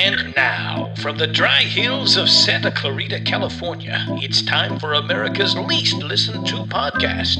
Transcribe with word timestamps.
And 0.00 0.32
now, 0.36 0.94
from 0.98 1.18
the 1.18 1.26
dry 1.26 1.62
hills 1.62 2.16
of 2.16 2.30
Santa 2.30 2.70
Clarita, 2.70 3.20
California, 3.22 4.06
it's 4.22 4.42
time 4.42 4.78
for 4.78 4.92
America's 4.92 5.56
least 5.56 5.96
listened 5.96 6.46
to 6.46 6.54
podcast. 6.66 7.38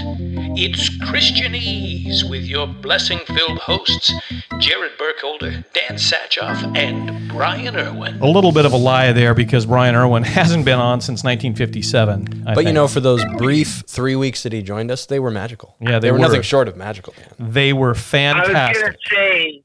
It's 0.59 0.91
Christianese 1.05 2.29
with 2.29 2.43
your 2.43 2.67
blessing 2.67 3.21
filled 3.29 3.59
hosts, 3.59 4.13
Jared 4.59 4.99
Burkholder, 4.99 5.65
Dan 5.73 5.99
Satchoff, 5.99 6.77
and 6.77 7.31
Brian 7.31 7.77
Irwin. 7.77 8.21
A 8.21 8.27
little 8.27 8.51
bit 8.51 8.67
of 8.67 8.73
a 8.73 8.77
lie 8.77 9.13
there 9.13 9.35
because 9.35 9.65
Brian 9.65 9.95
Irwin 9.95 10.23
hasn't 10.25 10.65
been 10.65 10.81
on 10.81 11.01
since 11.01 11.23
1957. 11.23 12.45
I 12.45 12.55
But 12.55 12.65
you 12.67 12.73
know, 12.73 12.89
for 12.89 12.99
those 12.99 13.25
brief 13.37 13.85
three 13.87 14.17
weeks 14.17 14.43
that 14.43 14.53
he 14.53 14.63
joined 14.63 14.91
us, 14.91 15.07
they 15.07 15.21
were 15.21 15.31
magical. 15.31 15.77
Yeah, 15.81 16.01
they 16.01 16.11
were, 16.11 16.19
were. 16.19 16.25
nothing 16.25 16.43
short 16.43 16.67
of 16.67 16.77
magical, 16.77 17.15
man. 17.19 17.53
they 17.53 17.73
were 17.73 17.95
fantastic. 17.95 18.57
I 18.57 18.69
was 18.69 18.79
gonna 18.79 18.93
fantastic. 18.93 19.17
say 19.17 19.63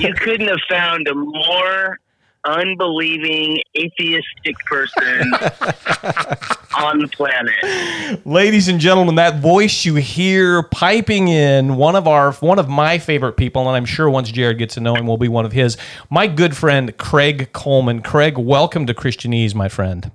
you 0.00 0.14
couldn't 0.14 0.48
have 0.48 0.60
found 0.70 1.08
a 1.08 1.14
more 1.14 2.00
unbelieving 2.46 3.58
atheistic 3.76 4.56
person 4.66 5.32
on 6.78 7.00
the 7.00 7.08
planet. 7.12 8.24
Ladies 8.26 8.68
and 8.68 8.80
gentlemen, 8.80 9.16
that 9.16 9.40
voice 9.40 9.84
you 9.84 9.96
hear 9.96 10.62
piping 10.62 11.28
in, 11.28 11.76
one 11.76 11.96
of 11.96 12.06
our 12.06 12.32
one 12.34 12.58
of 12.58 12.68
my 12.68 12.98
favorite 12.98 13.36
people, 13.36 13.66
and 13.68 13.76
I'm 13.76 13.84
sure 13.84 14.08
once 14.08 14.30
Jared 14.30 14.58
gets 14.58 14.74
to 14.74 14.80
know 14.80 14.94
him, 14.94 15.06
will 15.06 15.18
be 15.18 15.28
one 15.28 15.44
of 15.44 15.52
his. 15.52 15.76
My 16.10 16.26
good 16.26 16.56
friend 16.56 16.96
Craig 16.96 17.52
Coleman. 17.52 18.02
Craig, 18.02 18.38
welcome 18.38 18.86
to 18.86 18.94
Christianese, 18.94 19.54
my 19.54 19.68
friend. 19.68 20.10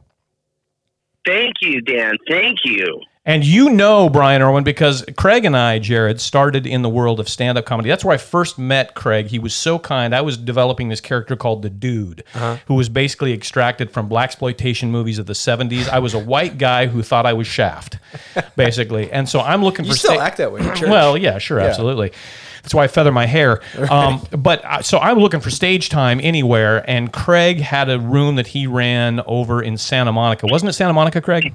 Thank 1.26 1.56
you, 1.62 1.82
Dan. 1.82 2.18
Thank 2.28 2.60
you. 2.64 3.02
And 3.24 3.46
you 3.46 3.70
know 3.70 4.10
Brian 4.10 4.42
Irwin 4.42 4.64
because 4.64 5.06
Craig 5.16 5.46
and 5.46 5.56
I, 5.56 5.78
Jared, 5.78 6.20
started 6.20 6.66
in 6.66 6.82
the 6.82 6.90
world 6.90 7.20
of 7.20 7.30
stand 7.30 7.56
up 7.56 7.66
comedy. 7.66 7.88
That's 7.88 8.04
where 8.04 8.16
I 8.16 8.18
first 8.18 8.58
met 8.58 8.96
Craig. 8.96 9.28
He 9.28 9.38
was 9.38 9.54
so 9.54 9.78
kind. 9.78 10.16
I 10.16 10.22
was 10.22 10.38
developing 10.38 10.90
this 10.90 11.02
character 11.02 11.36
called 11.36 11.62
the 11.62 11.70
Dude, 11.70 12.24
who 12.66 12.74
was 12.74 12.90
basically 12.90 13.32
extracted 13.32 13.92
from 13.92 14.08
black 14.08 14.32
exploitation 14.32 14.90
movies 14.92 15.20
of 15.20 15.28
the 15.28 15.34
70s. 15.34 15.88
I 15.88 16.00
was 16.00 16.16
a 16.16 16.20
white 16.20 16.58
guy 16.58 16.88
who 16.88 17.04
thought 17.04 17.28
I 17.28 17.34
was 17.34 17.46
Shaft, 17.46 18.00
basically. 18.56 19.12
And 19.12 19.30
so 19.30 19.40
I'm 19.42 19.64
looking 19.64 19.86
You 19.86 19.92
for 19.92 19.98
still 19.98 20.14
sta- 20.14 20.22
act 20.24 20.38
that 20.38 20.52
way. 20.52 20.62
Well, 20.82 21.16
yeah, 21.16 21.38
sure, 21.38 21.60
absolutely. 21.60 22.14
That's 22.64 22.74
why 22.74 22.86
I 22.86 22.88
feather 22.88 23.12
my 23.12 23.26
hair. 23.28 23.62
Um, 23.90 24.26
but 24.32 24.64
uh, 24.66 24.82
so 24.82 24.98
I'm 24.98 25.20
looking 25.20 25.42
for 25.42 25.50
stage 25.52 25.90
time 25.90 26.20
anywhere, 26.24 26.84
and 26.90 27.12
Craig 27.14 27.60
had 27.60 27.88
a 27.90 28.00
room 28.00 28.36
that 28.38 28.48
he 28.48 28.66
ran 28.66 29.20
over 29.28 29.62
in 29.62 29.78
Santa 29.78 30.12
Monica. 30.12 30.48
Wasn't 30.48 30.68
it 30.70 30.74
Santa 30.74 30.94
Monica, 30.94 31.22
Craig? 31.22 31.54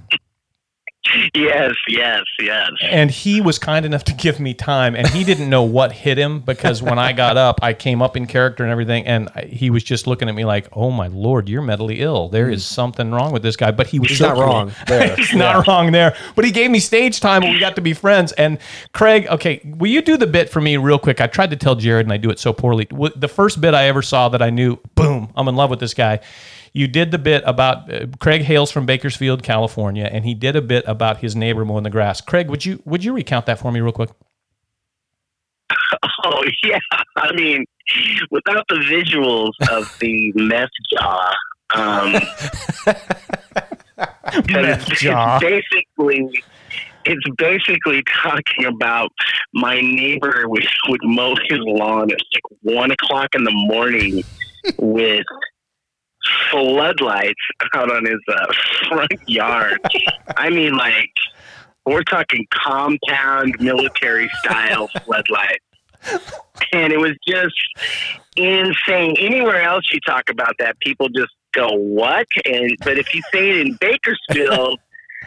Yes, 1.34 1.74
yes, 1.88 2.22
yes. 2.40 2.70
and 2.82 3.10
he 3.10 3.40
was 3.40 3.58
kind 3.58 3.84
enough 3.84 4.04
to 4.04 4.14
give 4.14 4.40
me 4.40 4.54
time 4.54 4.94
and 4.94 5.06
he 5.08 5.22
didn't 5.22 5.48
know 5.48 5.62
what 5.62 5.92
hit 5.92 6.18
him 6.18 6.40
because 6.40 6.82
when 6.82 6.98
i 6.98 7.12
got 7.12 7.36
up 7.36 7.58
i 7.62 7.72
came 7.72 8.00
up 8.00 8.16
in 8.16 8.26
character 8.26 8.62
and 8.62 8.72
everything 8.72 9.06
and 9.06 9.28
I, 9.34 9.42
he 9.42 9.70
was 9.70 9.82
just 9.82 10.06
looking 10.06 10.28
at 10.28 10.34
me 10.34 10.44
like 10.44 10.68
oh 10.72 10.90
my 10.90 11.08
lord 11.08 11.48
you're 11.48 11.62
mentally 11.62 12.00
ill. 12.00 12.28
There 12.28 12.48
is 12.48 12.64
something 12.64 13.10
wrong 13.10 13.32
with 13.32 13.42
this 13.42 13.56
guy. 13.56 13.70
But 13.70 13.86
he 13.88 13.98
was 13.98 14.10
He's 14.10 14.20
not 14.20 14.36
wrong 14.36 14.72
there. 14.86 15.14
he's 15.16 15.34
not 15.34 15.66
wrong 15.66 15.92
there. 15.92 16.16
But 16.34 16.44
he 16.44 16.50
gave 16.50 16.70
me 16.70 16.78
stage 16.78 17.20
time 17.20 17.42
and 17.42 17.52
we 17.52 17.60
got 17.60 17.76
to 17.76 17.82
be 17.82 17.92
friends. 17.92 18.32
And 18.32 18.58
craig 18.92 19.26
okay 19.28 19.60
will 19.64 19.90
you 19.90 20.02
do 20.02 20.16
the 20.16 20.26
bit 20.26 20.50
for 20.50 20.60
me 20.60 20.76
real 20.76 20.98
quick? 20.98 21.20
I 21.20 21.26
tried 21.26 21.50
to 21.50 21.56
tell 21.56 21.74
jared 21.74 22.06
and 22.06 22.12
i 22.12 22.16
do 22.16 22.30
it 22.30 22.38
so 22.38 22.52
poorly. 22.52 22.86
The 23.16 23.28
first 23.28 23.60
bit 23.60 23.74
i 23.74 23.86
ever 23.86 24.02
saw 24.02 24.28
that 24.30 24.42
i 24.42 24.50
knew 24.50 24.78
boom 24.94 25.32
i'm 25.36 25.48
in 25.48 25.56
love 25.56 25.70
with 25.70 25.80
this 25.80 25.94
guy 25.94 26.20
you 26.76 26.86
did 26.86 27.10
the 27.10 27.18
bit 27.18 27.42
about 27.46 27.90
uh, 27.92 28.06
Craig 28.20 28.42
hails 28.42 28.70
from 28.70 28.84
Bakersfield, 28.84 29.42
California, 29.42 30.08
and 30.12 30.26
he 30.26 30.34
did 30.34 30.56
a 30.56 30.60
bit 30.60 30.84
about 30.86 31.18
his 31.18 31.34
neighbor 31.34 31.64
mowing 31.64 31.84
the 31.84 31.90
grass. 31.90 32.20
Craig, 32.20 32.50
would 32.50 32.66
you 32.66 32.82
would 32.84 33.02
you 33.02 33.14
recount 33.14 33.46
that 33.46 33.58
for 33.58 33.72
me 33.72 33.80
real 33.80 33.92
quick? 33.92 34.10
Oh 36.24 36.42
yeah. 36.64 36.78
I 37.16 37.32
mean, 37.34 37.64
without 38.32 38.66
the 38.68 38.76
visuals 38.76 39.52
of 39.70 39.96
the 40.00 40.32
meth 40.34 40.68
jaw, 40.92 41.32
um, 41.72 42.12
Meth 44.48 44.90
it's 44.90 45.00
jaw. 45.00 45.38
basically 45.38 46.42
it's 47.06 47.24
basically 47.38 48.02
talking 48.22 48.64
about 48.66 49.12
my 49.54 49.80
neighbor 49.80 50.48
would, 50.48 50.66
would 50.88 51.00
mow 51.04 51.36
his 51.48 51.60
lawn 51.60 52.10
at 52.10 52.18
like 52.34 52.58
one 52.62 52.90
o'clock 52.90 53.34
in 53.34 53.44
the 53.44 53.52
morning 53.52 54.24
with 54.78 55.24
floodlights 56.50 57.34
out 57.74 57.90
on 57.90 58.04
his 58.04 58.20
uh, 58.28 58.52
front 58.88 59.28
yard. 59.28 59.80
I 60.36 60.50
mean, 60.50 60.76
like 60.76 61.10
we're 61.86 62.02
talking 62.02 62.46
compound 62.52 63.54
military 63.60 64.28
style 64.42 64.88
floodlights. 65.04 65.62
And 66.72 66.92
it 66.92 66.98
was 66.98 67.12
just 67.26 67.54
insane. 68.36 69.16
Anywhere 69.18 69.62
else 69.62 69.84
you 69.92 69.98
talk 70.06 70.30
about 70.30 70.54
that, 70.58 70.78
people 70.80 71.08
just 71.08 71.32
go, 71.52 71.68
"What?" 71.72 72.26
And 72.44 72.76
but 72.84 72.98
if 72.98 73.12
you 73.12 73.22
say 73.32 73.50
it 73.50 73.66
in 73.66 73.78
Bakersfield, 73.80 74.78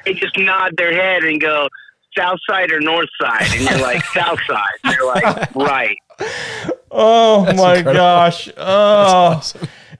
they 0.05 0.13
just 0.13 0.37
nod 0.37 0.77
their 0.77 0.93
head 0.93 1.23
and 1.23 1.41
go, 1.41 1.67
"South 2.17 2.39
side 2.49 2.71
or 2.71 2.79
North 2.79 3.09
side?" 3.19 3.47
And 3.51 3.69
you're 3.69 3.81
like, 3.81 4.05
"South 4.05 4.39
side." 4.47 4.63
They're 4.85 5.05
like, 5.05 5.53
"Right." 5.55 5.97
Oh 6.91 7.43
my 7.55 7.77
incredible. 7.77 7.93
gosh. 7.93 8.49
Oh. 8.55 9.41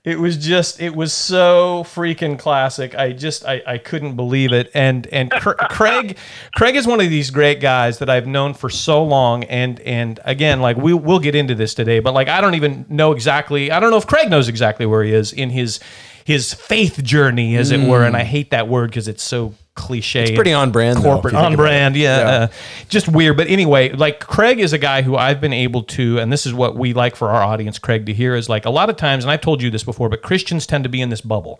It 0.06 0.18
was 0.18 0.38
just 0.38 0.82
it 0.82 0.96
was 0.96 1.12
so 1.12 1.84
freaking 1.86 2.40
classic. 2.40 2.96
I 2.96 3.12
just 3.12 3.46
I, 3.46 3.62
I 3.68 3.78
couldn't 3.78 4.16
believe 4.16 4.54
it. 4.54 4.72
And 4.74 5.06
and 5.08 5.30
Craig 5.70 6.18
Craig 6.56 6.76
is 6.76 6.88
one 6.88 7.02
of 7.02 7.10
these 7.10 7.30
great 7.30 7.60
guys 7.60 8.00
that 8.00 8.10
I've 8.10 8.26
known 8.26 8.54
for 8.54 8.70
so 8.70 9.04
long 9.04 9.44
and 9.46 9.80
and 9.82 10.20
again 10.24 10.62
like 10.62 10.78
we 10.78 10.94
we'll 10.94 11.20
get 11.20 11.36
into 11.36 11.54
this 11.54 11.74
today, 11.74 12.00
but 12.00 12.14
like 12.14 12.30
I 12.30 12.40
don't 12.40 12.56
even 12.56 12.86
know 12.88 13.12
exactly 13.12 13.72
I 13.72 13.80
don't 13.82 13.92
know 13.92 13.98
if 13.98 14.08
Craig 14.08 14.30
knows 14.30 14.48
exactly 14.48 14.86
where 14.86 15.04
he 15.04 15.14
is 15.14 15.34
in 15.34 15.50
his 15.50 15.82
his 16.24 16.54
faith 16.54 17.04
journey 17.04 17.58
as 17.58 17.72
it 17.72 17.86
were 17.86 18.02
mm. 18.02 18.08
and 18.08 18.16
I 18.16 18.24
hate 18.24 18.52
that 18.52 18.68
word 18.70 18.92
because 18.92 19.08
it's 19.08 19.24
so 19.24 19.54
cliche. 19.80 20.24
It's 20.24 20.32
pretty 20.32 20.54
on 20.54 20.72
brand, 20.72 21.00
Corporate 21.00 21.34
think 21.34 21.44
on 21.44 21.56
brand, 21.56 21.96
yeah. 21.96 22.20
Yeah. 22.20 22.28
Uh, 22.28 22.48
just 22.90 23.08
weird. 23.08 23.38
But 23.38 23.48
anyway, 23.48 23.90
like 23.92 24.20
Craig 24.20 24.60
is 24.60 24.74
a 24.74 24.78
guy 24.78 25.02
who 25.02 25.16
I've 25.16 25.40
been 25.42 25.54
able 25.54 25.84
to, 25.84 26.20
and 26.20 26.32
this 26.32 26.46
is 26.46 26.54
what 26.54 26.76
we 26.76 26.94
like 26.94 27.16
for 27.16 27.30
our 27.30 27.42
audience, 27.42 27.80
Craig, 27.80 28.06
to 28.08 28.14
hear 28.14 28.36
is 28.36 28.50
like 28.50 28.66
a 28.66 28.70
lot 28.70 28.90
of 28.90 28.98
times, 28.98 29.24
and 29.24 29.32
I've 29.32 29.42
told 29.42 29.62
you 29.62 29.72
this 29.72 29.84
before, 29.84 30.10
but 30.10 30.22
Christians 30.22 30.68
tend 30.68 30.84
to 30.84 30.90
be 30.90 31.02
in 31.02 31.10
this 31.10 31.22
bubble. 31.22 31.60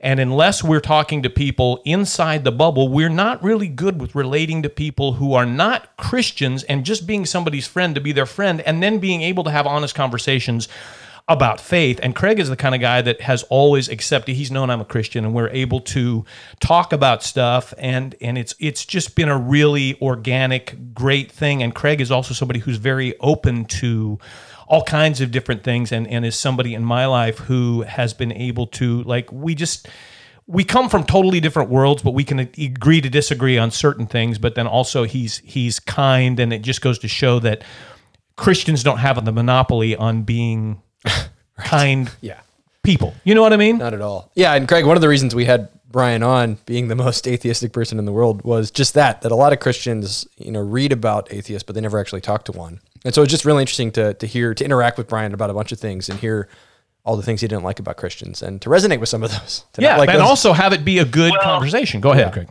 And 0.00 0.20
unless 0.20 0.62
we're 0.62 0.80
talking 0.80 1.22
to 1.22 1.30
people 1.30 1.82
inside 1.84 2.44
the 2.44 2.52
bubble, 2.52 2.88
we're 2.88 3.08
not 3.08 3.42
really 3.42 3.68
good 3.68 4.00
with 4.00 4.14
relating 4.14 4.62
to 4.62 4.68
people 4.68 5.14
who 5.14 5.34
are 5.34 5.46
not 5.46 5.96
Christians 5.96 6.62
and 6.64 6.84
just 6.84 7.06
being 7.06 7.26
somebody's 7.26 7.66
friend 7.66 7.94
to 7.94 8.00
be 8.00 8.12
their 8.12 8.26
friend 8.26 8.60
and 8.60 8.82
then 8.82 8.98
being 8.98 9.22
able 9.22 9.42
to 9.44 9.50
have 9.50 9.66
honest 9.66 9.94
conversations 9.94 10.68
about 11.28 11.60
faith. 11.60 11.98
And 12.02 12.14
Craig 12.14 12.38
is 12.38 12.48
the 12.48 12.56
kind 12.56 12.74
of 12.74 12.80
guy 12.80 13.02
that 13.02 13.20
has 13.22 13.42
always 13.44 13.88
accepted. 13.88 14.36
He's 14.36 14.50
known 14.50 14.70
I'm 14.70 14.80
a 14.80 14.84
Christian, 14.84 15.24
and 15.24 15.34
we're 15.34 15.48
able 15.48 15.80
to 15.80 16.24
talk 16.60 16.92
about 16.92 17.22
stuff. 17.22 17.74
And 17.78 18.14
and 18.20 18.38
it's 18.38 18.54
it's 18.60 18.84
just 18.84 19.16
been 19.16 19.28
a 19.28 19.38
really 19.38 20.00
organic, 20.00 20.94
great 20.94 21.32
thing. 21.32 21.62
And 21.62 21.74
Craig 21.74 22.00
is 22.00 22.10
also 22.10 22.32
somebody 22.32 22.60
who's 22.60 22.76
very 22.76 23.18
open 23.18 23.64
to 23.64 24.18
all 24.68 24.82
kinds 24.84 25.20
of 25.20 25.32
different 25.32 25.64
things, 25.64 25.90
and 25.90 26.06
and 26.06 26.24
is 26.24 26.36
somebody 26.36 26.74
in 26.74 26.84
my 26.84 27.06
life 27.06 27.38
who 27.38 27.82
has 27.82 28.14
been 28.14 28.32
able 28.32 28.66
to 28.68 29.02
like 29.02 29.30
we 29.32 29.54
just. 29.54 29.88
We 30.48 30.62
come 30.62 30.88
from 30.88 31.02
totally 31.02 31.40
different 31.40 31.70
worlds, 31.70 32.04
but 32.04 32.12
we 32.12 32.22
can 32.22 32.38
agree 32.38 33.00
to 33.00 33.10
disagree 33.10 33.58
on 33.58 33.72
certain 33.72 34.06
things. 34.06 34.38
But 34.38 34.54
then 34.54 34.68
also, 34.68 35.02
he's 35.02 35.38
he's 35.38 35.80
kind, 35.80 36.38
and 36.38 36.52
it 36.52 36.62
just 36.62 36.80
goes 36.80 37.00
to 37.00 37.08
show 37.08 37.40
that 37.40 37.64
Christians 38.36 38.84
don't 38.84 38.98
have 38.98 39.24
the 39.24 39.32
monopoly 39.32 39.96
on 39.96 40.22
being 40.22 40.82
kind 41.58 42.10
Yeah. 42.20 42.40
people. 42.82 43.14
You 43.24 43.34
know 43.34 43.42
what 43.42 43.52
I 43.52 43.56
mean? 43.56 43.78
Not 43.78 43.94
at 43.94 44.00
all. 44.00 44.30
Yeah, 44.34 44.54
and 44.54 44.66
Craig, 44.68 44.84
one 44.86 44.96
of 44.96 45.00
the 45.00 45.08
reasons 45.08 45.34
we 45.34 45.44
had 45.44 45.68
Brian 45.90 46.22
on, 46.22 46.58
being 46.66 46.88
the 46.88 46.94
most 46.94 47.26
atheistic 47.26 47.72
person 47.72 47.98
in 47.98 48.04
the 48.04 48.12
world, 48.12 48.42
was 48.44 48.70
just 48.70 48.94
that 48.94 49.22
that 49.22 49.32
a 49.32 49.36
lot 49.36 49.52
of 49.52 49.60
Christians, 49.60 50.26
you 50.36 50.50
know, 50.52 50.60
read 50.60 50.92
about 50.92 51.32
atheists, 51.32 51.62
but 51.64 51.74
they 51.74 51.80
never 51.80 51.98
actually 51.98 52.20
talk 52.20 52.44
to 52.46 52.52
one. 52.52 52.80
And 53.04 53.14
so 53.14 53.22
it's 53.22 53.30
just 53.30 53.44
really 53.44 53.62
interesting 53.62 53.90
to 53.92 54.12
to 54.14 54.26
hear 54.26 54.52
to 54.54 54.64
interact 54.64 54.98
with 54.98 55.08
Brian 55.08 55.32
about 55.32 55.48
a 55.50 55.54
bunch 55.54 55.72
of 55.72 55.78
things 55.80 56.08
and 56.08 56.18
hear 56.18 56.48
all 57.04 57.16
the 57.16 57.22
things 57.22 57.40
he 57.40 57.46
didn't 57.48 57.62
like 57.62 57.78
about 57.78 57.96
Christians 57.96 58.42
and 58.42 58.60
to 58.62 58.68
resonate 58.68 58.98
with 59.00 59.08
some 59.08 59.22
of 59.22 59.30
those. 59.30 59.64
To 59.74 59.82
yeah, 59.82 59.96
like 59.96 60.08
and 60.10 60.18
those- 60.18 60.28
also 60.28 60.52
have 60.52 60.72
it 60.72 60.84
be 60.84 60.98
a 60.98 61.04
good 61.04 61.30
Well- 61.32 61.42
conversation. 61.42 62.00
Go 62.00 62.10
ahead, 62.12 62.32
Craig. 62.32 62.48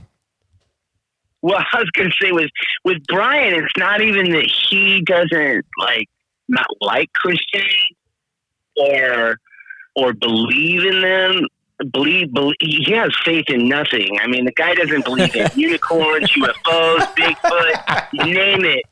Well, 1.41 1.59
I 1.73 1.79
was 1.79 1.89
going 1.91 2.09
to 2.09 2.15
say 2.25 2.31
was 2.31 2.49
with 2.83 2.97
Brian, 3.07 3.53
it's 3.63 3.77
not 3.77 4.01
even 4.01 4.31
that 4.31 4.49
he 4.69 5.01
doesn't 5.01 5.65
like 5.77 6.07
not 6.47 6.65
like 6.81 7.11
Christians 7.13 7.65
or 8.77 9.39
or 9.95 10.13
believe 10.13 10.85
in 10.85 11.01
them. 11.01 11.47
Believe, 11.91 12.33
believe 12.33 12.55
he 12.61 12.89
has 12.93 13.13
faith 13.25 13.49
in 13.49 13.67
nothing. 13.67 14.17
I 14.21 14.27
mean, 14.27 14.45
the 14.45 14.53
guy 14.53 14.73
doesn't 14.75 15.03
believe 15.03 15.35
in 15.35 15.49
unicorns, 15.55 16.31
UFOs, 16.31 16.99
Bigfoot, 17.15 18.13
name 18.13 18.63
it. 18.63 18.85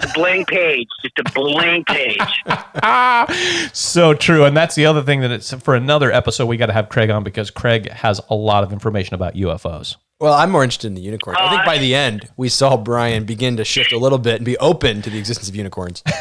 A 0.00 0.08
blank 0.14 0.48
page, 0.48 0.88
just 1.02 1.18
a 1.18 1.30
blank 1.34 1.86
page. 1.86 2.18
So 3.74 4.14
true, 4.14 4.44
and 4.44 4.56
that's 4.56 4.74
the 4.74 4.86
other 4.86 5.02
thing 5.02 5.20
that 5.20 5.30
it's 5.30 5.52
for 5.52 5.74
another 5.74 6.10
episode. 6.10 6.46
We 6.46 6.56
got 6.56 6.66
to 6.66 6.72
have 6.72 6.88
Craig 6.88 7.10
on 7.10 7.22
because 7.22 7.50
Craig 7.50 7.90
has 7.90 8.18
a 8.30 8.34
lot 8.34 8.64
of 8.64 8.72
information 8.72 9.14
about 9.14 9.34
UFOs. 9.34 9.96
Well, 10.22 10.34
I'm 10.34 10.50
more 10.50 10.62
interested 10.62 10.86
in 10.86 10.94
the 10.94 11.00
unicorns. 11.00 11.36
I 11.40 11.50
think 11.50 11.62
oh, 11.62 11.66
by 11.66 11.78
the 11.78 11.94
end, 11.94 12.28
we 12.36 12.48
saw 12.48 12.76
Brian 12.76 13.24
begin 13.24 13.56
to 13.56 13.64
shift 13.64 13.92
a 13.92 13.98
little 13.98 14.18
bit 14.18 14.36
and 14.36 14.44
be 14.44 14.56
open 14.58 15.02
to 15.02 15.10
the 15.10 15.18
existence 15.18 15.48
of 15.48 15.56
unicorns. 15.56 16.02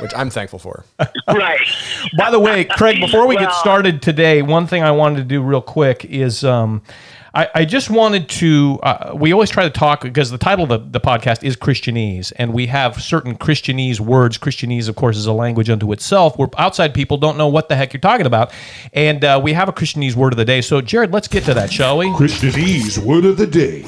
which 0.00 0.12
I'm 0.14 0.30
thankful 0.30 0.58
for. 0.58 0.84
right. 1.28 1.60
By 2.18 2.30
the 2.30 2.40
way, 2.40 2.64
Craig, 2.64 3.00
before 3.00 3.26
we 3.26 3.36
get 3.36 3.52
started 3.54 4.02
today, 4.02 4.42
one 4.42 4.66
thing 4.66 4.82
I 4.82 4.90
wanted 4.90 5.16
to 5.16 5.24
do 5.24 5.42
real 5.42 5.62
quick 5.62 6.04
is 6.04 6.44
um, 6.44 6.82
I, 7.36 7.48
I 7.54 7.64
just 7.66 7.90
wanted 7.90 8.30
to. 8.30 8.80
Uh, 8.82 9.12
we 9.14 9.30
always 9.32 9.50
try 9.50 9.64
to 9.64 9.70
talk 9.70 10.00
because 10.00 10.30
the 10.30 10.38
title 10.38 10.64
of 10.64 10.68
the, 10.70 10.98
the 10.98 11.00
podcast 11.00 11.44
is 11.44 11.54
Christianese, 11.54 12.32
and 12.36 12.54
we 12.54 12.66
have 12.68 13.00
certain 13.00 13.36
Christianese 13.36 14.00
words. 14.00 14.38
Christianese, 14.38 14.88
of 14.88 14.96
course, 14.96 15.18
is 15.18 15.26
a 15.26 15.34
language 15.34 15.68
unto 15.68 15.92
itself 15.92 16.38
where 16.38 16.48
outside 16.56 16.94
people 16.94 17.18
don't 17.18 17.36
know 17.36 17.48
what 17.48 17.68
the 17.68 17.76
heck 17.76 17.92
you're 17.92 18.00
talking 18.00 18.24
about. 18.24 18.54
And 18.94 19.22
uh, 19.22 19.38
we 19.42 19.52
have 19.52 19.68
a 19.68 19.72
Christianese 19.72 20.14
word 20.14 20.32
of 20.32 20.38
the 20.38 20.46
day. 20.46 20.62
So, 20.62 20.80
Jared, 20.80 21.12
let's 21.12 21.28
get 21.28 21.44
to 21.44 21.52
that, 21.52 21.70
shall 21.70 21.98
we? 21.98 22.06
Christianese 22.06 22.96
word 22.96 23.26
of 23.26 23.36
the 23.36 23.46
day. 23.46 23.82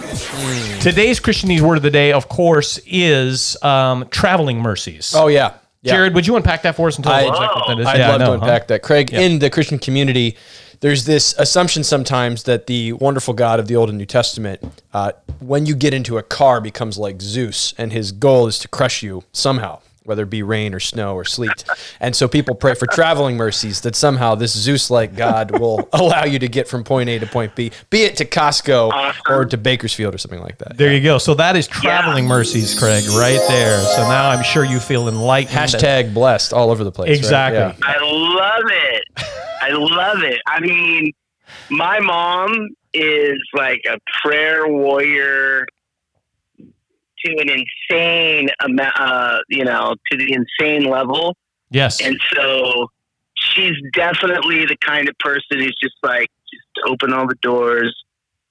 Today's 0.81 1.19
Christianese 1.19 1.63
word 1.63 1.79
of 1.79 1.83
the 1.83 1.91
day, 1.91 2.13
of 2.13 2.29
course, 2.29 2.79
is 2.87 3.57
um, 3.63 4.07
traveling 4.11 4.61
mercies. 4.61 5.15
Oh 5.17 5.29
yeah, 5.29 5.55
yeah. 5.89 5.95
Jared, 5.95 6.15
would 6.15 6.27
you 6.27 6.37
unpack 6.37 6.63
that 6.63 6.77
for 6.77 6.89
us 6.89 6.97
and 6.97 7.05
tell 7.05 7.13
us 7.15 7.23
I- 7.23 7.29
exactly 7.29 7.61
what 7.61 7.69
that 7.69 7.81
is? 7.81 7.87
I'd 7.87 7.99
Yeah, 7.99 8.07
I 8.07 8.11
love 8.11 8.19
to 8.21 8.25
know, 8.25 8.31
huh? 8.39 8.45
unpack 8.45 8.69
that. 8.69 8.83
Craig, 8.83 9.13
in 9.13 9.39
the 9.41 9.51
Christian 9.51 9.79
community, 9.79 10.37
there's 10.81 11.05
this 11.05 11.35
assumption 11.39 11.83
sometimes 11.83 12.45
that 12.45 12.69
the 12.69 12.93
wonderful 12.93 13.35
God 13.35 13.59
of 13.59 13.67
the 13.67 13.75
Old 13.75 13.89
and 13.89 13.99
New 13.99 14.07
Testament, 14.07 14.61
uh, 14.95 15.11
when 15.41 15.67
you 15.67 15.75
get 15.75 15.93
into 15.93 16.19
a 16.19 16.23
car, 16.23 16.61
becomes 16.61 16.97
like 16.99 17.21
Zeus, 17.21 17.75
and 17.77 17.93
his 17.93 18.13
goal 18.13 18.47
is 18.47 18.59
to 18.61 18.69
crush 18.69 19.03
you 19.03 19.25
somehow, 19.33 19.81
whether 20.09 20.23
it 20.25 20.31
be 20.31 20.43
rain 20.43 20.75
or 20.75 20.81
snow 20.81 21.15
or 21.15 21.25
sleet. 21.25 21.65
And 22.01 22.17
so 22.17 22.27
people 22.27 22.55
pray 22.55 22.75
for 22.75 22.87
traveling 22.87 23.37
mercies 23.37 23.83
that 23.83 23.95
somehow 23.95 24.35
this 24.35 24.57
Zeus 24.57 24.91
like 24.91 25.15
God 25.15 25.59
will 25.59 25.89
allow 25.93 26.25
you 26.25 26.39
to 26.39 26.49
get 26.49 26.67
from 26.67 26.83
point 26.83 27.09
A 27.11 27.19
to 27.19 27.27
point 27.27 27.55
B, 27.55 27.71
be 27.91 28.03
it 28.03 28.17
to 28.17 28.25
Costco 28.25 28.91
Awesome. 28.91 29.23
or 29.29 29.45
to 29.45 29.57
Bakersfield 29.59 30.15
or 30.15 30.19
something 30.19 30.41
like 30.41 30.59
that. 30.59 30.77
There 30.79 30.93
you 30.95 31.03
go. 31.03 31.19
So 31.19 31.35
that 31.35 31.55
is 31.57 31.67
traveling 31.69 32.27
mercies, 32.27 32.79
Craig, 32.79 33.05
right 33.11 33.41
there. 33.49 33.79
So 33.81 34.03
now 34.09 34.31
I'm 34.31 34.43
sure 34.43 34.65
you 34.65 34.81
feel 34.81 35.09
enlightened. 35.09 35.57
Hashtag 35.57 36.15
blessed 36.15 36.53
all 36.53 36.71
over 36.71 36.83
the 36.85 36.93
place. 36.93 37.09
right? 37.11 37.17
Exactly. 37.19 37.59
Yeah. 37.59 37.95
I 37.95 37.99
love 38.03 38.65
it. 38.71 39.03
I 39.61 39.71
love 39.73 40.23
it. 40.23 40.41
I 40.47 40.61
mean, 40.61 41.13
my 41.71 42.01
mom 42.01 42.69
is 42.95 43.39
like 43.53 43.83
a 43.91 43.99
prayer 44.23 44.67
warrior 44.67 45.67
to 47.25 47.33
an 47.41 47.49
insane 47.49 48.49
amount, 48.61 48.95
uh, 48.99 49.39
you 49.49 49.65
know, 49.65 49.95
to 50.11 50.17
the 50.19 50.33
insane 50.33 50.85
level. 50.91 51.37
Yes. 51.71 52.01
And 52.01 52.19
so 52.35 52.89
she's 53.37 53.75
definitely 53.93 54.67
the 54.67 54.77
kind 54.77 55.09
of 55.09 55.17
person 55.19 55.59
who's 55.59 55.77
just 55.81 55.97
like, 56.03 56.29
just 56.51 56.87
open 56.87 57.13
all 57.13 57.27
the 57.27 57.37
doors. 57.43 57.95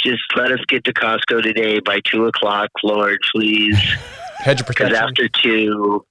Just 0.03 0.21
let 0.35 0.51
us 0.51 0.59
get 0.67 0.83
to 0.85 0.93
Costco 0.93 1.41
today 1.41 1.79
by 1.79 1.99
two 2.05 2.25
o'clock, 2.27 2.69
Lord, 2.83 3.17
please. 3.33 3.77
Hedge 4.37 4.61
of 4.61 4.67
Because 4.67 4.89
protection. 4.89 5.07
after 5.09 5.27
two, 5.29 6.05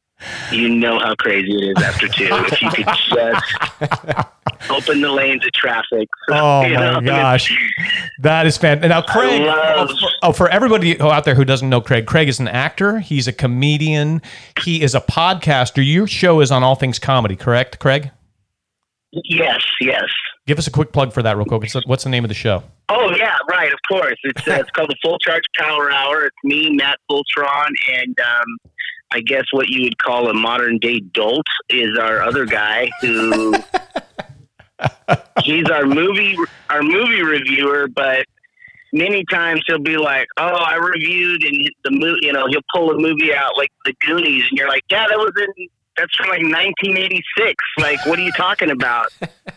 you 0.51 0.69
know 0.69 0.99
how 0.99 1.15
crazy 1.15 1.53
it 1.53 1.77
is 1.77 1.83
after 1.85 2.09
two. 2.09 2.29
If 2.31 2.63
you 2.63 2.71
could 2.71 2.87
just 2.87 4.71
open 4.71 5.01
the 5.01 5.11
lanes 5.13 5.45
of 5.45 5.53
traffic. 5.53 6.09
Oh 6.29 6.63
my 6.63 6.69
know? 6.69 7.01
gosh, 7.03 7.53
that 8.23 8.47
is 8.47 8.57
fantastic. 8.59 8.89
Now, 8.89 9.01
Craig, 9.03 9.43
love- 9.43 9.89
oh, 9.91 9.97
for, 9.97 10.09
oh, 10.25 10.33
for 10.33 10.49
everybody 10.49 10.99
out 11.01 11.25
there 11.25 11.37
who 11.37 11.45
doesn't 11.45 11.69
know 11.69 11.81
Craig, 11.81 12.05
Craig 12.07 12.29
is 12.29 12.41
an 12.41 12.49
actor. 12.49 12.99
He's 12.99 13.29
a 13.29 13.33
comedian. 13.33 14.23
He 14.65 14.83
is 14.83 14.95
a 14.97 15.01
podcaster. 15.01 15.85
Your 15.87 16.07
show 16.09 16.41
is 16.41 16.51
on 16.51 16.65
all 16.65 16.75
things 16.75 16.99
comedy, 16.99 17.37
correct, 17.37 17.79
Craig? 17.79 18.11
Yes, 19.13 19.61
yes. 19.81 20.05
Give 20.47 20.59
us 20.59 20.67
a 20.67 20.71
quick 20.71 20.93
plug 20.93 21.13
for 21.13 21.23
that, 21.23 21.37
real 21.37 21.47
quick. 21.47 21.63
What's- 21.63 21.87
What's 21.87 22.05
the 22.05 22.11
name 22.11 22.25
of 22.25 22.29
the 22.29 22.35
show? 22.35 22.65
Oh 22.89 23.13
yeah, 23.17 23.37
right. 23.51 23.73
Of 23.73 23.79
course, 23.89 24.17
it's 24.25 24.47
uh, 24.49 24.53
it's 24.61 24.71
called 24.71 24.91
the 24.91 24.97
Full 25.03 25.19
Charge 25.19 25.43
Power 25.59 25.91
Hour. 25.91 26.27
It's 26.27 26.37
me, 26.45 26.71
Matt 26.71 26.99
Fultron, 27.11 27.69
and 27.93 28.17
um, 28.21 28.71
I 29.13 29.21
guess 29.21 29.45
what 29.53 29.69
you 29.69 29.85
would 29.85 29.99
call 29.99 30.29
a 30.29 30.35
modern 30.35 30.79
day 30.79 31.01
dolt 31.01 31.47
is 31.69 31.97
our 31.99 32.23
other 32.23 32.45
guy 32.45 32.91
who 33.01 33.55
he's 35.43 35.69
our 35.71 35.87
movie 35.87 36.37
our 36.71 36.83
movie 36.83 37.23
reviewer, 37.23 37.89
but 37.89 38.27
many 38.93 39.25
times 39.31 39.63
he'll 39.67 39.79
be 39.79 39.97
like, 39.97 40.27
"Oh, 40.37 40.43
I 40.43 40.77
reviewed," 40.77 41.45
and 41.45 41.71
the 41.85 41.91
movie, 41.91 42.19
you 42.23 42.33
know, 42.33 42.47
he'll 42.49 42.65
pull 42.75 42.91
a 42.91 42.99
movie 42.99 43.35
out 43.35 43.57
like 43.57 43.71
The 43.85 43.95
Goonies, 44.07 44.45
and 44.51 44.59
you're 44.59 44.69
like, 44.69 44.83
"Yeah, 44.91 45.07
that 45.09 45.17
was 45.17 45.33
in." 45.39 45.69
That's 45.97 46.15
from 46.15 46.29
like 46.29 46.43
1986. 46.43 47.55
Like, 47.79 48.05
what 48.05 48.19
are 48.19 48.23
you 48.23 48.33
talking 48.33 48.71
about? 48.71 49.07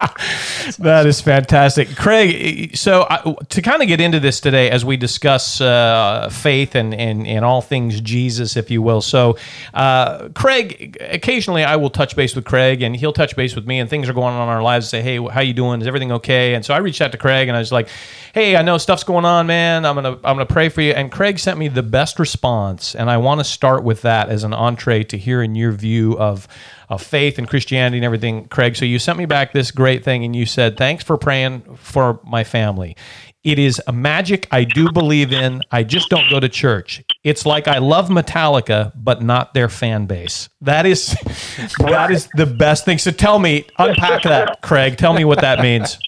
That 0.78 1.06
is 1.06 1.20
fantastic, 1.20 1.94
Craig. 1.96 2.76
So, 2.76 3.06
I, 3.08 3.34
to 3.48 3.62
kind 3.62 3.82
of 3.82 3.88
get 3.88 4.00
into 4.00 4.20
this 4.20 4.40
today, 4.40 4.70
as 4.70 4.84
we 4.84 4.96
discuss 4.96 5.60
uh, 5.60 6.28
faith 6.30 6.74
and, 6.74 6.94
and 6.94 7.26
and 7.26 7.44
all 7.44 7.60
things 7.60 8.00
Jesus, 8.00 8.56
if 8.56 8.70
you 8.70 8.80
will. 8.82 9.00
So, 9.00 9.36
uh, 9.74 10.28
Craig, 10.34 10.96
occasionally 11.00 11.64
I 11.64 11.76
will 11.76 11.90
touch 11.90 12.14
base 12.14 12.34
with 12.34 12.44
Craig, 12.44 12.82
and 12.82 12.94
he'll 12.94 13.12
touch 13.12 13.36
base 13.36 13.54
with 13.54 13.66
me, 13.66 13.80
and 13.80 13.90
things 13.90 14.08
are 14.08 14.12
going 14.12 14.34
on 14.34 14.48
in 14.48 14.54
our 14.54 14.62
lives. 14.62 14.88
Say, 14.88 15.02
hey, 15.02 15.22
how 15.26 15.40
you 15.40 15.52
doing? 15.52 15.80
Is 15.80 15.86
everything 15.86 16.12
okay? 16.12 16.54
And 16.54 16.64
so 16.64 16.72
I 16.72 16.78
reached 16.78 17.00
out 17.00 17.12
to 17.12 17.18
Craig, 17.18 17.48
and 17.48 17.56
I 17.56 17.60
was 17.60 17.72
like, 17.72 17.88
hey, 18.32 18.56
I 18.56 18.62
know 18.62 18.78
stuff's 18.78 19.04
going 19.04 19.24
on, 19.24 19.46
man. 19.46 19.84
I'm 19.84 19.94
gonna 19.96 20.12
I'm 20.12 20.36
gonna 20.36 20.46
pray 20.46 20.68
for 20.68 20.82
you. 20.82 20.92
And 20.92 21.10
Craig 21.10 21.38
sent 21.38 21.58
me 21.58 21.68
the 21.68 21.82
best 21.82 22.18
response, 22.18 22.94
and 22.94 23.10
I 23.10 23.16
want 23.16 23.40
to 23.40 23.44
start 23.44 23.82
with 23.82 24.02
that 24.02 24.28
as 24.28 24.44
an 24.44 24.52
entree 24.52 25.04
to 25.04 25.18
hearing 25.18 25.54
your 25.54 25.72
view 25.72 26.16
of 26.18 26.46
of 26.90 27.00
faith 27.00 27.38
and 27.38 27.48
Christianity 27.48 27.98
and 27.98 28.04
everything, 28.04 28.46
Craig. 28.48 28.76
So 28.76 28.84
you 28.84 28.98
sent 28.98 29.16
me 29.16 29.24
back 29.24 29.52
this 29.52 29.70
great 29.70 30.04
thing 30.04 30.24
and 30.24 30.34
you 30.36 30.44
said, 30.44 30.76
Thanks 30.76 31.04
for 31.04 31.16
praying 31.16 31.62
for 31.76 32.20
my 32.24 32.44
family. 32.44 32.96
It 33.42 33.58
is 33.58 33.80
a 33.86 33.92
magic 33.92 34.46
I 34.50 34.64
do 34.64 34.92
believe 34.92 35.32
in. 35.32 35.62
I 35.70 35.82
just 35.82 36.10
don't 36.10 36.28
go 36.28 36.40
to 36.40 36.48
church. 36.48 37.02
It's 37.24 37.46
like 37.46 37.68
I 37.68 37.78
love 37.78 38.08
Metallica, 38.08 38.92
but 38.94 39.22
not 39.22 39.54
their 39.54 39.70
fan 39.70 40.04
base. 40.04 40.50
That 40.60 40.84
is 40.84 41.16
that 41.78 42.10
is 42.10 42.28
the 42.34 42.44
best 42.44 42.84
thing. 42.84 42.98
So 42.98 43.10
tell 43.10 43.38
me, 43.38 43.66
unpack 43.78 44.24
that, 44.24 44.60
Craig. 44.60 44.98
Tell 44.98 45.14
me 45.14 45.24
what 45.24 45.40
that 45.40 45.60
means. 45.60 45.98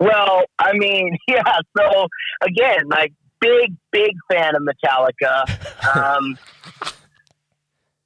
Well, 0.00 0.42
I 0.58 0.72
mean, 0.74 1.16
yeah. 1.28 1.58
So 1.78 2.08
again, 2.42 2.88
like 2.88 3.12
big, 3.40 3.74
big 3.92 4.12
fan 4.30 4.54
of 4.56 4.62
Metallica, 4.62 5.96
um, 6.18 6.38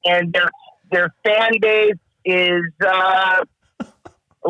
and 0.04 0.32
their 0.32 0.48
their 0.90 1.14
fan 1.24 1.52
base 1.60 1.94
is 2.24 2.62
uh, 2.84 3.44
a 3.80 3.86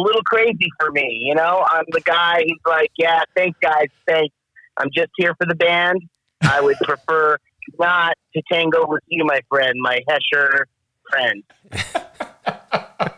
little 0.00 0.22
crazy 0.22 0.68
for 0.80 0.90
me. 0.92 1.18
You 1.22 1.34
know, 1.34 1.64
I'm 1.68 1.84
the 1.88 2.00
guy 2.00 2.42
who's 2.46 2.58
like, 2.66 2.90
yeah, 2.96 3.22
thanks, 3.36 3.58
guys, 3.60 3.88
thanks. 4.06 4.34
I'm 4.76 4.88
just 4.94 5.10
here 5.16 5.34
for 5.38 5.46
the 5.46 5.54
band. 5.54 6.00
I 6.42 6.60
would 6.60 6.76
prefer 6.82 7.38
not 7.78 8.16
to 8.34 8.42
tango 8.50 8.86
with 8.86 9.02
you, 9.08 9.24
my 9.24 9.40
friend, 9.48 9.74
my 9.76 10.00
Hesher 10.08 10.64
friend. 11.10 11.42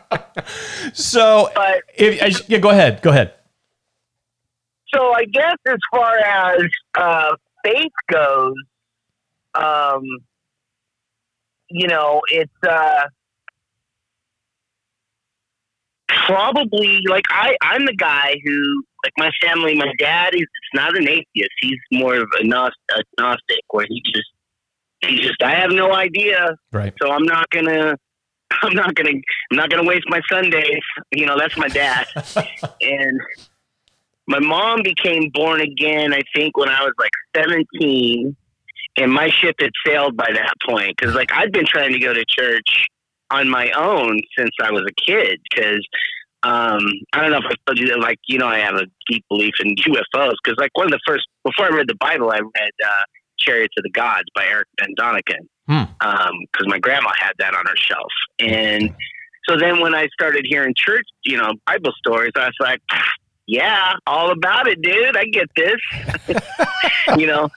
So 0.93 1.49
But 1.53 1.81
if 1.95 2.47
yeah, 2.49 2.57
go 2.59 2.69
ahead. 2.69 3.01
Go 3.01 3.09
ahead. 3.09 3.33
so 4.93 5.11
I 5.13 5.25
guess 5.25 5.55
as 5.67 5.77
far 5.91 6.17
as 6.17 6.61
uh, 6.97 7.35
faith 7.63 7.91
goes, 8.11 8.53
um, 9.55 10.03
you 11.69 11.87
know, 11.87 12.21
it's 12.29 12.51
uh, 12.67 13.03
probably 16.25 17.01
like 17.09 17.25
I 17.29 17.55
I'm 17.61 17.85
the 17.85 17.95
guy 17.95 18.35
who 18.45 18.83
like 19.03 19.13
my 19.17 19.31
family. 19.41 19.75
My 19.75 19.91
dad 19.99 20.33
is 20.33 20.45
not 20.73 20.97
an 20.97 21.07
atheist. 21.07 21.51
He's 21.61 21.79
more 21.91 22.15
of 22.15 22.27
a 22.39 22.43
gnost- 22.43 22.71
agnostic, 22.97 23.59
where 23.69 23.85
he 23.87 24.01
just 24.13 24.29
he 25.01 25.17
just 25.19 25.41
I 25.43 25.51
have 25.51 25.71
no 25.71 25.93
idea, 25.93 26.55
Right. 26.71 26.93
so 27.01 27.11
I'm 27.11 27.23
not 27.25 27.49
gonna. 27.49 27.95
I'm 28.63 28.73
not 28.73 28.95
gonna. 28.95 29.11
I'm 29.51 29.57
not 29.57 29.69
gonna 29.69 29.83
waste 29.83 30.05
my 30.07 30.21
Sundays. 30.31 30.79
You 31.11 31.25
know, 31.25 31.37
that's 31.37 31.57
my 31.57 31.67
dad. 31.67 32.07
and 32.81 33.19
my 34.27 34.39
mom 34.39 34.81
became 34.83 35.29
born 35.33 35.61
again. 35.61 36.13
I 36.13 36.21
think 36.35 36.57
when 36.57 36.69
I 36.69 36.81
was 36.83 36.93
like 36.97 37.11
17, 37.35 38.35
and 38.97 39.11
my 39.11 39.29
ship 39.29 39.55
had 39.59 39.71
sailed 39.85 40.17
by 40.17 40.29
that 40.33 40.53
point. 40.67 40.95
Because 40.97 41.15
like 41.15 41.31
I'd 41.31 41.51
been 41.51 41.65
trying 41.65 41.93
to 41.93 41.99
go 41.99 42.13
to 42.13 42.25
church 42.27 42.87
on 43.31 43.49
my 43.49 43.71
own 43.71 44.19
since 44.37 44.51
I 44.61 44.71
was 44.71 44.83
a 44.87 45.01
kid. 45.01 45.39
Because 45.49 45.85
um, 46.43 46.81
I 47.13 47.21
don't 47.21 47.31
know 47.31 47.37
if 47.37 47.45
I 47.45 47.55
told 47.65 47.79
you 47.79 47.87
that. 47.87 47.99
Like 47.99 48.19
you 48.27 48.37
know, 48.37 48.47
I 48.47 48.59
have 48.59 48.75
a 48.75 48.85
deep 49.09 49.23
belief 49.29 49.53
in 49.63 49.75
UFOs. 49.75 50.33
Because 50.43 50.57
like 50.57 50.71
one 50.73 50.87
of 50.87 50.91
the 50.91 50.99
first 51.07 51.27
before 51.43 51.65
I 51.65 51.69
read 51.69 51.87
the 51.87 51.97
Bible, 51.99 52.31
I 52.31 52.39
read 52.39 52.71
uh, 52.85 53.03
Chariots 53.39 53.73
of 53.77 53.83
the 53.83 53.91
Gods 53.91 54.27
by 54.35 54.45
Eric 54.45 54.67
von 54.79 54.93
Däniken 54.99 55.47
Hmm. 55.67 55.83
because 55.99 56.67
my 56.67 56.79
grandma 56.79 57.09
had 57.19 57.33
that 57.39 57.53
on 57.53 57.65
her 57.65 57.75
shelf. 57.75 58.11
And 58.39 58.95
so 59.47 59.57
then 59.57 59.81
when 59.81 59.93
I 59.93 60.07
started 60.13 60.45
hearing 60.47 60.73
church, 60.75 61.05
you 61.25 61.37
know, 61.37 61.51
Bible 61.65 61.91
stories, 61.97 62.31
I 62.35 62.45
was 62.45 62.55
like, 62.61 62.79
yeah, 63.47 63.93
all 64.05 64.31
about 64.31 64.67
it, 64.67 64.81
dude. 64.81 65.17
I 65.17 65.25
get 65.25 65.49
this. 65.55 66.37
you 67.17 67.27
know, 67.27 67.49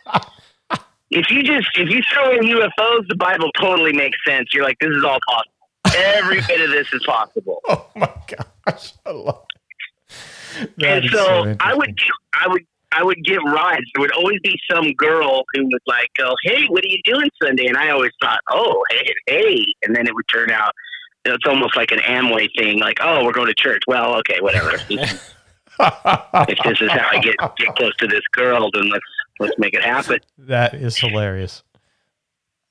if 1.10 1.30
you 1.30 1.42
just 1.42 1.68
if 1.74 1.88
you 1.90 2.02
throw 2.12 2.32
in 2.32 2.42
UFOs, 2.42 3.08
the 3.08 3.16
Bible 3.16 3.50
totally 3.58 3.92
makes 3.92 4.18
sense. 4.26 4.48
You're 4.52 4.64
like, 4.64 4.78
this 4.80 4.90
is 4.90 5.04
all 5.04 5.18
possible. 5.28 5.96
Every 5.96 6.40
bit 6.48 6.60
of 6.60 6.70
this 6.70 6.92
is 6.92 7.02
possible. 7.04 7.60
Oh 7.68 7.88
my 7.96 8.12
gosh. 8.66 8.92
I 9.06 9.10
love 9.10 9.44
That 10.78 10.98
and 10.98 11.04
is 11.04 11.12
so, 11.12 11.56
I 11.60 11.74
would 11.74 11.94
I 12.34 12.48
would 12.48 12.64
I 12.92 13.02
would 13.04 13.24
get 13.24 13.38
rides. 13.44 13.84
There 13.94 14.00
would 14.00 14.12
always 14.12 14.40
be 14.42 14.58
some 14.70 14.92
girl 14.92 15.44
who 15.54 15.64
would 15.64 15.82
like 15.86 16.08
go, 16.16 16.34
"Hey, 16.42 16.66
what 16.66 16.84
are 16.84 16.88
you 16.88 17.00
doing 17.04 17.30
Sunday?" 17.42 17.66
And 17.66 17.76
I 17.76 17.90
always 17.90 18.12
thought, 18.20 18.40
"Oh, 18.48 18.82
hey, 18.90 19.14
hey," 19.26 19.64
and 19.84 19.94
then 19.94 20.08
it 20.08 20.14
would 20.14 20.26
turn 20.28 20.50
out 20.50 20.72
it's 21.24 21.46
almost 21.46 21.76
like 21.76 21.92
an 21.92 21.98
Amway 21.98 22.48
thing. 22.56 22.80
Like, 22.80 22.98
"Oh, 23.00 23.24
we're 23.24 23.32
going 23.32 23.46
to 23.46 23.54
church." 23.54 23.82
Well, 23.86 24.16
okay, 24.18 24.40
whatever. 24.40 24.72
if 24.88 26.58
this 26.64 26.80
is 26.80 26.90
how 26.90 27.08
I 27.10 27.20
get 27.20 27.36
get 27.56 27.76
close 27.76 27.94
to 27.98 28.06
this 28.06 28.22
girl, 28.32 28.70
then 28.72 28.88
let's 28.88 29.04
let's 29.40 29.58
make 29.58 29.74
it 29.74 29.82
happen. 29.82 30.20
That 30.38 30.74
is 30.74 30.96
hilarious. 30.96 31.62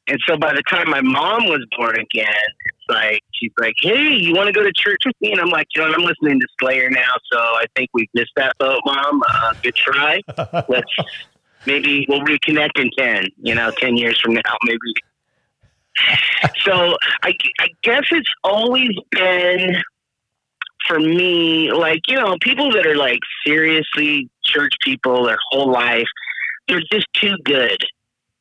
And 0.07 0.17
so 0.27 0.37
by 0.37 0.53
the 0.53 0.63
time 0.69 0.89
my 0.89 1.01
mom 1.01 1.45
was 1.45 1.65
born 1.77 1.95
again, 1.95 2.25
it's 2.65 2.89
like 2.89 3.21
she's 3.31 3.51
like, 3.59 3.75
"Hey, 3.79 4.15
you 4.15 4.33
want 4.33 4.47
to 4.47 4.53
go 4.53 4.63
to 4.63 4.71
church 4.73 4.97
with 5.05 5.15
me?" 5.21 5.31
And 5.31 5.39
I'm 5.39 5.49
like, 5.49 5.67
"You 5.75 5.83
know, 5.83 5.93
I'm 5.93 6.01
listening 6.01 6.39
to 6.39 6.47
Slayer 6.59 6.89
now, 6.89 7.13
so 7.31 7.37
I 7.37 7.65
think 7.75 7.89
we've 7.93 8.09
missed 8.15 8.31
that 8.35 8.57
boat, 8.57 8.81
Mom. 8.85 9.21
Uh, 9.29 9.53
good 9.61 9.75
try. 9.75 10.19
Let's 10.67 10.91
maybe 11.67 12.07
we'll 12.09 12.21
reconnect 12.21 12.79
in 12.79 12.89
ten. 12.97 13.25
You 13.37 13.53
know, 13.53 13.71
ten 13.77 13.97
years 13.97 14.19
from 14.19 14.33
now, 14.33 14.57
maybe." 14.63 14.77
so 16.65 16.95
I, 17.23 17.33
I 17.59 17.67
guess 17.83 18.03
it's 18.11 18.29
always 18.43 18.91
been 19.11 19.75
for 20.87 20.99
me, 20.99 21.71
like 21.71 22.01
you 22.07 22.15
know, 22.15 22.35
people 22.41 22.71
that 22.71 22.85
are 22.85 22.95
like 22.95 23.19
seriously 23.45 24.29
church 24.43 24.73
people 24.83 25.25
their 25.25 25.37
whole 25.51 25.71
life, 25.71 26.07
they're 26.69 26.83
just 26.91 27.07
too 27.13 27.35
good 27.43 27.83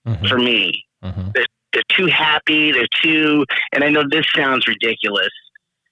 Mhm. 0.07 0.29
for 0.29 0.39
me 0.39 0.85
Mhm. 1.03 1.33
they're 1.73 1.83
too 1.91 2.07
happy. 2.07 2.73
They're 2.73 2.89
too, 3.03 3.45
and 3.73 3.85
I 3.85 3.91
know 3.91 4.03
this 4.11 4.25
sounds 4.35 4.67
ridiculous. 4.67 5.31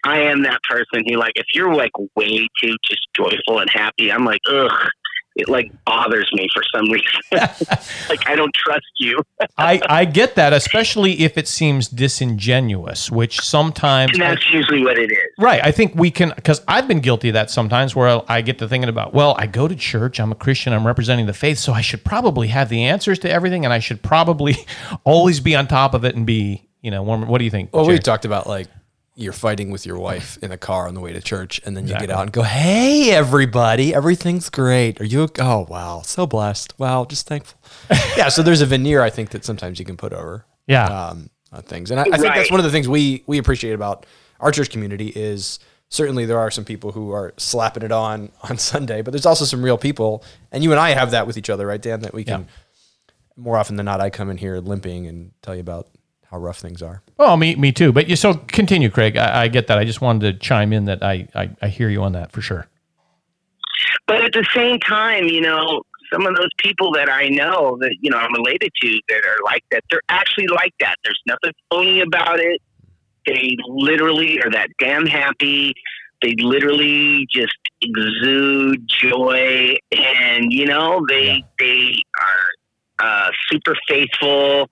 I 0.05 0.21
am 0.21 0.43
that 0.43 0.61
person 0.69 1.05
who, 1.07 1.17
like, 1.17 1.33
if 1.37 1.47
you're 1.55 1.75
like 1.75 1.91
way 2.17 2.49
too 2.63 2.77
just 2.85 3.07
joyful 3.15 3.59
and 3.59 3.69
happy, 3.71 4.11
I'm 4.11 4.25
like, 4.25 4.41
ugh, 4.49 4.89
it 5.37 5.49
like 5.49 5.71
bothers 5.85 6.29
me 6.33 6.49
for 6.53 6.63
some 6.75 6.91
reason. 6.91 7.21
like, 8.09 8.27
I 8.29 8.35
don't 8.35 8.53
trust 8.55 8.87
you. 8.99 9.23
I, 9.59 9.81
I 9.89 10.05
get 10.07 10.35
that, 10.35 10.53
especially 10.53 11.21
if 11.21 11.37
it 11.37 11.47
seems 11.47 11.89
disingenuous, 11.89 13.11
which 13.11 13.41
sometimes. 13.41 14.13
And 14.13 14.23
that's 14.23 14.51
usually 14.51 14.83
what 14.83 14.99
it 14.99 15.13
is. 15.13 15.19
Right. 15.39 15.61
I 15.63 15.71
think 15.73 15.95
we 15.95 16.11
can, 16.11 16.33
because 16.35 16.63
I've 16.67 16.89
been 16.89 17.01
guilty 17.01 17.29
of 17.29 17.35
that 17.35 17.51
sometimes 17.51 17.95
where 17.95 18.23
I 18.29 18.41
get 18.41 18.59
to 18.59 18.69
thinking 18.69 18.89
about, 18.89 19.13
well, 19.13 19.37
I 19.39 19.47
go 19.47 19.69
to 19.69 19.77
church, 19.77 20.19
I'm 20.19 20.33
a 20.33 20.37
Christian, 20.37 20.73
I'm 20.73 20.87
representing 20.87 21.27
the 21.27 21.35
faith, 21.35 21.59
so 21.59 21.73
I 21.73 21.83
should 21.83 22.03
probably 22.05 22.49
have 22.49 22.69
the 22.71 22.85
answers 22.85 23.19
to 23.21 23.31
everything 23.31 23.65
and 23.65 23.73
I 23.73 23.79
should 23.79 24.03
probably 24.03 24.57
always 25.05 25.41
be 25.41 25.55
on 25.55 25.67
top 25.67 25.93
of 25.93 26.05
it 26.05 26.17
and 26.17 26.27
be, 26.27 26.67
you 26.81 26.91
know, 26.91 27.03
warm. 27.03 27.29
What 27.29 27.39
do 27.39 27.45
you 27.45 27.51
think? 27.51 27.71
Well, 27.75 27.85
we 27.85 27.95
Jerry? 27.95 27.99
talked 27.99 28.25
about 28.25 28.47
like 28.47 28.69
you're 29.19 29.33
fighting 29.33 29.71
with 29.71 29.87
your 29.87 29.99
wife 29.99 30.39
in 30.43 30.51
the 30.51 30.59
car 30.59 30.87
on 30.87 30.95
the 30.95 31.01
way 31.01 31.13
to 31.13 31.21
church, 31.23 31.59
and 31.65 31.75
then 31.77 31.85
you 31.85 31.95
Exactly. 31.95 32.07
get 32.09 32.17
out 32.17 32.23
and 32.23 32.33
go, 32.33 32.43
"Hey, 32.43 33.11
everybody, 33.11 33.95
everything's 33.95 34.51
great. 34.51 35.01
Are 35.01 35.05
you? 35.05 35.29
Oh, 35.41 35.67
wow, 35.69 36.03
so 36.05 36.27
blessed. 36.27 36.79
Wow, 36.79 37.07
just 37.07 37.27
thankful." 37.27 37.59
yeah. 38.17 38.29
So 38.29 38.43
there's 38.43 38.61
a 38.61 38.67
veneer 38.67 39.01
I 39.03 39.11
think 39.11 39.31
that 39.31 39.45
sometimes 39.45 39.79
you 39.79 39.87
can 39.87 39.97
put 39.97 40.13
over 40.13 40.45
yeah. 40.67 40.85
um, 40.85 41.31
on 41.51 41.63
things, 41.63 41.91
and 41.91 41.99
I, 41.99 42.05
I 42.13 42.19
think 42.19 42.35
that's 42.35 42.51
one 42.51 42.61
of 42.61 42.65
the 42.65 42.71
things 42.71 42.89
we 42.89 43.25
we 43.27 43.39
appreciate 43.39 43.73
about 43.73 44.05
our 44.39 44.53
church 44.53 44.69
community 44.69 45.09
is 45.09 45.59
certainly 45.89 46.27
there 46.27 46.39
are 46.39 46.51
some 46.51 46.65
people 46.65 46.93
who 46.93 47.13
are 47.13 47.33
slapping 47.39 47.83
it 47.83 47.93
on 47.93 48.31
on 48.43 48.59
Sunday, 48.59 49.01
but 49.01 49.13
there's 49.13 49.27
also 49.27 49.47
some 49.47 49.63
real 49.65 49.79
people, 49.79 50.23
and 50.53 50.63
you 50.63 50.73
and 50.73 50.79
I 50.81 50.91
have 50.91 51.13
that 51.13 51.27
with 51.27 51.39
each 51.39 51.49
other, 51.49 51.67
right, 51.67 51.81
Dan? 51.81 52.01
That 52.01 52.13
we 52.13 52.23
can 52.23 52.49
more 53.37 53.57
often 53.57 53.77
than 53.77 53.87
not, 53.87 54.01
I 54.01 54.11
come 54.11 54.31
in 54.31 54.39
here 54.39 54.59
limping 54.59 55.07
and 55.07 55.33
tell 55.43 55.55
you 55.55 55.61
about 55.61 55.89
how 56.31 56.39
rough 56.39 56.59
things 56.59 56.83
are. 56.83 57.03
Oh, 57.19 57.37
me, 57.37 57.55
me 57.55 57.73
too. 57.73 57.93
But 57.93 58.09
you 58.09 58.17
so 58.17 58.35
continue, 58.35 58.91
Craig. 58.91 59.17
I, 59.17 59.43
I 59.43 59.49
get 59.49 59.67
that. 59.69 59.79
I 59.79 59.85
just 59.85 60.01
wanted 60.01 60.33
to 60.33 60.39
chime 60.39 60.73
in 60.73 60.87
that 60.87 61.03
I, 61.03 61.29
I, 61.35 61.51
I 61.63 61.69
hear 61.69 61.89
you 61.89 62.03
on 62.03 62.13
that 62.13 62.33
for 62.33 62.41
sure. 62.41 62.67
But 64.07 64.25
at 64.25 64.33
the 64.33 64.47
same 64.55 64.79
time, 64.81 65.25
you 65.25 65.41
know, 65.41 65.83
some 66.13 66.27
of 66.27 66.37
those 66.37 66.51
people 66.59 66.93
that 66.93 67.11
I 67.11 67.29
know 67.29 67.77
that, 67.81 67.97
you 68.01 68.11
know, 68.11 68.19
I'm 68.19 68.33
related 68.33 68.71
to 68.83 69.01
that 69.09 69.25
are 69.25 69.45
like 69.45 69.65
that, 69.71 69.83
they're 69.91 70.01
actually 70.09 70.47
like 70.49 70.75
that. 70.81 70.97
There's 71.05 71.21
nothing 71.27 71.53
phony 71.71 72.01
about 72.01 72.39
it. 72.39 72.61
They 73.27 73.57
literally 73.69 74.41
are 74.43 74.51
that 74.51 74.69
damn 74.79 75.07
happy. 75.07 75.75
They 76.23 76.35
literally 76.39 77.27
just 77.31 77.57
exude 77.83 78.89
joy 78.89 79.75
and, 79.93 80.53
you 80.53 80.67
know, 80.67 81.05
they, 81.09 81.45
they 81.59 81.99
are 82.21 82.47
uh, 82.99 83.31
super 83.51 83.77
faithful 83.89 84.69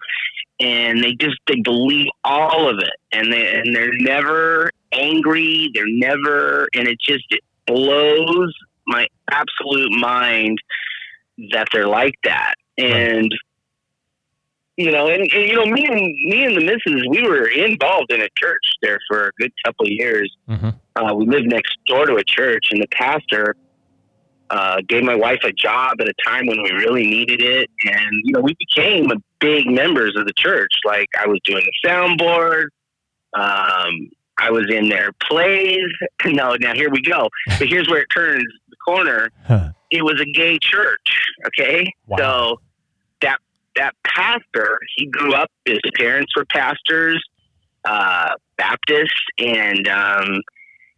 and 0.61 1.02
they 1.02 1.14
just, 1.14 1.37
they 1.46 1.61
believe 1.61 2.06
all 2.25 2.68
of 2.68 2.78
it 2.78 2.94
and 3.12 3.32
they, 3.32 3.54
and 3.54 3.75
they're 3.75 3.92
never 3.99 4.70
angry. 4.92 5.70
They're 5.75 5.84
never, 5.87 6.68
and 6.75 6.88
it 6.88 6.99
just, 7.00 7.25
it 7.30 7.40
blows 7.66 8.54
my 8.87 9.06
absolute 9.30 9.92
mind 9.92 10.58
that 11.52 11.68
they're 11.73 11.88
like 11.88 12.14
that. 12.25 12.54
And 12.78 13.32
you 14.76 14.90
know, 14.90 15.06
and, 15.06 15.23
and 15.23 15.49
you 15.49 15.54
know, 15.54 15.66
me 15.66 15.87
and 15.87 16.00
me 16.00 16.44
and 16.44 16.56
the 16.56 16.64
missus, 16.64 17.06
we 17.08 17.23
were 17.23 17.46
involved 17.46 18.11
in 18.11 18.20
a 18.20 18.28
church 18.37 18.62
there 18.82 18.99
for 19.08 19.28
a 19.28 19.30
good 19.38 19.52
couple 19.64 19.87
of 19.87 19.92
years. 19.92 20.34
Mm-hmm. 20.49 20.70
Uh, 20.96 21.14
we 21.14 21.26
lived 21.26 21.46
next 21.46 21.78
door 21.87 22.06
to 22.06 22.16
a 22.16 22.25
church, 22.25 22.66
and 22.70 22.82
the 22.82 22.88
pastor 22.88 23.54
uh, 24.54 24.76
gave 24.88 25.02
my 25.02 25.14
wife 25.26 25.40
a 25.44 25.52
job 25.52 25.92
at 26.00 26.06
a 26.08 26.14
time 26.26 26.46
when 26.46 26.62
we 26.62 26.70
really 26.84 27.06
needed 27.06 27.40
it, 27.42 27.68
and 27.87 28.11
you 28.25 28.32
know, 28.34 28.40
we 28.40 28.54
became 28.66 29.06
big 29.40 29.66
members 29.66 30.12
of 30.16 30.26
the 30.26 30.32
church. 30.37 30.73
Like 30.84 31.08
I 31.23 31.26
was 31.26 31.40
doing 31.44 31.64
the 31.64 31.88
soundboard. 31.88 32.66
Um, 33.34 34.11
I 34.38 34.50
was 34.50 34.66
in 34.70 34.88
their 34.88 35.11
plays. 35.28 35.78
No, 36.26 36.56
now 36.58 36.73
here 36.75 36.88
we 36.90 37.02
go. 37.02 37.28
But 37.58 37.68
here's 37.68 37.87
where 37.88 38.00
it 38.00 38.08
turns 38.14 38.44
the 38.70 38.76
corner. 38.76 39.28
Huh. 39.46 39.70
It 39.90 40.02
was 40.02 40.18
a 40.20 40.25
gay 40.32 40.58
church. 40.58 41.08
Okay, 41.49 41.92
Wow. 42.06 42.16
so 42.18 42.61
that 43.20 43.38
that 43.76 43.92
pastor, 44.06 44.78
he 44.96 45.06
grew 45.06 45.34
up. 45.34 45.50
His 45.66 45.80
parents 45.96 46.32
were 46.37 46.46
pastors, 46.46 47.23
uh, 47.84 48.30
Baptist, 48.56 49.12
and 49.38 49.87
um, 49.88 50.40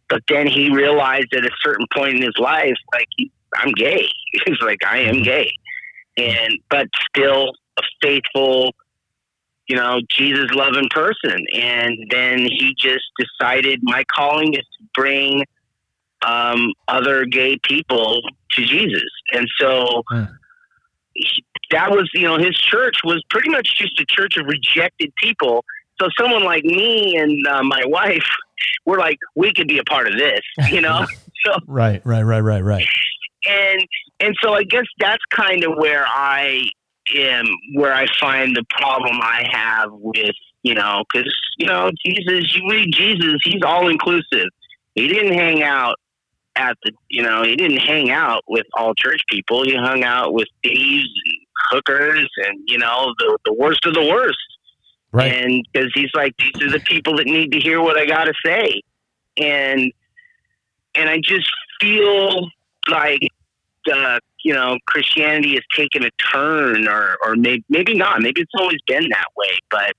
but 0.09 0.21
then 0.29 0.47
he 0.47 0.69
realized 0.73 1.33
at 1.33 1.43
a 1.43 1.51
certain 1.61 1.85
point 1.93 2.15
in 2.15 2.21
his 2.21 2.37
life, 2.39 2.77
like 2.93 3.07
he, 3.17 3.29
I'm 3.55 3.71
gay. 3.71 4.07
He's 4.45 4.61
like, 4.61 4.79
I 4.85 4.99
am 4.99 5.23
gay, 5.23 5.51
and 6.17 6.59
but 6.69 6.87
still 7.09 7.51
a 7.77 7.83
faithful 8.01 8.73
you 9.67 9.75
know, 9.75 9.99
Jesus 10.09 10.45
loving 10.53 10.87
person. 10.91 11.45
And 11.53 11.97
then 12.09 12.39
he 12.39 12.73
just 12.79 13.03
decided 13.19 13.79
my 13.83 14.03
calling 14.15 14.53
is 14.53 14.61
to 14.61 14.85
bring 14.95 15.43
um, 16.25 16.73
other 16.87 17.25
gay 17.25 17.57
people 17.63 18.21
to 18.51 18.65
Jesus. 18.65 19.09
And 19.33 19.47
so 19.59 20.03
he- 21.13 21.43
that 21.71 21.91
was, 21.91 22.09
you 22.13 22.21
know, 22.21 22.37
his 22.37 22.55
church 22.57 22.95
was 23.03 23.21
pretty 23.29 23.49
much 23.49 23.77
just 23.77 23.99
a 23.99 24.05
church 24.07 24.37
of 24.37 24.45
rejected 24.45 25.11
people. 25.21 25.65
So 25.99 26.07
someone 26.17 26.45
like 26.45 26.63
me 26.63 27.17
and 27.17 27.45
uh, 27.45 27.63
my 27.63 27.81
wife, 27.85 28.23
we're 28.85 28.99
like, 28.99 29.17
we 29.35 29.53
could 29.53 29.67
be 29.67 29.79
a 29.79 29.83
part 29.83 30.07
of 30.07 30.17
this, 30.17 30.39
you 30.69 30.79
know? 30.79 31.05
so 31.45 31.59
Right, 31.67 32.01
right, 32.05 32.23
right, 32.23 32.39
right, 32.39 32.63
right. 32.63 32.87
And 33.47 33.87
and 34.19 34.35
so 34.41 34.53
I 34.53 34.63
guess 34.63 34.85
that's 34.99 35.23
kind 35.31 35.63
of 35.63 35.77
where 35.77 36.05
I 36.07 36.63
am, 37.15 37.45
where 37.75 37.93
I 37.93 38.07
find 38.19 38.55
the 38.55 38.65
problem 38.69 39.19
I 39.21 39.47
have 39.51 39.89
with 39.91 40.35
you 40.63 40.73
know, 40.73 41.03
because 41.11 41.31
you 41.57 41.67
know, 41.67 41.91
Jesus, 42.05 42.55
you 42.55 42.69
read 42.69 42.91
Jesus, 42.93 43.35
he's 43.43 43.61
all 43.65 43.87
inclusive. 43.87 44.49
He 44.95 45.07
didn't 45.07 45.33
hang 45.33 45.63
out 45.63 45.95
at 46.55 46.75
the, 46.83 46.91
you 47.09 47.21
know, 47.21 47.43
he 47.43 47.55
didn't 47.55 47.77
hang 47.77 48.09
out 48.09 48.43
with 48.47 48.65
all 48.73 48.95
church 48.95 49.21
people. 49.29 49.63
He 49.63 49.75
hung 49.75 50.03
out 50.03 50.33
with 50.33 50.47
thieves 50.63 51.07
and 51.25 51.37
hookers 51.71 52.27
and 52.45 52.59
you 52.65 52.77
know 52.77 53.13
the 53.19 53.37
the 53.45 53.53
worst 53.53 53.85
of 53.85 53.93
the 53.93 54.05
worst. 54.05 54.37
Right. 55.11 55.33
And 55.33 55.67
because 55.71 55.91
he's 55.95 56.11
like, 56.13 56.35
these 56.37 56.61
are 56.61 56.71
the 56.71 56.79
people 56.81 57.17
that 57.17 57.25
need 57.25 57.51
to 57.53 57.59
hear 57.59 57.81
what 57.81 57.97
I 57.97 58.05
got 58.05 58.25
to 58.25 58.33
say. 58.45 58.81
And, 59.37 59.91
and 60.95 61.09
I 61.09 61.19
just 61.23 61.49
feel 61.79 62.49
like, 62.89 63.21
uh, 63.91 64.19
you 64.43 64.53
know, 64.53 64.77
Christianity 64.87 65.53
has 65.55 65.63
taken 65.75 66.03
a 66.03 66.11
turn 66.31 66.87
or, 66.87 67.17
or 67.23 67.35
maybe, 67.35 67.63
maybe 67.69 67.93
not. 67.93 68.21
Maybe 68.21 68.41
it's 68.41 68.51
always 68.57 68.79
been 68.87 69.07
that 69.09 69.27
way, 69.35 69.57
but 69.69 69.93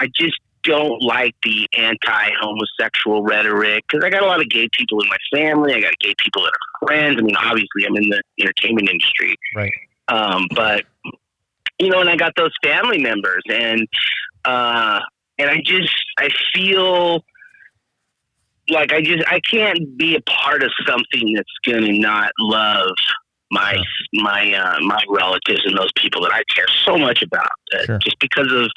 I 0.00 0.08
just 0.14 0.36
don't 0.62 1.00
like 1.02 1.34
the 1.44 1.68
anti-homosexual 1.78 3.22
rhetoric 3.22 3.84
because 3.88 4.04
I 4.04 4.10
got 4.10 4.22
a 4.22 4.26
lot 4.26 4.40
of 4.40 4.48
gay 4.48 4.68
people 4.72 5.00
in 5.00 5.08
my 5.08 5.16
family. 5.32 5.74
I 5.74 5.80
got 5.80 5.96
gay 6.00 6.14
people 6.18 6.42
that 6.42 6.52
are 6.52 6.86
friends. 6.86 7.16
I 7.18 7.22
mean, 7.22 7.36
obviously, 7.36 7.84
I'm 7.86 7.96
in 7.96 8.08
the 8.08 8.22
entertainment 8.40 8.88
industry, 8.90 9.34
Right. 9.54 9.72
um, 10.08 10.48
but 10.54 10.84
you 11.78 11.90
know, 11.90 12.00
and 12.00 12.08
I 12.10 12.16
got 12.16 12.32
those 12.36 12.52
family 12.64 12.98
members, 12.98 13.42
and 13.48 13.86
uh, 14.44 15.00
and 15.38 15.50
I 15.50 15.60
just 15.64 15.94
I 16.18 16.30
feel 16.54 17.22
like 18.70 18.92
I 18.92 19.00
just 19.00 19.24
I 19.28 19.40
can't 19.40 19.96
be 19.96 20.16
a 20.16 20.20
part 20.22 20.62
of 20.62 20.70
something 20.86 21.34
that's 21.34 21.52
going 21.64 21.84
to 21.84 21.92
not 21.98 22.30
love 22.38 22.90
my 23.52 23.76
my 24.14 24.52
uh, 24.52 24.80
my 24.80 25.00
relatives 25.08 25.62
and 25.64 25.76
those 25.78 25.92
people 25.96 26.20
that 26.22 26.32
I 26.32 26.42
care 26.54 26.66
so 26.84 26.98
much 26.98 27.22
about, 27.22 27.48
uh, 27.74 27.84
Sure. 27.84 27.98
just 27.98 28.18
because 28.18 28.50
of 28.52 28.68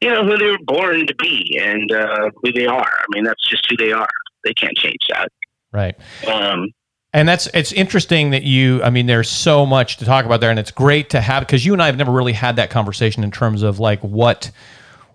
you 0.00 0.10
know 0.10 0.24
who 0.24 0.36
they 0.36 0.46
were 0.46 0.58
born 0.64 1.06
to 1.06 1.14
be 1.16 1.58
and 1.62 1.90
uh, 1.92 2.30
who 2.42 2.52
they 2.52 2.66
are. 2.66 2.90
I 2.98 3.04
mean, 3.10 3.24
that's 3.24 3.48
just 3.48 3.66
who 3.70 3.76
they 3.76 3.92
are. 3.92 4.08
They 4.44 4.54
can't 4.54 4.76
change 4.76 4.98
that. 5.10 5.28
Right. 5.72 5.94
Um, 6.26 6.68
And 7.12 7.28
that's 7.28 7.46
it's 7.54 7.72
interesting 7.72 8.30
that 8.30 8.42
you. 8.42 8.82
I 8.82 8.90
mean, 8.90 9.06
there's 9.06 9.28
so 9.30 9.64
much 9.66 9.98
to 9.98 10.04
talk 10.04 10.24
about 10.24 10.40
there, 10.40 10.50
and 10.50 10.58
it's 10.58 10.70
great 10.72 11.10
to 11.10 11.20
have 11.20 11.46
because 11.46 11.64
you 11.64 11.72
and 11.72 11.82
I 11.82 11.86
have 11.86 11.96
never 11.96 12.10
really 12.12 12.32
had 12.32 12.56
that 12.56 12.70
conversation 12.70 13.22
in 13.22 13.30
terms 13.30 13.62
of 13.62 13.78
like 13.78 14.00
what 14.00 14.50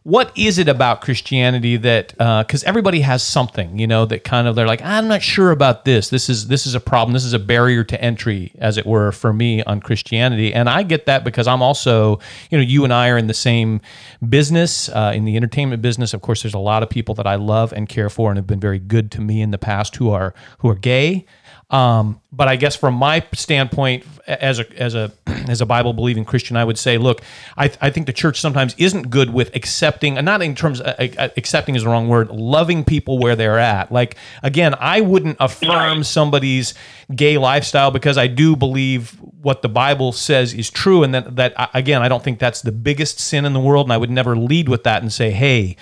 what 0.05 0.31
is 0.37 0.59
it 0.59 0.69
about 0.69 1.01
Christianity 1.01 1.77
that 1.77 2.09
because 2.09 2.63
uh, 2.63 2.67
everybody 2.67 3.01
has 3.01 3.23
something 3.23 3.79
you 3.79 3.87
know 3.87 4.05
that 4.05 4.23
kind 4.23 4.47
of 4.47 4.55
they're 4.55 4.67
like 4.67 4.83
I'm 4.83 5.07
not 5.07 5.23
sure 5.23 5.49
about 5.49 5.83
this. 5.83 6.11
This 6.11 6.29
is 6.29 6.47
this 6.47 6.67
is 6.67 6.75
a 6.75 6.79
problem. 6.79 7.13
This 7.13 7.25
is 7.25 7.33
a 7.33 7.39
barrier 7.39 7.83
to 7.85 7.99
entry, 7.99 8.51
as 8.59 8.77
it 8.77 8.85
were, 8.85 9.11
for 9.11 9.33
me 9.33 9.63
on 9.63 9.79
Christianity, 9.79 10.53
and 10.53 10.69
I 10.69 10.83
get 10.83 11.07
that 11.07 11.23
because 11.23 11.47
I'm 11.47 11.63
also 11.63 12.19
you 12.51 12.57
know 12.59 12.63
you 12.63 12.83
and 12.83 12.93
I 12.93 13.09
are 13.09 13.17
in 13.17 13.25
the 13.25 13.33
same 13.33 13.81
business 14.29 14.89
uh, 14.89 15.11
in 15.15 15.25
the 15.25 15.35
entertainment 15.37 15.81
business. 15.81 16.13
Of 16.13 16.21
course, 16.21 16.43
there's 16.43 16.53
a 16.53 16.59
lot 16.59 16.83
of 16.83 16.89
people 16.91 17.15
that 17.15 17.25
I 17.25 17.33
love 17.33 17.73
and 17.73 17.89
care 17.89 18.11
for 18.11 18.29
and 18.29 18.37
have 18.37 18.45
been 18.45 18.59
very 18.59 18.79
good 18.79 19.09
to 19.13 19.21
me 19.21 19.41
in 19.41 19.49
the 19.49 19.57
past 19.57 19.95
who 19.95 20.11
are 20.11 20.35
who 20.59 20.69
are 20.69 20.75
gay. 20.75 21.25
Um, 21.69 22.21
but 22.31 22.47
I 22.47 22.57
guess 22.57 22.75
from 22.75 22.93
my 22.93 23.25
standpoint, 23.33 24.05
as 24.27 24.59
a 24.59 24.81
as 24.81 24.93
a 24.95 25.11
as 25.27 25.61
a 25.61 25.65
Bible 25.65 25.93
believing 25.93 26.25
Christian, 26.25 26.57
I 26.57 26.63
would 26.63 26.77
say, 26.77 26.97
look, 26.97 27.21
I, 27.57 27.71
I 27.81 27.89
think 27.89 28.05
the 28.05 28.13
church 28.13 28.39
sometimes 28.39 28.75
isn't 28.77 29.09
good 29.09 29.33
with 29.33 29.55
accepting, 29.55 30.15
not 30.15 30.41
in 30.41 30.55
terms 30.55 30.79
of, 30.81 30.87
uh, 30.87 31.07
uh, 31.17 31.29
accepting 31.37 31.75
is 31.75 31.83
the 31.83 31.89
wrong 31.89 32.07
word, 32.07 32.29
loving 32.29 32.83
people 32.83 33.19
where 33.19 33.35
they're 33.35 33.59
at. 33.59 33.91
Like 33.91 34.15
again, 34.43 34.75
I 34.79 35.01
wouldn't 35.01 35.37
affirm 35.39 36.03
somebody's 36.03 36.73
gay 37.15 37.37
lifestyle 37.37 37.91
because 37.91 38.17
I 38.17 38.27
do 38.27 38.55
believe 38.55 39.19
what 39.45 39.61
the 39.61 39.69
Bible 39.69 40.11
says 40.11 40.55
is 40.55 40.71
true, 40.71 41.03
and 41.03 41.13
that 41.13 41.35
that 41.35 41.69
again, 41.75 42.01
I 42.01 42.09
don't 42.09 42.23
think 42.23 42.39
that's 42.39 42.63
the 42.63 42.71
biggest 42.71 43.19
sin 43.19 43.45
in 43.45 43.53
the 43.53 43.59
world, 43.59 43.85
and 43.85 43.93
I 43.93 43.97
would 43.97 44.09
never 44.09 44.35
lead 44.35 44.67
with 44.67 44.83
that 44.85 45.03
and 45.03 45.13
say, 45.13 45.29
hey, 45.29 45.77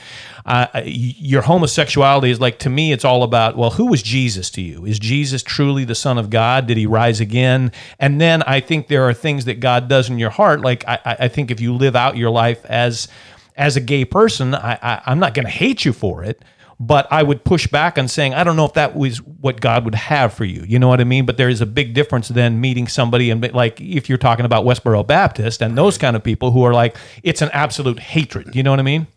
uh, 0.46 0.68
your 0.84 1.44
homosexuality 1.44 2.30
is 2.30 2.42
like 2.42 2.60
to 2.60 2.70
me 2.70 2.92
it's 2.92 3.06
all 3.06 3.24
about 3.24 3.56
well 3.56 3.70
who 3.70 3.86
was 3.86 4.04
jesus 4.04 4.50
to 4.52 4.62
you? 4.62 4.86
Is 4.86 5.00
jesus 5.00 5.42
truly 5.42 5.86
the 5.86 5.96
son 5.96 6.18
of 6.18 6.30
god? 6.30 6.68
Did 6.68 6.76
he 6.76 6.86
rise 6.86 7.22
again? 7.22 7.72
And 8.00 8.20
then 8.20 8.44
i 8.44 8.60
think 8.60 8.90
there 8.90 9.08
are 9.08 9.14
things 9.14 9.46
that 9.46 9.62
god 9.62 9.88
does 9.88 10.10
in 10.10 10.20
your 10.20 10.30
heart 10.30 10.60
like 10.60 10.84
i, 10.86 11.00
I 11.06 11.28
think 11.30 11.50
if 11.50 11.62
you 11.62 11.74
live 11.74 11.96
out 11.96 12.18
your 12.18 12.32
life 12.32 12.66
as 12.66 13.08
as 13.56 13.78
a 13.78 13.82
gay 13.82 14.04
person 14.04 14.54
I, 14.54 14.78
I, 14.82 15.02
i'm 15.06 15.20
not 15.20 15.34
going 15.34 15.46
to 15.46 15.52
hate 15.52 15.86
you 15.86 15.94
for 15.94 16.24
it 16.26 16.42
but 16.80 17.08
I 17.12 17.24
would 17.24 17.44
push 17.44 17.68
back 17.68 17.98
on 17.98 18.08
saying, 18.08 18.34
I 18.34 18.44
don't 18.44 18.56
know 18.56 18.66
if 18.66 18.74
that 18.74 18.96
was 18.96 19.18
what 19.18 19.62
God 19.62 19.86
would 19.86 19.96
have 19.96 20.34
for 20.34 20.46
you. 20.46 20.64
You 20.68 20.80
know 20.80 20.88
what 20.88 21.02
I 21.02 21.04
mean? 21.04 21.26
But 21.26 21.38
there 21.38 21.50
is 21.50 21.62
a 21.62 21.66
big 21.66 21.94
difference 21.94 22.28
than 22.28 22.60
meeting 22.62 22.88
somebody 22.88 23.30
and 23.30 23.54
like 23.54 23.80
if 23.80 24.10
you're 24.10 24.18
talking 24.18 24.46
about 24.46 24.66
Westboro 24.66 25.06
Baptist 25.06 25.62
and 25.62 25.78
those 25.78 25.98
kind 25.98 26.16
of 26.16 26.24
people 26.24 26.52
who 26.52 26.64
are 26.64 26.74
like, 26.74 26.96
it's 27.24 27.42
an 27.42 27.50
absolute 27.54 28.00
hatred. 28.00 28.56
You 28.56 28.64
know 28.64 28.72
what 28.72 28.80
I 28.80 28.84
mean? 28.84 29.08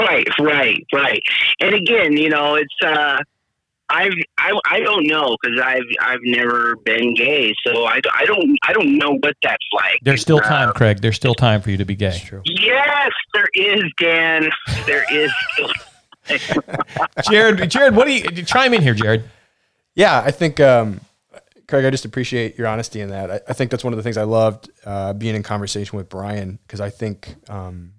Right, 0.00 0.26
right, 0.40 0.84
right. 0.92 1.22
And 1.60 1.74
again, 1.74 2.16
you 2.16 2.28
know, 2.28 2.54
it's 2.54 2.74
uh, 2.84 3.18
I've 3.92 4.12
I, 4.38 4.58
I 4.70 4.80
don't 4.80 5.06
know 5.06 5.36
because 5.40 5.60
I've 5.62 5.82
I've 6.00 6.20
never 6.22 6.76
been 6.76 7.14
gay, 7.14 7.54
so 7.64 7.84
I, 7.84 8.00
I 8.14 8.24
don't 8.24 8.58
I 8.66 8.72
don't 8.72 8.96
know 8.96 9.18
what 9.20 9.36
that's 9.42 9.64
like. 9.74 10.00
There's 10.02 10.22
still 10.22 10.40
time, 10.40 10.70
uh, 10.70 10.72
Craig. 10.72 11.00
There's 11.02 11.16
still 11.16 11.34
time 11.34 11.60
for 11.60 11.70
you 11.70 11.76
to 11.76 11.84
be 11.84 11.94
gay. 11.94 12.20
Yes, 12.46 13.12
there 13.34 13.48
is, 13.54 13.82
Dan. 13.98 14.50
There 14.86 15.04
is. 15.12 15.30
Jared, 17.30 17.70
Jared, 17.70 17.96
what 17.96 18.06
do 18.06 18.12
you 18.12 18.42
chime 18.44 18.74
in 18.74 18.82
here, 18.82 18.94
Jared? 18.94 19.24
Yeah, 19.94 20.22
I 20.24 20.30
think, 20.30 20.60
um, 20.60 21.00
Craig, 21.68 21.84
I 21.84 21.90
just 21.90 22.04
appreciate 22.04 22.56
your 22.56 22.66
honesty 22.66 23.00
in 23.00 23.10
that. 23.10 23.30
I, 23.30 23.40
I 23.48 23.52
think 23.52 23.70
that's 23.70 23.84
one 23.84 23.92
of 23.92 23.96
the 23.96 24.02
things 24.02 24.16
I 24.16 24.24
loved 24.24 24.70
uh, 24.84 25.12
being 25.12 25.34
in 25.34 25.42
conversation 25.42 25.96
with 25.96 26.08
Brian 26.08 26.58
because 26.66 26.80
I 26.80 26.90
think 26.90 27.34
um, 27.48 27.92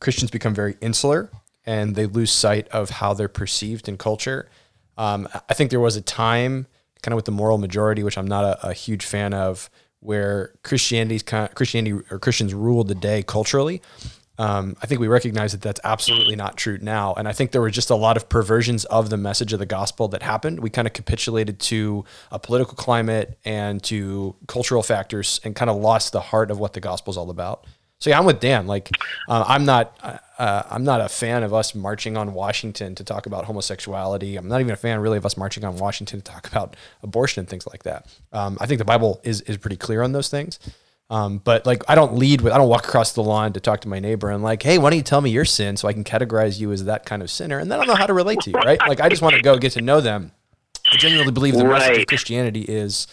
Christians 0.00 0.30
become 0.30 0.54
very 0.54 0.76
insular 0.80 1.30
and 1.66 1.94
they 1.94 2.06
lose 2.06 2.32
sight 2.32 2.68
of 2.68 2.90
how 2.90 3.14
they're 3.14 3.28
perceived 3.28 3.88
in 3.88 3.98
culture. 3.98 4.48
Um, 4.96 5.28
I 5.48 5.54
think 5.54 5.70
there 5.70 5.80
was 5.80 5.96
a 5.96 6.00
time, 6.00 6.66
kind 7.02 7.12
of 7.12 7.16
with 7.16 7.26
the 7.26 7.32
moral 7.32 7.58
majority, 7.58 8.02
which 8.02 8.18
I'm 8.18 8.26
not 8.26 8.44
a, 8.44 8.68
a 8.68 8.72
huge 8.72 9.04
fan 9.04 9.34
of, 9.34 9.70
where 10.00 10.54
Christianity's 10.62 11.22
Christianity 11.22 12.04
or 12.10 12.18
Christians 12.18 12.54
ruled 12.54 12.88
the 12.88 12.94
day 12.94 13.22
culturally. 13.22 13.82
Um, 14.38 14.76
I 14.80 14.86
think 14.86 15.00
we 15.00 15.08
recognize 15.08 15.52
that 15.52 15.60
that's 15.60 15.80
absolutely 15.82 16.36
not 16.36 16.56
true 16.56 16.78
now. 16.80 17.14
And 17.14 17.26
I 17.26 17.32
think 17.32 17.50
there 17.50 17.60
were 17.60 17.70
just 17.70 17.90
a 17.90 17.96
lot 17.96 18.16
of 18.16 18.28
perversions 18.28 18.84
of 18.84 19.10
the 19.10 19.16
message 19.16 19.52
of 19.52 19.58
the 19.58 19.66
gospel 19.66 20.06
that 20.08 20.22
happened. 20.22 20.60
We 20.60 20.70
kind 20.70 20.86
of 20.86 20.94
capitulated 20.94 21.58
to 21.60 22.04
a 22.30 22.38
political 22.38 22.74
climate 22.74 23.36
and 23.44 23.82
to 23.84 24.36
cultural 24.46 24.82
factors 24.82 25.40
and 25.42 25.56
kind 25.56 25.68
of 25.68 25.76
lost 25.76 26.12
the 26.12 26.20
heart 26.20 26.50
of 26.50 26.58
what 26.58 26.72
the 26.72 26.80
gospel 26.80 27.10
is 27.10 27.16
all 27.16 27.30
about. 27.30 27.66
So 28.00 28.10
yeah, 28.10 28.18
I'm 28.20 28.26
with 28.26 28.38
Dan. 28.38 28.68
Like, 28.68 28.90
uh, 29.28 29.44
I'm 29.48 29.64
not, 29.64 29.98
uh, 30.38 30.62
I'm 30.70 30.84
not 30.84 31.00
a 31.00 31.08
fan 31.08 31.42
of 31.42 31.52
us 31.52 31.74
marching 31.74 32.16
on 32.16 32.32
Washington 32.32 32.94
to 32.94 33.02
talk 33.02 33.26
about 33.26 33.46
homosexuality. 33.46 34.36
I'm 34.36 34.46
not 34.46 34.60
even 34.60 34.72
a 34.72 34.76
fan 34.76 35.00
really 35.00 35.18
of 35.18 35.26
us 35.26 35.36
marching 35.36 35.64
on 35.64 35.76
Washington 35.78 36.20
to 36.20 36.24
talk 36.24 36.46
about 36.46 36.76
abortion 37.02 37.40
and 37.40 37.48
things 37.48 37.66
like 37.66 37.82
that. 37.82 38.06
Um, 38.32 38.56
I 38.60 38.66
think 38.66 38.78
the 38.78 38.84
Bible 38.84 39.20
is 39.24 39.40
is 39.42 39.56
pretty 39.56 39.76
clear 39.76 40.02
on 40.02 40.12
those 40.12 40.28
things. 40.28 40.60
Um, 41.10 41.38
but 41.38 41.64
like, 41.64 41.82
I 41.88 41.94
don't 41.94 42.16
lead 42.16 42.42
with, 42.42 42.52
I 42.52 42.58
don't 42.58 42.68
walk 42.68 42.86
across 42.86 43.12
the 43.12 43.22
lawn 43.22 43.54
to 43.54 43.60
talk 43.60 43.80
to 43.80 43.88
my 43.88 43.98
neighbor 43.98 44.30
and 44.30 44.42
like, 44.42 44.62
hey, 44.62 44.76
why 44.76 44.90
don't 44.90 44.98
you 44.98 45.02
tell 45.02 45.22
me 45.22 45.30
your 45.30 45.46
sin 45.46 45.76
so 45.76 45.88
I 45.88 45.94
can 45.94 46.04
categorize 46.04 46.60
you 46.60 46.70
as 46.70 46.84
that 46.84 47.06
kind 47.06 47.22
of 47.22 47.30
sinner, 47.30 47.58
and 47.58 47.70
then 47.70 47.78
I 47.78 47.84
don't 47.84 47.94
know 47.94 47.98
how 47.98 48.06
to 48.06 48.12
relate 48.12 48.40
to 48.40 48.50
you, 48.50 48.56
right? 48.58 48.78
Like, 48.86 49.00
I 49.00 49.08
just 49.08 49.22
want 49.22 49.34
to 49.34 49.42
go 49.42 49.56
get 49.56 49.72
to 49.72 49.80
know 49.80 50.00
them. 50.00 50.32
I 50.90 50.96
genuinely 50.96 51.32
believe 51.32 51.54
the 51.54 51.66
right. 51.66 51.80
message 51.80 51.98
of 51.98 52.06
Christianity 52.06 52.62
is 52.62 53.06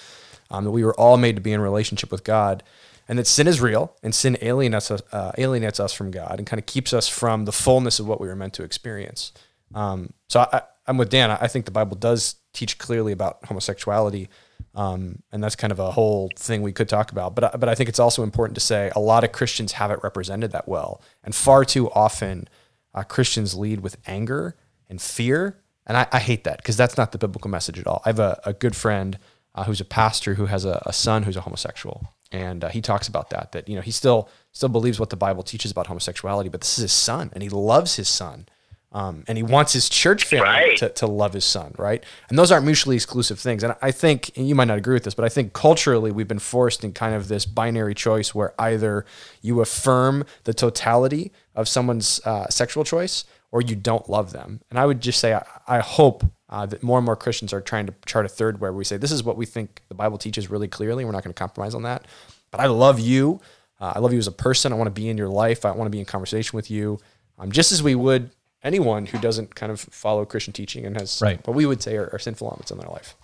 um, 0.50 0.66
that 0.66 0.72
we 0.72 0.84
were 0.84 0.94
all 1.00 1.18
made 1.18 1.36
to 1.36 1.42
be 1.42 1.54
in 1.54 1.62
relationship 1.62 2.12
with 2.12 2.24
God 2.24 2.64
and 3.08 3.20
that 3.20 3.28
sin 3.28 3.48
is 3.48 3.62
real 3.62 3.96
and 4.04 4.14
sin 4.14 4.38
alienates 4.42 4.90
us, 4.92 5.02
uh, 5.12 5.32
alienates 5.38 5.80
us 5.80 5.94
from 5.94 6.12
God 6.12 6.36
and 6.38 6.48
kind 6.48 6.60
of 6.60 6.66
keeps 6.66 6.94
us 6.94 7.08
from 7.08 7.46
the 7.46 7.52
fullness 7.52 8.00
of 8.00 8.08
what 8.08 8.20
we 8.20 8.28
were 8.28 8.36
meant 8.36 8.54
to 8.54 8.64
experience. 8.64 9.32
Um, 9.74 10.14
so 10.30 10.48
I, 10.52 10.62
am 10.88 10.98
with 10.98 11.10
Dan. 11.10 11.32
I 11.32 11.48
think 11.48 11.66
the 11.66 11.72
Bible 11.72 11.98
does 11.98 12.36
teach 12.54 12.78
clearly 12.78 13.12
about 13.12 13.46
homosexuality, 13.46 14.30
um, 14.76 15.22
and 15.32 15.44
that's 15.44 15.56
kind 15.56 15.72
of 15.72 15.80
a 15.80 15.92
whole 15.92 16.30
thing 16.36 16.62
we 16.62 16.72
could 16.72 16.90
talk 16.90 17.12
about. 17.12 17.36
But 17.36 17.60
but 17.60 17.70
I 17.70 17.76
think 17.76 17.90
it's 17.90 18.00
also 18.00 18.24
important 18.24 18.56
to 18.56 18.62
say 18.62 18.92
a 18.96 19.00
lot 19.00 19.24
of 19.24 19.32
Christians 19.32 19.74
have 19.74 19.92
it 19.92 20.00
represented 20.04 20.52
that 20.52 20.68
well, 20.68 21.02
and 21.24 21.34
far 21.34 21.66
too 21.66 21.90
often 21.92 22.48
uh, 22.94 23.04
Christians 23.04 23.56
lead 23.56 23.82
with 23.82 23.98
anger 24.08 24.56
and 24.90 25.02
fear, 25.02 25.58
and 25.86 25.98
I, 25.98 26.08
I 26.12 26.20
hate 26.20 26.44
that 26.44 26.58
because 26.58 26.78
that's 26.78 26.98
not 26.98 27.12
the 27.12 27.18
biblical 27.18 27.50
message 27.50 27.80
at 27.80 27.88
all. 27.88 28.02
I 28.06 28.10
have 28.10 28.20
a, 28.20 28.40
a 28.46 28.54
good 28.54 28.76
friend 28.76 29.18
uh, 29.54 29.64
who's 29.64 29.82
a 29.82 29.86
pastor 29.86 30.36
who 30.36 30.48
has 30.48 30.66
a, 30.66 30.82
a 30.86 30.94
son 30.94 31.24
who's 31.24 31.38
a 31.38 31.42
homosexual 31.42 32.16
and 32.32 32.64
uh, 32.64 32.70
he 32.70 32.82
talks 32.82 33.08
about 33.08 33.30
that 33.30 33.52
that 33.52 33.70
you 33.70 33.76
know 33.76 33.82
he 33.82 33.92
still 33.92 34.30
still 34.52 34.70
believes 34.70 35.00
what 35.00 35.10
the 35.10 35.16
Bible 35.16 35.44
teaches 35.44 35.72
about 35.72 35.88
homosexuality, 35.88 36.50
but 36.50 36.62
this 36.62 36.78
is 36.78 36.84
his 36.84 36.94
son, 36.94 37.30
and 37.34 37.44
he 37.44 37.50
loves 37.50 37.96
his 37.96 38.10
son, 38.10 38.48
um, 38.96 39.26
and 39.28 39.38
he 39.38 39.44
wants 39.44 39.74
his 39.74 39.90
church 39.90 40.24
family 40.24 40.48
right. 40.48 40.78
to, 40.78 40.88
to 40.88 41.06
love 41.06 41.34
his 41.34 41.44
son, 41.44 41.76
right? 41.78 42.02
And 42.30 42.40
those 42.40 42.50
aren't 42.50 42.66
mutually 42.66 42.96
exclusive 42.96 43.38
things. 43.38 43.62
And 43.62 43.76
I 43.82 43.92
think 43.92 44.32
and 44.38 44.48
you 44.48 44.56
might 44.56 44.70
not 44.70 44.78
agree 44.78 44.94
with 44.94 45.04
this, 45.04 45.14
but 45.14 45.26
I 45.26 45.30
think 45.30 45.52
culturally 45.52 46.12
we've 46.12 46.30
been 46.30 46.40
forced 46.40 46.82
in 46.82 46.94
kind 46.94 47.14
of 47.14 47.28
this 47.28 47.46
binary 47.46 47.94
choice 47.94 48.34
where 48.34 48.54
either 48.58 49.06
you 49.42 49.60
affirm 49.60 50.24
the 50.46 50.54
totality 50.54 51.34
of 51.56 51.68
someone's 51.68 52.22
uh, 52.26 52.48
sexual 52.48 52.86
choice 52.86 53.26
or 53.52 53.60
you 53.60 53.76
don't 53.76 54.10
love 54.10 54.32
them. 54.32 54.62
And 54.70 54.80
I 54.80 54.86
would 54.86 55.02
just 55.02 55.20
say 55.20 55.34
I, 55.34 55.46
I 55.68 55.80
hope 55.80 56.24
uh, 56.48 56.66
that 56.66 56.82
more 56.82 56.98
and 56.98 57.06
more 57.06 57.18
Christians 57.18 57.52
are 57.52 57.60
trying 57.60 57.88
to 57.88 57.94
chart 58.06 58.26
a 58.26 58.30
third 58.30 58.62
where 58.62 58.72
we 58.72 58.86
say, 58.86 58.96
this 58.96 59.12
is 59.12 59.24
what 59.26 59.36
we 59.36 59.46
think 59.46 59.82
the 59.90 59.96
Bible 59.96 60.18
teaches 60.18 60.50
really 60.50 60.70
clearly. 60.70 61.04
We're 61.04 61.12
not 61.12 61.24
going 61.24 61.34
to 61.34 61.38
compromise 61.38 61.76
on 61.76 61.84
that. 61.84 62.06
But 62.50 62.62
I 62.62 62.68
love 62.68 63.02
you. 63.02 63.42
Uh, 63.78 63.92
I 63.96 64.00
love 64.00 64.14
you 64.14 64.20
as 64.20 64.28
a 64.28 64.32
person. 64.32 64.72
I 64.72 64.78
want 64.78 64.88
to 64.88 65.02
be 65.02 65.10
in 65.10 65.18
your 65.18 65.28
life. 65.28 65.66
I 65.66 65.72
want 65.72 65.88
to 65.88 65.92
be 65.92 66.00
in 66.00 66.06
conversation 66.06 66.56
with 66.56 66.72
you, 66.72 66.98
um, 67.38 67.52
just 67.52 67.74
as 67.74 67.84
we 67.84 67.94
would 67.94 68.30
anyone 68.66 69.06
who 69.06 69.18
doesn't 69.20 69.56
kind 69.56 69.72
of 69.72 69.80
follow 69.80 70.26
Christian 70.26 70.54
teaching 70.54 70.86
and 70.86 71.00
has 71.00 71.22
right. 71.22 71.46
what 71.48 71.56
we 71.56 71.66
would 71.66 71.82
say 71.82 71.96
are, 71.96 72.10
are 72.12 72.20
sinful 72.20 72.48
elements 72.48 72.72
in 72.72 72.78
their 72.78 72.90
life. 72.90 73.16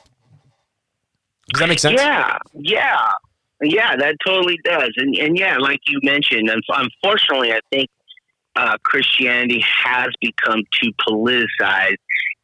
Does 1.52 1.60
that 1.60 1.68
make 1.68 1.80
sense? 1.80 2.00
Yeah, 2.00 2.38
yeah, 2.54 3.12
yeah. 3.62 3.98
That 3.98 4.16
totally 4.26 4.58
does. 4.64 4.92
And 4.96 5.16
and 5.16 5.38
yeah, 5.38 5.58
like 5.58 5.80
you 5.88 6.00
mentioned, 6.04 6.50
unfortunately, 6.70 7.52
I 7.52 7.60
think 7.72 7.90
uh, 8.56 8.78
Christianity 8.84 9.64
has 9.84 10.10
become 10.22 10.62
too 10.80 10.92
politicized 11.06 11.98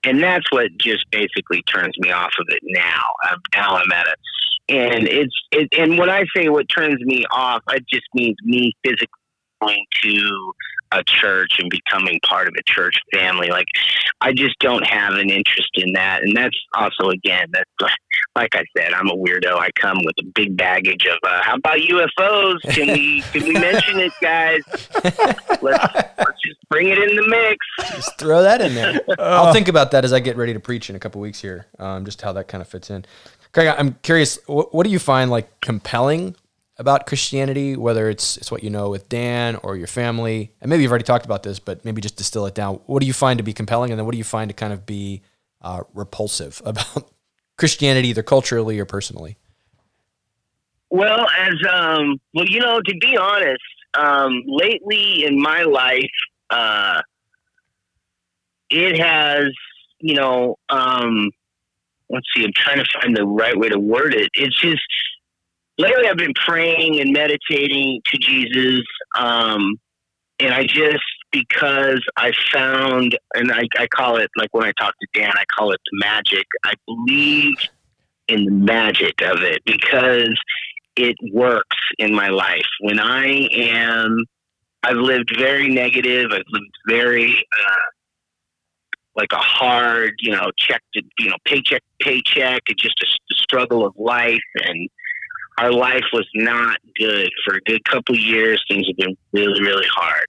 and 0.03 0.21
that's 0.21 0.45
what 0.51 0.67
just 0.79 1.05
basically 1.11 1.61
turns 1.63 1.93
me 1.99 2.11
off 2.11 2.31
of 2.39 2.45
it 2.49 2.61
now. 2.63 3.03
Um, 3.29 3.39
now 3.53 3.75
I'm 3.75 3.91
at 3.91 4.05
it, 4.07 4.19
and 4.69 5.07
it's 5.07 5.35
it, 5.51 5.67
and 5.77 5.97
when 5.97 6.09
I 6.09 6.23
say 6.35 6.49
what 6.49 6.67
turns 6.69 6.99
me 7.01 7.25
off, 7.31 7.61
it 7.69 7.83
just 7.91 8.05
means 8.13 8.35
me 8.43 8.73
physically 8.83 9.07
going 9.61 9.85
to 10.03 10.53
a 10.91 11.03
church 11.03 11.57
and 11.59 11.69
becoming 11.69 12.19
part 12.25 12.47
of 12.47 12.53
a 12.57 12.63
church 12.65 12.97
family. 13.13 13.49
Like 13.49 13.67
I 14.21 14.33
just 14.33 14.57
don't 14.59 14.85
have 14.85 15.13
an 15.13 15.29
interest 15.29 15.71
in 15.75 15.93
that, 15.93 16.23
and 16.23 16.35
that's 16.35 16.57
also 16.73 17.09
again 17.09 17.47
that's 17.51 17.93
like 18.37 18.55
I 18.55 18.63
said, 18.77 18.93
I'm 18.93 19.09
a 19.09 19.15
weirdo. 19.15 19.57
I 19.57 19.69
come 19.79 19.97
with 20.03 20.15
a 20.19 20.25
big 20.35 20.55
baggage 20.55 21.05
of 21.07 21.17
uh, 21.23 21.41
how 21.41 21.55
about 21.55 21.79
UFOs? 21.79 22.61
Can 22.73 22.87
we 22.93 23.21
can 23.31 23.43
we 23.43 23.53
mention 23.53 23.99
it, 23.99 24.13
guys? 24.21 24.61
Let's, 25.59 25.59
let's 25.61 26.41
just 26.45 26.59
bring 26.69 26.89
it 26.89 26.99
in 26.99 27.15
the 27.15 27.27
mix. 27.27 27.95
Just 27.95 28.19
throw 28.19 28.43
that 28.43 28.61
in 28.61 28.75
there. 28.75 28.99
I'll 29.19 29.53
think 29.53 29.67
about 29.67 29.91
that 29.91 30.05
as 30.05 30.13
I 30.13 30.19
get 30.19 30.37
ready 30.37 30.53
to 30.53 30.59
preach 30.59 30.89
in 30.89 30.95
a 30.95 30.99
couple 30.99 31.19
weeks 31.19 31.41
here. 31.41 31.65
Um, 31.79 32.05
just 32.05 32.21
how 32.21 32.31
that 32.33 32.47
kind 32.47 32.61
of 32.61 32.67
fits 32.67 32.91
in. 32.91 33.05
Craig, 33.53 33.73
I'm 33.75 33.95
curious. 34.03 34.37
What, 34.45 34.73
what 34.73 34.83
do 34.83 34.91
you 34.91 34.99
find 34.99 35.31
like 35.31 35.59
compelling 35.61 36.35
about 36.79 37.07
Christianity, 37.07 37.75
whether 37.75 38.09
it's 38.09 38.37
it's 38.37 38.51
what 38.51 38.63
you 38.63 38.69
know 38.69 38.89
with 38.89 39.09
Dan 39.09 39.55
or 39.57 39.75
your 39.75 39.87
family, 39.87 40.51
and 40.61 40.69
maybe 40.69 40.83
you've 40.83 40.91
already 40.91 41.05
talked 41.05 41.25
about 41.25 41.43
this, 41.43 41.59
but 41.59 41.83
maybe 41.83 42.01
just 42.01 42.17
distill 42.17 42.45
it 42.45 42.55
down. 42.55 42.75
What 42.85 43.01
do 43.01 43.07
you 43.07 43.13
find 43.13 43.37
to 43.37 43.43
be 43.43 43.53
compelling, 43.53 43.91
and 43.91 43.99
then 43.99 44.05
what 44.05 44.11
do 44.11 44.17
you 44.17 44.23
find 44.23 44.49
to 44.49 44.53
kind 44.53 44.73
of 44.73 44.85
be 44.85 45.21
uh, 45.61 45.83
repulsive 45.93 46.61
about 46.65 47.11
Christianity, 47.57 48.09
either 48.09 48.23
culturally 48.23 48.79
or 48.79 48.85
personally? 48.85 49.37
Well, 50.89 51.27
as 51.37 51.55
um, 51.69 52.19
well, 52.33 52.45
you 52.47 52.59
know, 52.59 52.79
to 52.79 52.97
be 52.99 53.17
honest, 53.17 53.63
um, 53.93 54.43
lately 54.45 55.25
in 55.25 55.41
my 55.41 55.63
life, 55.63 56.03
uh, 56.49 57.01
it 58.69 58.99
has, 58.99 59.49
you 59.99 60.15
know, 60.15 60.57
um, 60.69 61.31
let's 62.09 62.25
see, 62.35 62.45
I'm 62.45 62.53
trying 62.55 62.77
to 62.77 62.85
find 63.01 63.15
the 63.15 63.25
right 63.25 63.57
way 63.57 63.69
to 63.69 63.79
word 63.79 64.13
it. 64.13 64.29
It's 64.33 64.59
just 64.59 64.81
lately 65.77 66.07
I've 66.07 66.17
been 66.17 66.33
praying 66.33 66.99
and 66.99 67.11
meditating 67.11 68.01
to 68.05 68.17
Jesus, 68.17 68.83
um, 69.17 69.75
and 70.39 70.53
I 70.53 70.65
just 70.65 71.03
because 71.31 72.01
I 72.15 72.31
found, 72.51 73.17
and 73.33 73.51
I, 73.51 73.63
I 73.77 73.87
call 73.87 74.17
it 74.17 74.29
like 74.37 74.49
when 74.53 74.65
I 74.65 74.71
talk 74.79 74.93
to 74.99 75.07
Dan, 75.19 75.31
I 75.35 75.43
call 75.57 75.71
it 75.71 75.79
the 75.91 75.99
magic. 75.99 76.45
I 76.65 76.73
believe 76.85 77.55
in 78.27 78.45
the 78.45 78.51
magic 78.51 79.21
of 79.21 79.41
it 79.41 79.61
because 79.65 80.37
it 80.95 81.15
works 81.31 81.77
in 81.97 82.13
my 82.13 82.29
life. 82.29 82.65
When 82.81 82.99
I 82.99 83.47
am, 83.53 84.25
I've 84.83 84.97
lived 84.97 85.35
very 85.37 85.69
negative. 85.69 86.31
I've 86.31 86.43
lived 86.49 86.75
very 86.87 87.33
uh, 87.35 87.89
like 89.15 89.31
a 89.31 89.37
hard, 89.37 90.13
you 90.19 90.31
know, 90.31 90.51
check 90.57 90.81
to, 90.93 91.01
you 91.19 91.29
know, 91.29 91.37
paycheck, 91.45 91.81
paycheck. 91.99 92.61
It's 92.67 92.81
just 92.81 93.01
a, 93.01 93.05
a 93.05 93.35
struggle 93.35 93.85
of 93.85 93.93
life, 93.97 94.39
and 94.63 94.89
our 95.57 95.71
life 95.71 96.03
was 96.13 96.27
not 96.35 96.77
good 96.95 97.29
for 97.45 97.55
a 97.55 97.61
good 97.61 97.83
couple 97.85 98.15
years. 98.15 98.63
Things 98.69 98.87
have 98.87 98.97
been 98.97 99.17
really, 99.33 99.61
really 99.61 99.87
hard, 99.91 100.27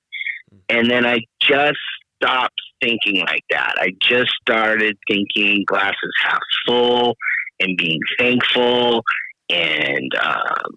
and 0.69 0.91
then 0.91 1.07
I 1.07 1.21
just 1.41 1.79
stopped 2.17 2.61
thinking 2.81 3.21
like 3.21 3.45
that. 3.51 3.75
I 3.79 3.93
just 4.01 4.31
started 4.41 4.97
thinking 5.09 5.65
glasses 5.67 6.13
half 6.23 6.41
full 6.67 7.17
and 7.61 7.77
being 7.77 8.01
thankful 8.19 9.03
and 9.51 10.13
um, 10.23 10.75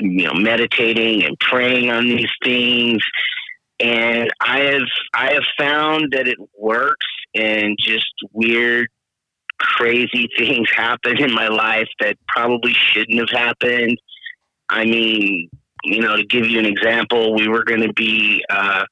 you 0.00 0.26
know 0.26 0.34
meditating 0.34 1.24
and 1.24 1.38
praying 1.38 1.90
on 1.90 2.06
these 2.06 2.30
things 2.42 3.00
and 3.80 4.30
i 4.40 4.60
have 4.60 4.88
i 5.14 5.32
have 5.32 5.44
found 5.58 6.12
that 6.12 6.26
it 6.26 6.38
works 6.58 7.06
and 7.34 7.76
just 7.80 8.12
weird 8.32 8.88
crazy 9.58 10.28
things 10.38 10.68
happen 10.74 11.22
in 11.22 11.32
my 11.32 11.48
life 11.48 11.88
that 12.00 12.16
probably 12.28 12.72
shouldn't 12.72 13.18
have 13.18 13.30
happened 13.30 13.98
i 14.70 14.84
mean 14.84 15.48
you 15.84 16.00
know 16.00 16.16
to 16.16 16.24
give 16.24 16.46
you 16.46 16.58
an 16.58 16.66
example 16.66 17.34
we 17.34 17.48
were 17.48 17.64
going 17.64 17.82
to 17.82 17.92
be 17.92 18.44
uh 18.50 18.84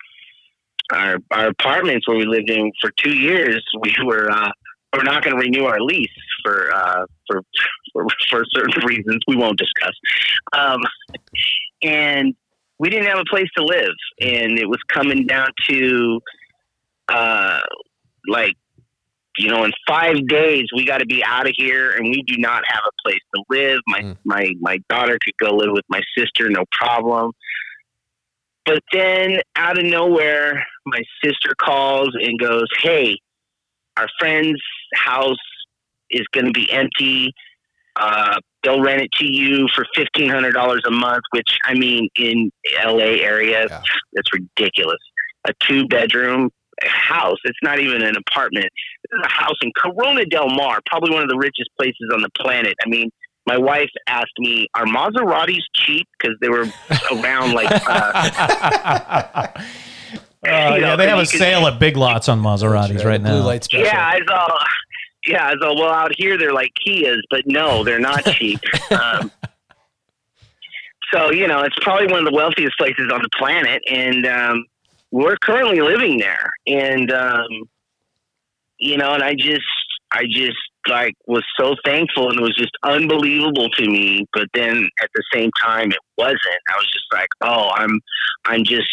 our 0.92 1.16
our 1.30 1.46
apartments 1.46 2.06
where 2.06 2.16
we 2.16 2.26
lived 2.26 2.50
in 2.50 2.70
for 2.80 2.90
two 2.98 3.16
years 3.16 3.64
we 3.80 3.94
were 4.04 4.30
uh 4.30 4.50
we're 4.94 5.04
not 5.04 5.24
going 5.24 5.36
to 5.36 5.40
renew 5.40 5.64
our 5.64 5.80
lease 5.80 6.08
for 6.44 6.72
uh, 6.74 7.04
for, 7.26 7.42
for 7.92 8.06
for 8.30 8.44
certain 8.50 8.84
reasons 8.86 9.22
we 9.26 9.36
won't 9.36 9.58
discuss. 9.58 9.92
Um, 10.52 10.80
and 11.82 12.34
we 12.78 12.90
didn't 12.90 13.06
have 13.06 13.18
a 13.18 13.24
place 13.30 13.48
to 13.56 13.64
live, 13.64 13.94
and 14.20 14.58
it 14.58 14.68
was 14.68 14.80
coming 14.88 15.26
down 15.26 15.48
to 15.68 16.20
uh, 17.08 17.60
like 18.28 18.56
you 19.38 19.48
know, 19.48 19.64
in 19.64 19.72
five 19.88 20.26
days 20.26 20.64
we 20.74 20.84
got 20.84 20.98
to 20.98 21.06
be 21.06 21.24
out 21.24 21.46
of 21.46 21.54
here, 21.56 21.92
and 21.92 22.04
we 22.06 22.22
do 22.26 22.36
not 22.38 22.62
have 22.66 22.82
a 22.86 23.08
place 23.08 23.20
to 23.34 23.42
live. 23.48 23.80
My 23.86 24.00
Mm. 24.00 24.16
my 24.24 24.52
my 24.60 24.78
daughter 24.88 25.18
could 25.24 25.36
go 25.38 25.54
live 25.56 25.72
with 25.72 25.84
my 25.88 26.00
sister, 26.16 26.48
no 26.50 26.64
problem. 26.72 27.32
But 28.64 28.82
then 28.92 29.40
out 29.56 29.78
of 29.78 29.84
nowhere, 29.84 30.64
my 30.86 31.02
sister 31.24 31.52
calls 31.60 32.10
and 32.14 32.38
goes, 32.38 32.66
"Hey, 32.80 33.16
our 33.96 34.06
friend's 34.18 34.62
house 34.94 35.36
is 36.10 36.26
going 36.32 36.46
to 36.46 36.52
be 36.52 36.70
empty. 36.70 37.32
Uh, 37.96 38.38
they'll 38.62 38.80
rent 38.82 39.02
it 39.02 39.12
to 39.12 39.24
you 39.26 39.66
for 39.74 39.84
fifteen 39.94 40.28
hundred 40.28 40.52
dollars 40.52 40.82
a 40.86 40.90
month, 40.90 41.22
which 41.30 41.58
I 41.64 41.74
mean, 41.74 42.08
in 42.16 42.50
L.A. 42.80 43.22
area, 43.22 43.66
Yeah. 43.68 43.82
that's 44.12 44.32
ridiculous. 44.32 45.00
A 45.46 45.52
two 45.66 45.86
bedroom 45.88 46.50
house. 46.88 47.38
It's 47.44 47.58
not 47.62 47.78
even 47.78 48.02
an 48.02 48.14
apartment. 48.16 48.66
This 49.10 49.18
is 49.18 49.24
a 49.24 49.28
house 49.28 49.56
in 49.62 49.72
Corona 49.76 50.24
Del 50.26 50.48
Mar, 50.48 50.80
probably 50.86 51.12
one 51.12 51.22
of 51.22 51.28
the 51.28 51.38
richest 51.38 51.70
places 51.78 52.10
on 52.12 52.22
the 52.22 52.30
planet. 52.38 52.74
I 52.84 52.88
mean. 52.88 53.10
My 53.44 53.58
wife 53.58 53.90
asked 54.06 54.38
me, 54.38 54.68
"Are 54.76 54.84
Maseratis 54.84 55.64
cheap?" 55.74 56.06
Because 56.16 56.36
they 56.40 56.48
were 56.48 56.64
around 57.10 57.54
like 57.54 57.66
uh, 57.88 59.48
Uh, 60.44 60.76
yeah, 60.80 60.96
they 60.96 61.08
have 61.08 61.20
a 61.20 61.26
sale 61.26 61.66
at 61.68 61.78
Big 61.78 61.96
Lots 61.96 62.28
on 62.28 62.40
Maseratis 62.42 63.04
right 63.04 63.22
Blue 63.22 63.38
now. 63.38 63.46
light 63.46 63.62
special. 63.62 63.86
Yeah, 63.86 64.04
I 64.04 64.18
saw. 64.26 64.58
Yeah, 65.26 65.46
I 65.46 65.54
saw. 65.60 65.74
Well, 65.74 65.92
out 65.92 66.10
here 66.16 66.36
they're 66.36 66.52
like 66.52 66.70
Kias, 66.84 67.20
but 67.30 67.42
no, 67.46 67.84
they're 67.84 68.00
not 68.00 68.24
cheap. 68.24 68.58
um, 68.90 69.30
so 71.12 71.30
you 71.30 71.46
know, 71.46 71.60
it's 71.60 71.76
probably 71.80 72.08
one 72.08 72.18
of 72.18 72.24
the 72.24 72.34
wealthiest 72.34 72.76
places 72.76 73.08
on 73.12 73.22
the 73.22 73.28
planet, 73.38 73.82
and 73.88 74.26
um, 74.26 74.64
we're 75.12 75.36
currently 75.36 75.80
living 75.80 76.18
there. 76.18 76.50
And 76.66 77.12
um, 77.12 77.46
you 78.78 78.96
know, 78.96 79.12
and 79.12 79.22
I 79.22 79.34
just, 79.34 79.62
I 80.10 80.24
just 80.28 80.56
like 80.88 81.14
was 81.26 81.44
so 81.56 81.76
thankful, 81.84 82.30
and 82.30 82.40
it 82.40 82.42
was 82.42 82.56
just 82.56 82.72
unbelievable 82.82 83.68
to 83.70 83.88
me. 83.88 84.26
But 84.32 84.48
then 84.54 84.88
at 85.00 85.10
the 85.14 85.22
same 85.32 85.50
time, 85.62 85.92
it 85.92 85.98
wasn't. 86.18 86.60
I 86.68 86.74
was 86.74 86.90
just 86.92 87.06
like, 87.12 87.28
oh, 87.42 87.70
I'm, 87.74 88.00
I'm 88.46 88.64
just, 88.64 88.90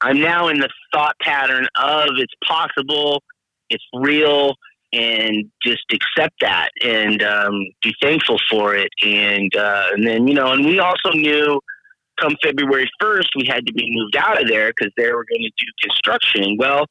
I'm 0.00 0.18
now 0.18 0.48
in 0.48 0.58
the 0.60 0.70
thought 0.94 1.16
pattern 1.20 1.66
of 1.76 2.08
it's 2.16 2.32
possible, 2.46 3.22
it's 3.68 3.84
real 3.92 4.54
and 4.92 5.48
just 5.62 5.84
accept 5.92 6.34
that 6.40 6.70
and 6.82 7.22
um, 7.22 7.52
be 7.82 7.94
thankful 8.02 8.38
for 8.50 8.74
it. 8.74 8.88
And 9.02 9.54
uh, 9.54 9.88
and 9.92 10.06
then 10.06 10.26
you 10.26 10.34
know, 10.34 10.52
and 10.52 10.64
we 10.64 10.80
also 10.80 11.10
knew 11.12 11.60
come 12.20 12.36
February 12.42 12.88
first 13.00 13.28
we 13.36 13.46
had 13.46 13.66
to 13.66 13.72
be 13.72 13.88
moved 13.90 14.16
out 14.16 14.40
of 14.40 14.48
there 14.48 14.68
because 14.68 14.92
they 14.96 15.10
were 15.10 15.24
going 15.24 15.42
to 15.42 15.50
do 15.58 15.66
construction. 15.82 16.56
Well, 16.58 16.86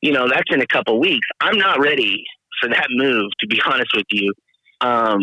you 0.00 0.12
know, 0.12 0.28
that's 0.28 0.50
in 0.50 0.60
a 0.60 0.66
couple 0.66 0.98
weeks. 1.00 1.26
I'm 1.40 1.58
not 1.58 1.80
ready 1.80 2.24
for 2.60 2.68
that 2.68 2.86
move, 2.90 3.30
to 3.40 3.46
be 3.46 3.60
honest 3.66 3.90
with 3.94 4.06
you. 4.10 4.32
Um, 4.80 5.20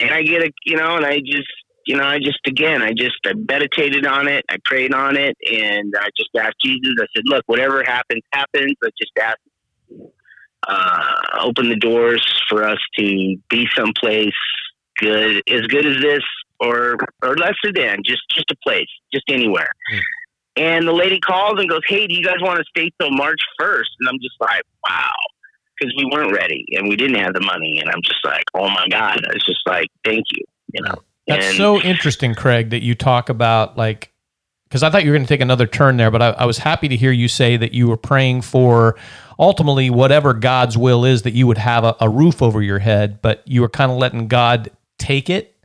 and 0.00 0.10
I 0.10 0.22
get 0.22 0.42
a, 0.42 0.50
you 0.64 0.76
know, 0.76 0.96
and 0.96 1.06
I 1.06 1.18
just. 1.18 1.48
You 1.88 1.96
know, 1.96 2.02
I 2.02 2.18
just 2.18 2.40
again, 2.48 2.82
I 2.82 2.92
just 2.92 3.14
I 3.24 3.34
meditated 3.48 4.06
on 4.06 4.26
it, 4.26 4.44
I 4.50 4.56
prayed 4.64 4.92
on 4.92 5.16
it, 5.16 5.36
and 5.48 5.94
I 5.96 6.08
just 6.16 6.30
asked 6.36 6.56
Jesus. 6.60 6.94
I 6.98 7.06
said, 7.14 7.22
"Look, 7.26 7.44
whatever 7.46 7.84
happens, 7.84 8.22
happens. 8.32 8.72
But 8.80 8.90
just 8.98 9.12
ask 9.22 9.38
uh, 10.66 11.14
open 11.42 11.68
the 11.68 11.76
doors 11.76 12.24
for 12.48 12.64
us 12.64 12.78
to 12.98 13.36
be 13.48 13.68
someplace 13.76 14.34
good, 14.98 15.42
as 15.48 15.62
good 15.62 15.86
as 15.86 16.00
this, 16.02 16.22
or 16.60 16.96
or 17.22 17.36
lesser 17.36 17.72
than, 17.74 18.02
just 18.04 18.22
just 18.34 18.50
a 18.50 18.56
place, 18.64 18.88
just 19.12 19.24
anywhere. 19.28 19.70
And 20.56 20.88
the 20.88 20.92
lady 20.92 21.20
calls 21.20 21.54
and 21.58 21.68
goes, 21.68 21.82
"Hey, 21.86 22.06
do 22.06 22.14
you 22.14 22.24
guys 22.24 22.36
want 22.40 22.58
to 22.58 22.64
stay 22.68 22.90
till 23.00 23.10
March 23.10 23.40
1st? 23.60 23.90
And 24.00 24.08
I'm 24.08 24.18
just 24.20 24.36
like, 24.40 24.62
"Wow," 24.88 25.10
because 25.78 25.94
we 25.98 26.08
weren't 26.10 26.32
ready 26.32 26.64
and 26.72 26.88
we 26.88 26.96
didn't 26.96 27.16
have 27.22 27.34
the 27.34 27.40
money. 27.42 27.78
And 27.80 27.90
I'm 27.90 28.00
just 28.02 28.24
like, 28.24 28.44
"Oh 28.54 28.68
my 28.68 28.86
god!" 28.90 29.20
It's 29.34 29.44
just 29.44 29.60
like, 29.66 29.88
"Thank 30.04 30.24
you," 30.32 30.44
you 30.72 30.82
know. 30.82 30.94
That's 31.26 31.46
And- 31.48 31.56
so 31.56 31.80
interesting, 31.80 32.34
Craig, 32.34 32.70
that 32.70 32.82
you 32.82 32.94
talk 32.94 33.28
about 33.28 33.76
like 33.76 34.12
because 34.68 34.82
I 34.82 34.90
thought 34.90 35.04
you 35.04 35.10
were 35.10 35.16
going 35.16 35.26
to 35.26 35.28
take 35.32 35.40
another 35.40 35.66
turn 35.66 35.96
there, 35.96 36.10
but 36.10 36.20
I, 36.20 36.30
I 36.30 36.44
was 36.44 36.58
happy 36.58 36.88
to 36.88 36.96
hear 36.96 37.12
you 37.12 37.28
say 37.28 37.56
that 37.56 37.72
you 37.72 37.86
were 37.86 37.96
praying 37.96 38.42
for 38.42 38.96
ultimately 39.38 39.90
whatever 39.90 40.34
God's 40.34 40.76
will 40.76 41.04
is 41.04 41.22
that 41.22 41.34
you 41.34 41.46
would 41.46 41.58
have 41.58 41.84
a, 41.84 41.94
a 42.00 42.08
roof 42.08 42.42
over 42.42 42.60
your 42.60 42.80
head, 42.80 43.22
but 43.22 43.42
you 43.46 43.60
were 43.60 43.68
kind 43.68 43.92
of 43.92 43.98
letting 43.98 44.26
God 44.26 44.70
take 44.98 45.30
it. 45.30 45.55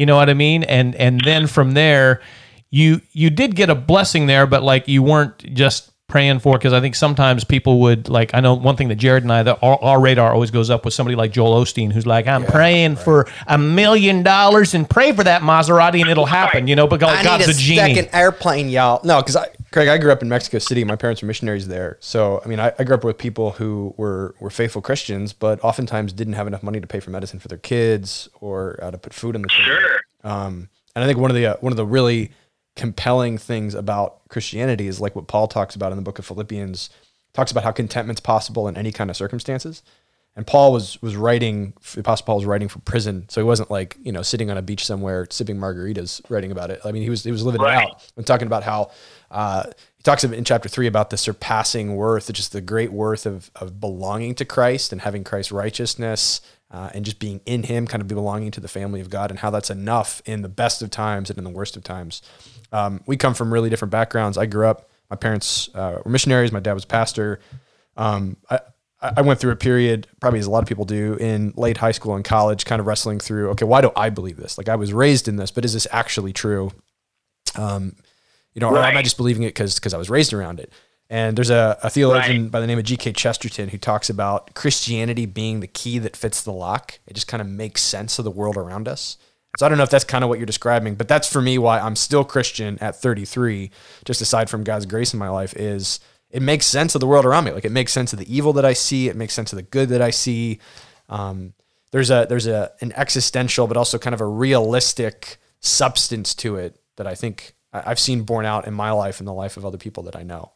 You 0.00 0.06
know 0.06 0.16
what 0.16 0.30
I 0.30 0.34
mean? 0.34 0.62
And 0.62 0.94
and 0.94 1.20
then 1.20 1.46
from 1.46 1.72
there, 1.72 2.22
you 2.70 3.02
you 3.12 3.28
did 3.28 3.54
get 3.54 3.68
a 3.68 3.74
blessing 3.74 4.26
there, 4.26 4.46
but 4.46 4.62
like 4.62 4.88
you 4.88 5.02
weren't 5.02 5.52
just 5.52 5.90
praying 6.08 6.38
for 6.38 6.56
because 6.56 6.72
I 6.72 6.80
think 6.80 6.94
sometimes 6.94 7.44
people 7.44 7.80
would 7.80 8.08
like 8.08 8.32
I 8.32 8.40
know 8.40 8.54
one 8.54 8.76
thing 8.76 8.88
that 8.88 8.94
Jared 8.94 9.24
and 9.24 9.30
I 9.30 9.42
that 9.42 9.58
our, 9.60 9.78
our 9.84 10.00
radar 10.00 10.32
always 10.32 10.50
goes 10.50 10.70
up 10.70 10.86
with 10.86 10.94
somebody 10.94 11.16
like 11.16 11.32
Joel 11.32 11.62
Osteen 11.62 11.92
who's 11.92 12.06
like 12.06 12.26
I'm 12.26 12.46
praying 12.46 12.96
for 12.96 13.28
a 13.46 13.58
million 13.58 14.22
dollars 14.22 14.72
and 14.72 14.88
pray 14.88 15.12
for 15.12 15.22
that 15.22 15.42
Maserati 15.42 16.00
and 16.00 16.08
it'll 16.08 16.24
happen 16.24 16.66
you 16.66 16.76
know 16.76 16.86
but 16.86 16.98
God, 16.98 17.16
I 17.16 17.22
God's 17.22 17.46
need 17.46 17.52
a, 17.52 17.56
a 17.56 17.60
genie 17.60 17.94
second 17.94 18.08
airplane, 18.14 18.70
y'all. 18.70 19.02
No, 19.04 19.20
because 19.20 19.36
I, 19.36 19.48
Craig, 19.72 19.88
I 19.88 19.98
grew 19.98 20.10
up 20.10 20.20
in 20.22 20.28
Mexico 20.28 20.58
City. 20.58 20.82
My 20.82 20.96
parents 20.96 21.22
were 21.22 21.26
missionaries 21.28 21.68
there, 21.68 21.96
so 22.00 22.42
I 22.44 22.48
mean, 22.48 22.58
I, 22.58 22.72
I 22.78 22.84
grew 22.84 22.96
up 22.96 23.04
with 23.04 23.18
people 23.18 23.52
who 23.52 23.94
were 23.96 24.34
were 24.40 24.50
faithful 24.50 24.82
Christians, 24.82 25.32
but 25.32 25.62
oftentimes 25.62 26.12
didn't 26.12 26.32
have 26.34 26.46
enough 26.48 26.62
money 26.62 26.80
to 26.80 26.86
pay 26.88 26.98
for 26.98 27.10
medicine 27.10 27.38
for 27.38 27.46
their 27.48 27.58
kids 27.58 28.28
or 28.40 28.78
uh, 28.82 28.90
to 28.90 28.98
put 28.98 29.14
food 29.14 29.36
on 29.36 29.42
the 29.42 29.48
table. 29.48 29.62
Sure. 29.64 30.00
Um, 30.24 30.68
and 30.96 31.04
I 31.04 31.06
think 31.06 31.18
one 31.18 31.30
of 31.30 31.36
the 31.36 31.46
uh, 31.46 31.56
one 31.60 31.72
of 31.72 31.76
the 31.76 31.86
really 31.86 32.32
compelling 32.76 33.38
things 33.38 33.74
about 33.74 34.26
Christianity 34.28 34.88
is 34.88 35.00
like 35.00 35.14
what 35.14 35.28
Paul 35.28 35.46
talks 35.46 35.74
about 35.76 35.92
in 35.92 35.96
the 35.96 36.02
book 36.02 36.18
of 36.18 36.26
Philippians. 36.26 36.90
Talks 37.32 37.52
about 37.52 37.62
how 37.62 37.70
contentment's 37.70 38.20
possible 38.20 38.66
in 38.66 38.76
any 38.76 38.90
kind 38.90 39.08
of 39.08 39.16
circumstances. 39.16 39.84
and 40.34 40.44
Paul 40.46 40.72
was 40.72 41.00
was 41.00 41.14
writing. 41.14 41.74
The 41.94 42.00
Apostle 42.00 42.26
Paul 42.26 42.36
was 42.38 42.44
writing 42.44 42.66
from 42.66 42.80
prison, 42.82 43.26
so 43.28 43.40
he 43.40 43.44
wasn't 43.44 43.70
like 43.70 43.96
you 44.02 44.10
know 44.10 44.22
sitting 44.22 44.50
on 44.50 44.58
a 44.58 44.62
beach 44.62 44.84
somewhere 44.84 45.28
sipping 45.30 45.56
margaritas 45.56 46.20
writing 46.28 46.50
about 46.50 46.70
it. 46.72 46.80
I 46.84 46.90
mean, 46.90 47.04
he 47.04 47.10
was 47.10 47.22
he 47.22 47.30
was 47.30 47.44
living 47.44 47.60
Right. 47.60 47.84
it 47.84 47.90
out 47.90 48.10
and 48.16 48.26
talking 48.26 48.48
about 48.48 48.64
how 48.64 48.90
uh, 49.30 49.64
he 49.96 50.02
talks 50.02 50.24
in 50.24 50.44
chapter 50.44 50.68
three 50.68 50.86
about 50.86 51.10
the 51.10 51.16
surpassing 51.16 51.94
worth, 51.94 52.32
just 52.32 52.52
the 52.52 52.60
great 52.60 52.92
worth 52.92 53.26
of 53.26 53.50
of 53.54 53.80
belonging 53.80 54.34
to 54.36 54.44
Christ 54.44 54.92
and 54.92 55.02
having 55.02 55.24
Christ's 55.24 55.52
righteousness. 55.52 56.40
Uh, 56.72 56.88
and 56.94 57.04
just 57.04 57.18
being 57.18 57.40
in 57.46 57.64
Him, 57.64 57.84
kind 57.84 58.00
of 58.00 58.06
belonging 58.06 58.52
to 58.52 58.60
the 58.60 58.68
family 58.68 59.00
of 59.00 59.10
God, 59.10 59.30
and 59.30 59.40
how 59.40 59.50
that's 59.50 59.70
enough 59.70 60.22
in 60.24 60.42
the 60.42 60.48
best 60.48 60.82
of 60.82 60.90
times 60.90 61.28
and 61.28 61.36
in 61.36 61.42
the 61.42 61.50
worst 61.50 61.76
of 61.76 61.82
times. 61.82 62.22
Um, 62.70 63.02
we 63.06 63.16
come 63.16 63.34
from 63.34 63.52
really 63.52 63.68
different 63.70 63.90
backgrounds. 63.90 64.38
I 64.38 64.46
grew 64.46 64.68
up. 64.68 64.88
My 65.10 65.16
parents 65.16 65.68
uh, 65.74 66.00
were 66.04 66.10
missionaries. 66.12 66.52
My 66.52 66.60
dad 66.60 66.74
was 66.74 66.84
pastor. 66.84 67.40
Um, 67.96 68.36
I, 68.48 68.60
I 69.02 69.22
went 69.22 69.40
through 69.40 69.52
a 69.52 69.56
period, 69.56 70.06
probably 70.20 70.38
as 70.38 70.46
a 70.46 70.50
lot 70.50 70.62
of 70.62 70.68
people 70.68 70.84
do, 70.84 71.14
in 71.14 71.52
late 71.56 71.78
high 71.78 71.92
school 71.92 72.14
and 72.14 72.24
college, 72.24 72.64
kind 72.64 72.80
of 72.80 72.86
wrestling 72.86 73.18
through. 73.18 73.50
Okay, 73.50 73.64
why 73.64 73.80
do 73.80 73.90
I 73.96 74.10
believe 74.10 74.36
this? 74.36 74.58
Like 74.58 74.68
I 74.68 74.76
was 74.76 74.92
raised 74.92 75.26
in 75.26 75.36
this, 75.36 75.50
but 75.50 75.64
is 75.64 75.72
this 75.72 75.86
actually 75.90 76.32
true? 76.32 76.70
Um, 77.56 77.96
you 78.54 78.60
know, 78.60 78.70
or 78.70 78.78
am 78.78 78.96
I 78.96 79.02
just 79.02 79.16
believing 79.16 79.42
it 79.42 79.48
because 79.48 79.76
because 79.76 79.94
I 79.94 79.98
was 79.98 80.10
raised 80.10 80.32
around 80.32 80.60
it? 80.60 80.72
And 81.08 81.36
there's 81.36 81.50
a, 81.50 81.76
a 81.82 81.90
theologian 81.90 82.50
by 82.50 82.60
the 82.60 82.68
name 82.68 82.78
of 82.78 82.84
G.K. 82.84 83.12
Chesterton 83.14 83.70
who 83.70 83.78
talks 83.78 84.08
about 84.08 84.54
Christianity 84.54 85.26
being 85.26 85.58
the 85.58 85.66
key 85.66 85.98
that 85.98 86.16
fits 86.16 86.40
the 86.40 86.52
lock. 86.52 87.00
It 87.04 87.14
just 87.14 87.26
kind 87.26 87.40
of 87.40 87.48
makes 87.48 87.82
sense 87.82 88.20
of 88.20 88.24
the 88.24 88.30
world 88.30 88.56
around 88.56 88.86
us. 88.86 89.16
So 89.58 89.66
I 89.66 89.68
don't 89.68 89.78
know 89.78 89.84
if 89.84 89.90
that's 89.90 90.04
kind 90.04 90.22
of 90.22 90.30
what 90.30 90.38
you're 90.38 90.46
describing, 90.46 90.94
but 90.94 91.08
that's 91.08 91.30
for 91.30 91.42
me 91.42 91.58
why 91.58 91.80
I'm 91.80 91.96
still 91.96 92.22
Christian 92.22 92.78
at 92.78 92.94
33. 92.94 93.72
Just 94.04 94.20
aside 94.20 94.48
from 94.48 94.62
God's 94.62 94.86
grace 94.86 95.12
in 95.12 95.18
my 95.18 95.28
life, 95.28 95.52
is 95.56 95.98
it 96.30 96.42
makes 96.42 96.66
sense 96.66 96.94
of 96.94 97.00
the 97.00 97.08
world 97.08 97.26
around 97.26 97.44
me. 97.44 97.50
Like 97.50 97.64
it 97.64 97.72
makes 97.72 97.92
sense 97.92 98.12
of 98.12 98.20
the 98.20 98.32
evil 98.32 98.52
that 98.52 98.64
I 98.64 98.72
see. 98.72 99.08
It 99.08 99.16
makes 99.16 99.34
sense 99.34 99.52
of 99.52 99.56
the 99.56 99.64
good 99.64 99.88
that 99.88 100.00
I 100.00 100.10
see. 100.10 100.60
Um, 101.08 101.54
there's 101.90 102.10
a 102.10 102.26
there's 102.28 102.46
a 102.46 102.70
an 102.80 102.92
existential, 102.94 103.66
but 103.66 103.76
also 103.76 103.98
kind 103.98 104.14
of 104.14 104.20
a 104.20 104.26
realistic 104.26 105.38
substance 105.58 106.34
to 106.36 106.54
it 106.54 106.80
that 106.96 107.08
I 107.08 107.16
think 107.16 107.54
I've 107.72 108.00
seen 108.00 108.22
borne 108.22 108.46
out 108.46 108.66
in 108.66 108.74
my 108.74 108.90
life 108.90 109.20
and 109.20 109.28
the 109.28 109.32
life 109.32 109.56
of 109.56 109.64
other 109.64 109.78
people 109.78 110.02
that 110.04 110.16
I 110.16 110.22
know. 110.22 110.52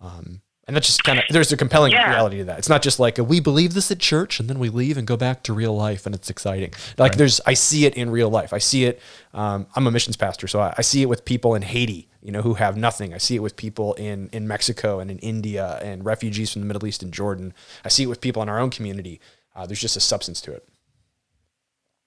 Um, 0.00 0.40
and 0.66 0.74
that's 0.74 0.86
just 0.86 1.04
kind 1.04 1.18
of 1.18 1.24
there's 1.28 1.52
a 1.52 1.56
compelling 1.58 1.92
Yeah. 1.92 2.08
reality 2.08 2.38
to 2.38 2.44
that. 2.44 2.58
It's 2.58 2.68
not 2.70 2.80
just 2.82 2.98
like 2.98 3.18
a, 3.18 3.24
we 3.24 3.38
believe 3.38 3.74
this 3.74 3.90
at 3.90 3.98
church 3.98 4.40
and 4.40 4.48
then 4.48 4.58
we 4.58 4.70
leave 4.70 4.96
and 4.96 5.06
go 5.06 5.16
back 5.16 5.42
to 5.42 5.52
real 5.52 5.76
life 5.76 6.06
and 6.06 6.14
it's 6.14 6.30
exciting. 6.30 6.72
Like 6.96 7.16
there's 7.16 7.38
I 7.44 7.52
see 7.54 7.84
it 7.84 7.94
in 7.94 8.08
real 8.08 8.30
life. 8.30 8.52
I 8.54 8.58
see 8.58 8.84
it. 8.84 9.00
Um, 9.34 9.66
I'm 9.76 9.86
a 9.86 9.90
missions 9.90 10.16
pastor, 10.16 10.46
so 10.46 10.60
I, 10.60 10.74
I 10.78 10.82
see 10.82 11.02
it 11.02 11.08
with 11.10 11.26
people 11.26 11.54
in 11.54 11.60
Haiti, 11.62 12.08
you 12.22 12.32
know, 12.32 12.40
who 12.40 12.54
have 12.54 12.78
nothing. 12.78 13.12
I 13.12 13.18
see 13.18 13.36
it 13.36 13.40
with 13.40 13.56
people 13.56 13.92
in 13.94 14.30
in 14.32 14.48
Mexico 14.48 15.00
and 15.00 15.10
in 15.10 15.18
India 15.18 15.78
and 15.82 16.02
refugees 16.02 16.50
from 16.52 16.62
the 16.62 16.66
Middle 16.66 16.86
East 16.86 17.02
and 17.02 17.12
Jordan. 17.12 17.52
I 17.84 17.88
see 17.88 18.04
it 18.04 18.08
with 18.08 18.22
people 18.22 18.40
in 18.42 18.48
our 18.48 18.58
own 18.58 18.70
community. 18.70 19.20
Uh, 19.54 19.66
there's 19.66 19.80
just 19.80 19.96
a 19.98 20.00
substance 20.00 20.40
to 20.42 20.52
it. 20.52 20.66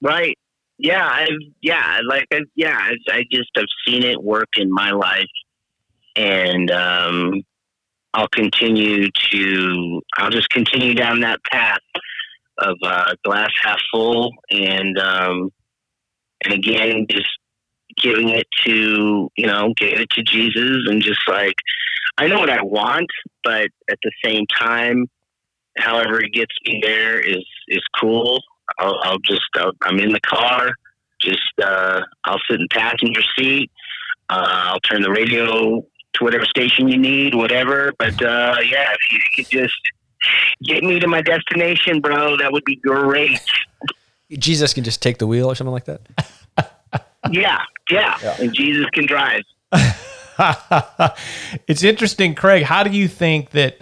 Right. 0.01 0.37
Yeah. 0.77 1.07
I've, 1.07 1.29
yeah. 1.61 1.99
Like 2.07 2.27
I, 2.31 2.41
yeah. 2.55 2.77
I, 2.77 2.95
I 3.11 3.23
just 3.31 3.49
have 3.55 3.65
seen 3.85 4.03
it 4.03 4.21
work 4.23 4.49
in 4.57 4.71
my 4.71 4.91
life, 4.91 5.25
and 6.15 6.69
um, 6.71 7.41
I'll 8.13 8.29
continue 8.29 9.09
to. 9.31 10.01
I'll 10.17 10.31
just 10.31 10.49
continue 10.49 10.93
down 10.93 11.21
that 11.21 11.39
path 11.51 11.79
of 12.59 12.75
uh, 12.83 13.13
glass 13.23 13.51
half 13.61 13.79
full, 13.91 14.31
and 14.49 14.97
um, 14.97 15.51
and 16.43 16.53
again, 16.53 17.05
just 17.09 17.29
giving 18.01 18.29
it 18.29 18.47
to 18.65 19.29
you 19.35 19.45
know, 19.47 19.73
giving 19.77 20.01
it 20.01 20.09
to 20.11 20.23
Jesus, 20.23 20.87
and 20.87 21.01
just 21.01 21.21
like 21.27 21.55
I 22.17 22.27
know 22.27 22.39
what 22.39 22.49
I 22.49 22.61
want, 22.63 23.09
but 23.43 23.69
at 23.89 23.99
the 24.03 24.11
same 24.23 24.45
time, 24.47 25.05
however 25.77 26.19
it 26.19 26.33
gets 26.33 26.53
me 26.65 26.79
there 26.83 27.19
is 27.19 27.45
is 27.67 27.83
cool. 27.99 28.41
I'll, 28.79 28.97
I'll 29.03 29.19
just 29.19 29.41
I'll, 29.55 29.71
I'm 29.83 29.99
in 29.99 30.11
the 30.11 30.19
car. 30.21 30.73
Just 31.21 31.41
uh, 31.61 32.01
I'll 32.25 32.39
sit 32.49 32.59
in 32.59 32.67
passenger 32.71 33.21
seat. 33.37 33.71
Uh, 34.29 34.45
I'll 34.47 34.79
turn 34.81 35.01
the 35.01 35.09
radio 35.09 35.81
to 36.13 36.23
whatever 36.23 36.45
station 36.45 36.87
you 36.87 36.97
need, 36.97 37.33
whatever. 37.33 37.93
But 37.97 38.21
uh, 38.21 38.57
yeah, 38.69 38.93
if 38.93 39.11
you 39.11 39.19
could 39.35 39.49
just 39.49 39.79
get 40.63 40.83
me 40.83 40.99
to 40.99 41.07
my 41.07 41.21
destination, 41.21 42.01
bro, 42.01 42.37
that 42.37 42.51
would 42.51 42.65
be 42.65 42.75
great. 42.75 43.39
Jesus 44.31 44.73
can 44.73 44.83
just 44.83 45.01
take 45.01 45.19
the 45.19 45.27
wheel 45.27 45.47
or 45.47 45.55
something 45.55 45.71
like 45.71 45.85
that. 45.85 46.01
Yeah, 47.31 47.59
yeah. 47.89 48.17
Yeah. 48.21 48.37
And 48.39 48.53
Jesus 48.53 48.85
can 48.93 49.05
drive. 49.05 49.41
it's 51.67 51.83
interesting, 51.83 52.35
Craig. 52.35 52.63
How 52.63 52.83
do 52.83 52.89
you 52.91 53.07
think 53.07 53.49
that? 53.51 53.79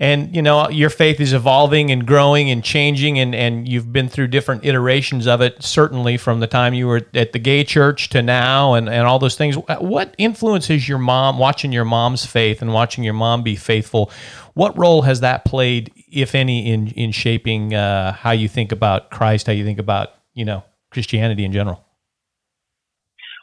And 0.00 0.34
you 0.34 0.42
know, 0.42 0.68
your 0.68 0.90
faith 0.90 1.18
is 1.20 1.32
evolving 1.32 1.90
and 1.90 2.06
growing 2.06 2.50
and 2.50 2.62
changing, 2.62 3.18
and 3.18 3.34
and 3.34 3.66
you've 3.66 3.92
been 3.92 4.08
through 4.08 4.28
different 4.28 4.64
iterations 4.64 5.26
of 5.26 5.40
it. 5.40 5.60
Certainly, 5.62 6.18
from 6.18 6.38
the 6.38 6.46
time 6.46 6.72
you 6.72 6.86
were 6.86 7.02
at 7.14 7.32
the 7.32 7.38
gay 7.40 7.64
church 7.64 8.08
to 8.10 8.22
now, 8.22 8.74
and 8.74 8.88
and 8.88 9.08
all 9.08 9.18
those 9.18 9.34
things. 9.34 9.56
What 9.56 10.14
influences 10.16 10.88
your 10.88 10.98
mom? 10.98 11.38
Watching 11.38 11.72
your 11.72 11.84
mom's 11.84 12.24
faith 12.24 12.62
and 12.62 12.72
watching 12.72 13.02
your 13.02 13.14
mom 13.14 13.42
be 13.42 13.56
faithful. 13.56 14.12
What 14.54 14.78
role 14.78 15.02
has 15.02 15.18
that 15.20 15.44
played, 15.44 15.92
if 16.12 16.34
any, 16.34 16.70
in 16.70 16.88
in 16.88 17.10
shaping 17.10 17.74
uh, 17.74 18.12
how 18.12 18.30
you 18.30 18.48
think 18.48 18.70
about 18.70 19.10
Christ, 19.10 19.48
how 19.48 19.52
you 19.52 19.64
think 19.64 19.80
about 19.80 20.10
you 20.32 20.44
know 20.44 20.62
Christianity 20.92 21.44
in 21.44 21.50
general? 21.50 21.84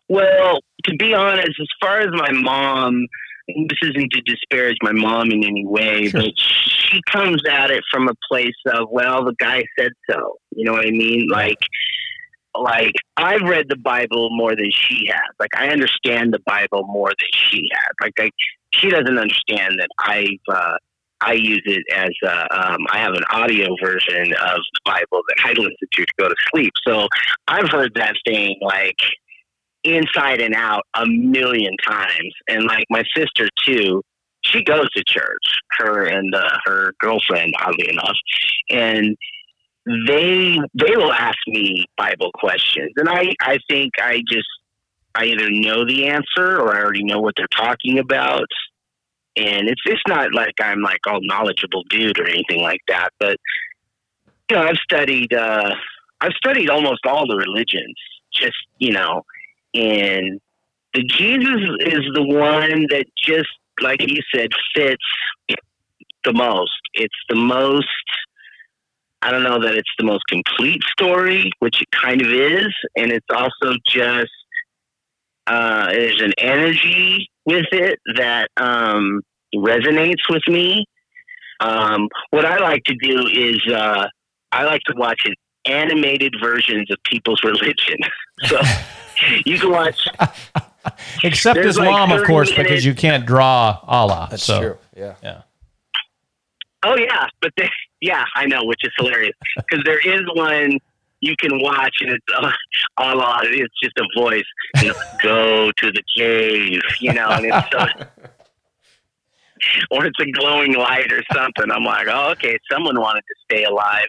Well, 0.07 0.59
to 0.85 0.95
be 0.97 1.13
honest, 1.13 1.59
as 1.59 1.67
far 1.81 1.99
as 1.99 2.09
my 2.11 2.31
mom, 2.31 3.07
this 3.47 3.79
isn't 3.83 4.11
to 4.11 4.21
disparage 4.21 4.77
my 4.81 4.91
mom 4.91 5.31
in 5.31 5.43
any 5.43 5.65
way, 5.65 6.07
Sure. 6.07 6.21
but 6.21 6.31
she 6.37 7.01
comes 7.11 7.41
at 7.49 7.71
it 7.71 7.83
from 7.91 8.07
a 8.07 8.13
place 8.29 8.55
of, 8.67 8.89
well, 8.91 9.23
the 9.25 9.35
guy 9.39 9.63
said 9.77 9.91
so. 10.09 10.37
You 10.51 10.65
know 10.65 10.73
what 10.73 10.85
I 10.85 10.91
mean? 10.91 11.27
Like, 11.29 11.57
like 12.57 12.93
I've 13.17 13.41
read 13.41 13.65
the 13.69 13.75
Bible 13.75 14.29
more 14.31 14.55
than 14.55 14.71
she 14.71 15.07
has. 15.09 15.35
Like 15.39 15.49
I 15.57 15.69
understand 15.69 16.33
the 16.33 16.39
Bible 16.45 16.83
more 16.87 17.09
than 17.09 17.29
she 17.33 17.67
has. 17.73 17.91
Like 18.01 18.13
I, 18.19 18.31
she 18.73 18.89
doesn't 18.89 19.17
understand 19.17 19.75
that 19.79 19.89
I've. 19.99 20.53
Uh, 20.53 20.77
I 21.21 21.31
use 21.31 21.63
it 21.65 21.83
as 21.95 22.11
a, 22.23 22.41
um, 22.53 22.85
I 22.91 22.99
have 22.99 23.13
an 23.13 23.23
audio 23.31 23.73
version 23.81 24.33
of 24.33 24.57
the 24.57 24.81
Bible 24.83 25.21
that 25.29 25.37
I 25.45 25.53
listen 25.53 25.71
to 25.93 26.05
to 26.05 26.13
go 26.19 26.27
to 26.27 26.35
sleep. 26.53 26.73
So 26.85 27.07
I've 27.47 27.69
heard 27.69 27.93
that 27.95 28.15
thing 28.27 28.57
like 28.61 28.97
inside 29.85 30.41
and 30.41 30.55
out 30.55 30.83
a 30.95 31.05
million 31.05 31.75
times. 31.87 32.33
And 32.47 32.65
like 32.65 32.85
my 32.89 33.03
sister 33.15 33.49
too, 33.65 34.01
she 34.41 34.63
goes 34.63 34.89
to 34.91 35.03
church, 35.07 35.53
her 35.79 36.05
and 36.05 36.33
uh, 36.33 36.57
her 36.65 36.93
girlfriend, 36.99 37.53
oddly 37.59 37.89
enough, 37.89 38.17
and 38.69 39.15
they 40.07 40.57
they 40.73 40.95
will 40.95 41.13
ask 41.13 41.37
me 41.47 41.85
Bible 41.97 42.31
questions, 42.33 42.91
and 42.97 43.07
I 43.09 43.33
I 43.41 43.59
think 43.69 43.93
I 43.99 44.21
just 44.27 44.47
I 45.15 45.25
either 45.25 45.49
know 45.49 45.85
the 45.85 46.07
answer 46.07 46.59
or 46.59 46.75
I 46.75 46.81
already 46.81 47.03
know 47.03 47.21
what 47.21 47.35
they're 47.37 47.47
talking 47.55 47.99
about. 47.99 48.47
And 49.37 49.67
it's 49.69 49.81
it's 49.85 50.01
not 50.07 50.33
like 50.33 50.53
I'm 50.61 50.81
like 50.81 50.99
all 51.07 51.19
knowledgeable 51.21 51.83
dude 51.89 52.19
or 52.19 52.27
anything 52.27 52.61
like 52.61 52.81
that, 52.87 53.09
but 53.19 53.37
you 54.49 54.55
know 54.55 54.63
I've 54.63 54.77
studied 54.77 55.33
uh, 55.33 55.75
I've 56.21 56.33
studied 56.33 56.69
almost 56.69 57.05
all 57.05 57.27
the 57.27 57.35
religions, 57.35 57.95
just 58.33 58.55
you 58.79 58.91
know, 58.91 59.23
and 59.75 60.39
the 60.93 61.03
Jesus 61.03 61.61
is 61.81 62.01
the 62.13 62.23
one 62.23 62.87
that 62.89 63.05
just 63.23 63.49
like 63.81 64.01
you 64.01 64.21
said 64.33 64.49
fits 64.73 65.03
the 66.23 66.33
most. 66.33 66.71
It's 66.93 67.15
the 67.29 67.35
most. 67.35 67.87
I 69.21 69.31
don't 69.31 69.43
know 69.43 69.59
that 69.59 69.75
it's 69.75 69.89
the 69.97 70.05
most 70.05 70.23
complete 70.27 70.81
story, 70.91 71.51
which 71.59 71.81
it 71.81 71.87
kind 71.91 72.21
of 72.21 72.31
is, 72.31 72.73
and 72.95 73.11
it's 73.11 73.25
also 73.29 73.75
just 73.85 74.31
uh, 75.47 75.91
there's 75.91 76.21
an 76.21 76.33
energy 76.37 77.27
with 77.45 77.65
it 77.71 77.99
that 78.15 78.49
um, 78.57 79.21
resonates 79.55 80.21
with 80.29 80.43
me. 80.47 80.85
Um, 81.59 82.09
what 82.31 82.45
I 82.45 82.57
like 82.57 82.83
to 82.85 82.95
do 82.95 83.27
is 83.27 83.61
uh, 83.71 84.07
I 84.51 84.63
like 84.63 84.81
to 84.87 84.93
watch 84.95 85.21
an 85.25 85.33
animated 85.65 86.35
versions 86.41 86.89
of 86.91 86.97
people's 87.03 87.41
religion. 87.43 87.97
So 88.45 88.59
you 89.45 89.59
can 89.59 89.71
watch. 89.71 90.07
Except 91.23 91.55
There's 91.55 91.77
like 91.77 92.09
of 92.09 92.09
30 92.09 92.27
course, 92.27 92.51
because 92.55 92.85
you 92.85 92.93
can't 92.93 93.25
draw 93.25 93.79
Allah. 93.83 94.27
That's 94.29 94.43
so, 94.43 94.59
true. 94.59 94.77
Yeah. 94.95 95.15
Yeah. 95.23 95.41
Oh 96.83 96.95
yeah, 96.95 97.27
but 97.41 97.51
they, 97.57 97.67
yeah, 97.99 98.23
I 98.35 98.45
know, 98.45 98.63
which 98.63 98.81
is 98.83 98.91
hilarious 98.97 99.33
because 99.57 99.83
there 99.85 99.99
is 99.99 100.21
one 100.35 100.77
you 101.19 101.35
can 101.39 101.59
watch 101.59 101.95
and 102.01 102.11
it's 102.11 102.25
uh, 102.37 102.51
Allah. 102.97 103.39
It's 103.43 103.73
just 103.81 103.97
a 103.97 104.05
voice. 104.15 104.43
You 104.81 104.89
know, 104.89 104.93
Go 105.23 105.71
to 105.71 105.91
the 105.91 106.03
cave, 106.15 106.81
you 106.99 107.13
know, 107.13 107.29
and 107.29 107.45
it's 107.47 107.71
so, 107.71 107.87
or 109.89 110.05
it's 110.05 110.19
a 110.19 110.29
glowing 110.31 110.73
light 110.73 111.11
or 111.11 111.23
something. 111.33 111.71
I'm 111.71 111.83
like, 111.83 112.07
oh, 112.07 112.31
okay, 112.31 112.57
someone 112.71 112.99
wanted 112.99 113.23
to 113.27 113.35
stay 113.45 113.63
alive. 113.63 114.07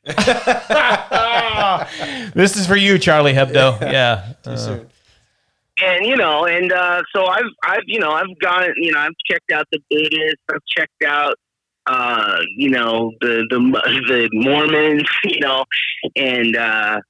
this 2.35 2.57
is 2.57 2.67
for 2.67 2.77
you, 2.77 2.99
Charlie 2.99 3.33
Hebdo. 3.33 3.81
Yeah. 3.81 4.35
Uh, 4.45 4.81
and 5.83 6.07
you 6.07 6.17
know, 6.17 6.47
and 6.47 6.73
uh, 6.73 7.03
so 7.15 7.27
I've, 7.27 7.45
I've, 7.65 7.83
you 7.87 8.01
know, 8.01 8.11
I've 8.11 8.39
gone, 8.41 8.73
you 8.77 8.93
know, 8.93 9.01
I've 9.01 9.17
checked 9.31 9.51
out 9.53 9.67
the 9.73 9.81
Buddhists, 9.91 10.43
I've 10.51 10.65
checked 10.77 11.05
out 11.05 11.37
uh, 11.87 12.39
you 12.57 12.71
know, 12.71 13.13
the 13.21 13.47
the 13.49 13.59
the 14.09 14.29
Mormons, 14.33 15.09
you 15.25 15.41
know, 15.41 15.65
and 16.17 16.57
uh, 16.57 17.01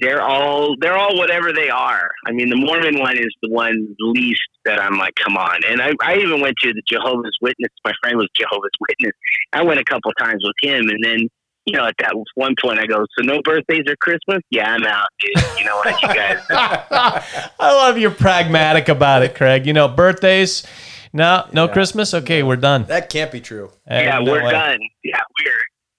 they're 0.00 0.22
all 0.22 0.74
they're 0.80 0.96
all 0.96 1.16
whatever 1.16 1.52
they 1.52 1.70
are. 1.70 2.10
I 2.26 2.32
mean, 2.32 2.50
the 2.50 2.56
Mormon 2.56 2.98
one 2.98 3.16
is 3.16 3.32
the 3.42 3.50
one 3.50 3.94
least 4.00 4.40
that 4.64 4.80
I'm 4.80 4.98
like, 4.98 5.14
come 5.14 5.36
on. 5.36 5.60
And 5.68 5.80
I, 5.80 5.92
I 6.02 6.16
even 6.16 6.40
went 6.40 6.56
to 6.62 6.72
the 6.72 6.82
Jehovah's 6.88 7.36
Witness. 7.40 7.70
My 7.84 7.92
friend 8.02 8.16
was 8.16 8.28
Jehovah's 8.34 8.70
Witness. 8.80 9.12
I 9.52 9.62
went 9.62 9.78
a 9.78 9.84
couple 9.84 10.10
times 10.18 10.42
with 10.42 10.56
him, 10.62 10.88
and 10.88 11.04
then 11.04 11.28
you 11.66 11.76
know, 11.76 11.86
at 11.86 11.94
that 11.98 12.14
one 12.34 12.54
point, 12.60 12.78
I 12.78 12.86
go, 12.86 13.06
so 13.16 13.22
no 13.24 13.40
birthdays 13.42 13.84
or 13.88 13.96
Christmas? 13.96 14.42
Yeah, 14.50 14.70
I'm 14.72 14.84
out, 14.84 15.08
dude. 15.20 15.44
You 15.58 15.64
know 15.64 15.76
what, 15.76 16.02
you 16.02 16.08
guys. 16.08 16.38
I 16.50 17.72
love 17.72 17.98
you're 17.98 18.10
pragmatic 18.10 18.88
about 18.88 19.22
it, 19.22 19.34
Craig. 19.34 19.66
You 19.66 19.72
know, 19.72 19.88
birthdays, 19.88 20.64
no, 21.12 21.46
no 21.52 21.68
Christmas. 21.68 22.12
Okay, 22.14 22.42
we're 22.42 22.56
done. 22.56 22.84
That 22.84 23.08
can't 23.08 23.32
be 23.32 23.40
true. 23.40 23.70
yeah, 23.88 24.18
no 24.18 24.30
we're 24.32 24.44
way. 24.44 24.50
done. 24.50 24.78
Yeah, 25.02 25.20
we're 25.44 25.52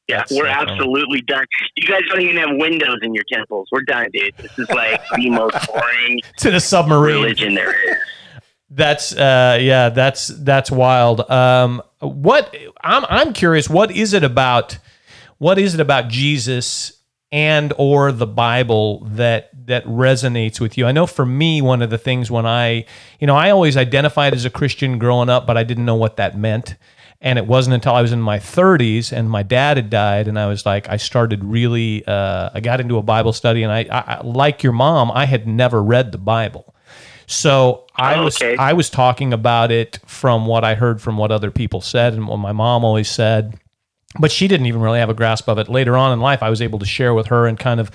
yeah, 0.07 0.17
That's 0.17 0.31
we're 0.33 0.45
so 0.47 0.53
funny. 0.53 0.71
absolutely 0.71 1.21
done. 1.21 1.45
You 1.77 1.87
guys 1.87 2.01
don't 2.09 2.21
even 2.21 2.37
have 2.37 2.49
windows 2.51 2.97
in 3.01 3.15
your 3.15 3.23
temples. 3.31 3.67
We're 3.71 3.81
done, 3.81 4.07
dude. 4.13 4.35
This 4.37 4.59
is 4.59 4.69
like 4.69 5.01
the 5.15 5.29
most 5.31 5.57
boring 5.67 6.21
To 6.39 6.51
the 6.51 6.59
submarine. 6.59 7.23
religion 7.23 7.55
there 7.55 7.71
is. 7.91 7.97
That's 8.69 9.15
uh 9.15 9.57
yeah, 9.61 9.89
that's 9.89 10.27
that's 10.27 10.69
wild. 10.69 11.21
Um 11.31 11.81
what 12.01 12.55
I'm 12.83 13.03
I'm 13.09 13.33
curious, 13.33 13.67
what 13.69 13.89
is 13.89 14.13
it 14.13 14.23
about 14.23 14.77
what 15.37 15.59
is 15.59 15.73
it 15.73 15.79
about 15.79 16.07
Jesus 16.09 17.01
and 17.31 17.73
or 17.77 18.11
the 18.11 18.27
Bible 18.27 19.03
that 19.11 19.49
that 19.67 19.85
resonates 19.85 20.59
with 20.59 20.77
you? 20.77 20.85
I 20.85 20.91
know 20.91 21.07
for 21.07 21.25
me 21.25 21.61
one 21.61 21.81
of 21.81 21.89
the 21.89 21.97
things 21.97 22.29
when 22.31 22.45
I, 22.45 22.85
you 23.19 23.27
know, 23.27 23.35
I 23.35 23.49
always 23.49 23.75
identified 23.77 24.33
as 24.33 24.45
a 24.45 24.49
Christian 24.49 24.99
growing 24.99 25.29
up, 25.29 25.45
but 25.47 25.57
I 25.57 25.63
didn't 25.63 25.85
know 25.85 25.95
what 25.95 26.17
that 26.17 26.37
meant. 26.37 26.75
And 27.21 27.39
it 27.39 27.47
wasn't 27.47 27.73
until 27.73 27.93
I 27.93 28.01
was 28.01 28.11
in 28.11 28.21
my 28.21 28.37
30s 28.37 29.11
and 29.11 29.29
my 29.29 29.41
dad 29.41 29.77
had 29.77 29.89
died, 29.89 30.27
and 30.27 30.37
I 30.37 30.45
was 30.47 30.65
like, 30.65 30.87
I 30.89 30.97
started 30.97 31.43
really, 31.43 32.05
uh, 32.05 32.51
I 32.53 32.59
got 32.59 32.79
into 32.79 32.97
a 32.97 33.01
Bible 33.01 33.33
study, 33.33 33.63
and 33.63 33.71
I, 33.71 33.87
I, 33.89 34.21
like 34.21 34.61
your 34.61 34.73
mom, 34.73 35.09
I 35.11 35.25
had 35.25 35.47
never 35.47 35.81
read 35.81 36.11
the 36.11 36.17
Bible. 36.19 36.75
So 37.25 37.87
I 37.95 38.15
Oh, 38.15 38.25
was 38.25 38.35
okay. 38.37 38.55
I 38.57 38.73
was 38.73 38.89
talking 38.91 39.33
about 39.33 39.71
it 39.71 39.99
from 40.05 40.45
what 40.45 40.63
I 40.63 40.75
heard 40.75 41.01
from 41.01 41.17
what 41.17 41.31
other 41.31 41.49
people 41.49 41.81
said 41.81 42.13
and 42.13 42.27
what 42.27 42.37
my 42.37 42.51
mom 42.51 42.83
always 42.85 43.09
said, 43.09 43.57
but 44.19 44.31
she 44.31 44.47
didn't 44.47 44.65
even 44.65 44.81
really 44.81 44.99
have 44.99 45.09
a 45.09 45.13
grasp 45.13 45.47
of 45.47 45.57
it. 45.57 45.69
Later 45.69 45.97
on 45.97 46.13
in 46.13 46.19
life, 46.19 46.41
I 46.43 46.49
was 46.49 46.61
able 46.61 46.79
to 46.79 46.85
share 46.85 47.13
with 47.13 47.27
her 47.27 47.47
and 47.47 47.59
kind 47.59 47.79
of 47.79 47.91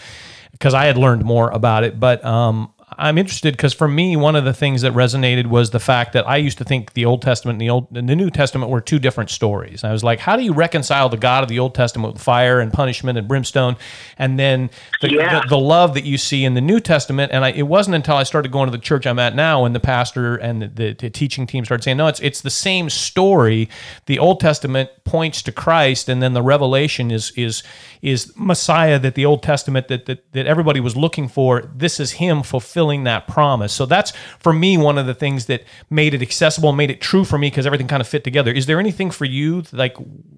because 0.52 0.74
I 0.74 0.86
had 0.86 0.96
learned 0.96 1.24
more 1.24 1.50
about 1.50 1.84
it. 1.84 1.98
But 1.98 2.24
um, 2.24 2.72
I'm 3.00 3.16
interested 3.18 3.54
because 3.54 3.72
for 3.72 3.88
me, 3.88 4.16
one 4.16 4.36
of 4.36 4.44
the 4.44 4.52
things 4.52 4.82
that 4.82 4.92
resonated 4.92 5.46
was 5.46 5.70
the 5.70 5.80
fact 5.80 6.12
that 6.12 6.28
I 6.28 6.36
used 6.36 6.58
to 6.58 6.64
think 6.64 6.92
the 6.92 7.06
Old 7.06 7.22
Testament 7.22 7.54
and 7.54 7.60
the 7.60 7.70
Old 7.70 7.88
and 7.96 8.08
the 8.08 8.14
New 8.14 8.30
Testament 8.30 8.70
were 8.70 8.80
two 8.82 8.98
different 8.98 9.30
stories. 9.30 9.82
I 9.82 9.90
was 9.90 10.04
like, 10.04 10.20
how 10.20 10.36
do 10.36 10.42
you 10.42 10.52
reconcile 10.52 11.08
the 11.08 11.16
God 11.16 11.42
of 11.42 11.48
the 11.48 11.58
Old 11.58 11.74
Testament 11.74 12.12
with 12.12 12.22
fire 12.22 12.60
and 12.60 12.70
punishment 12.72 13.16
and 13.16 13.26
brimstone, 13.26 13.76
and 14.18 14.38
then 14.38 14.68
the, 15.00 15.12
Yeah. 15.14 15.40
the, 15.40 15.48
the 15.48 15.58
love 15.58 15.94
that 15.94 16.04
you 16.04 16.18
see 16.18 16.44
in 16.44 16.52
the 16.52 16.60
New 16.60 16.78
Testament? 16.78 17.32
And 17.32 17.42
I, 17.44 17.52
it 17.52 17.62
wasn't 17.62 17.94
until 17.94 18.16
I 18.16 18.22
started 18.24 18.52
going 18.52 18.66
to 18.66 18.76
the 18.76 18.82
church 18.82 19.06
I'm 19.06 19.18
at 19.18 19.34
now, 19.34 19.64
and 19.64 19.74
the 19.74 19.80
pastor 19.80 20.36
and 20.36 20.62
the, 20.62 20.92
the 20.92 21.08
teaching 21.08 21.46
team 21.46 21.64
started 21.64 21.82
saying, 21.82 21.96
no, 21.96 22.06
it's 22.06 22.20
it's 22.20 22.42
the 22.42 22.50
same 22.50 22.90
story. 22.90 23.70
The 24.06 24.18
Old 24.18 24.40
Testament 24.40 24.90
points 25.04 25.42
to 25.44 25.52
Christ, 25.52 26.10
and 26.10 26.22
then 26.22 26.34
the 26.34 26.42
Revelation 26.42 27.10
is 27.10 27.32
is 27.34 27.62
is 28.02 28.32
Messiah 28.36 28.98
that 28.98 29.14
the 29.14 29.24
Old 29.24 29.42
Testament 29.42 29.88
that 29.88 30.04
that, 30.04 30.32
that 30.32 30.46
everybody 30.46 30.80
was 30.80 30.96
looking 30.96 31.28
for. 31.28 31.62
This 31.74 31.98
is 31.98 32.12
Him 32.12 32.42
fulfilling 32.42 32.89
that 33.04 33.26
promise. 33.26 33.72
So 33.72 33.86
that's 33.86 34.12
for 34.38 34.52
me 34.52 34.76
one 34.76 34.98
of 34.98 35.06
the 35.06 35.14
things 35.14 35.46
that 35.46 35.64
made 35.88 36.14
it 36.14 36.22
accessible, 36.22 36.72
made 36.72 36.90
it 36.90 37.00
true 37.00 37.24
for 37.24 37.38
me 37.38 37.48
because 37.48 37.66
everything 37.66 37.88
kind 37.88 38.00
of 38.00 38.08
fit 38.08 38.24
together. 38.24 38.52
Is 38.52 38.66
there 38.66 38.78
anything 38.78 39.10
for 39.10 39.24
you 39.24 39.64
like 39.72 39.96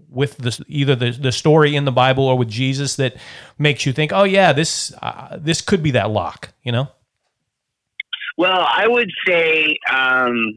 with 0.08 0.36
this 0.36 0.60
either 0.68 0.94
the 0.94 1.10
the 1.10 1.32
story 1.32 1.74
in 1.74 1.84
the 1.84 1.92
Bible 1.92 2.24
or 2.24 2.36
with 2.36 2.48
Jesus 2.48 2.96
that 2.96 3.16
makes 3.58 3.86
you 3.86 3.92
think, 3.92 4.12
oh 4.12 4.24
yeah, 4.24 4.52
this 4.52 4.92
uh, 5.02 5.38
this 5.40 5.60
could 5.60 5.82
be 5.82 5.90
that 5.92 6.10
lock, 6.10 6.52
you 6.62 6.72
know? 6.72 6.88
Well, 8.38 8.66
I 8.68 8.88
would 8.88 9.10
say 9.26 9.76
um, 9.90 10.54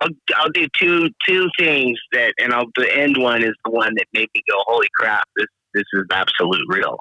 I'll, 0.00 0.08
I'll 0.36 0.50
do 0.50 0.66
two 0.78 1.08
two 1.26 1.48
things 1.58 1.98
that, 2.12 2.34
and 2.38 2.52
I'll 2.52 2.66
the 2.76 2.94
end 2.94 3.16
one 3.18 3.42
is 3.42 3.54
the 3.64 3.70
one 3.70 3.94
that 3.94 4.06
made 4.12 4.28
me 4.34 4.42
go, 4.50 4.58
"Holy 4.66 4.88
crap! 4.94 5.28
This 5.36 5.46
this 5.74 5.84
is 5.92 6.04
absolute 6.10 6.64
real." 6.68 6.98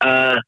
Uh, 0.00 0.38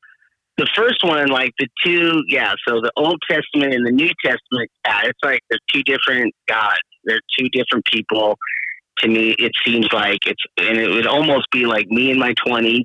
the 0.57 0.67
first 0.75 1.05
one, 1.05 1.29
like 1.29 1.53
the 1.59 1.69
two, 1.85 2.23
yeah. 2.29 2.55
So 2.67 2.81
the 2.81 2.93
Old 2.97 3.21
Testament 3.31 3.75
and 3.75 3.87
the 3.87 3.91
New 3.91 4.11
Testament, 4.25 4.71
yeah, 4.87 5.01
it's 5.05 5.19
like 5.23 5.41
they're 5.51 5.59
two 5.73 5.83
different 5.83 6.35
gods. 6.49 6.79
They're 7.05 7.21
two 7.39 7.49
different 7.51 7.85
people. 7.85 8.37
To 9.01 9.09
me, 9.09 9.35
it 9.39 9.53
seems 9.65 9.93
like 9.93 10.21
it's, 10.27 10.43
and 10.57 10.79
it 10.79 10.89
would 10.89 11.07
almost 11.07 11.51
be 11.51 11.67
like 11.67 11.87
me 11.89 12.11
in 12.11 12.19
my 12.19 12.35
twenties 12.47 12.85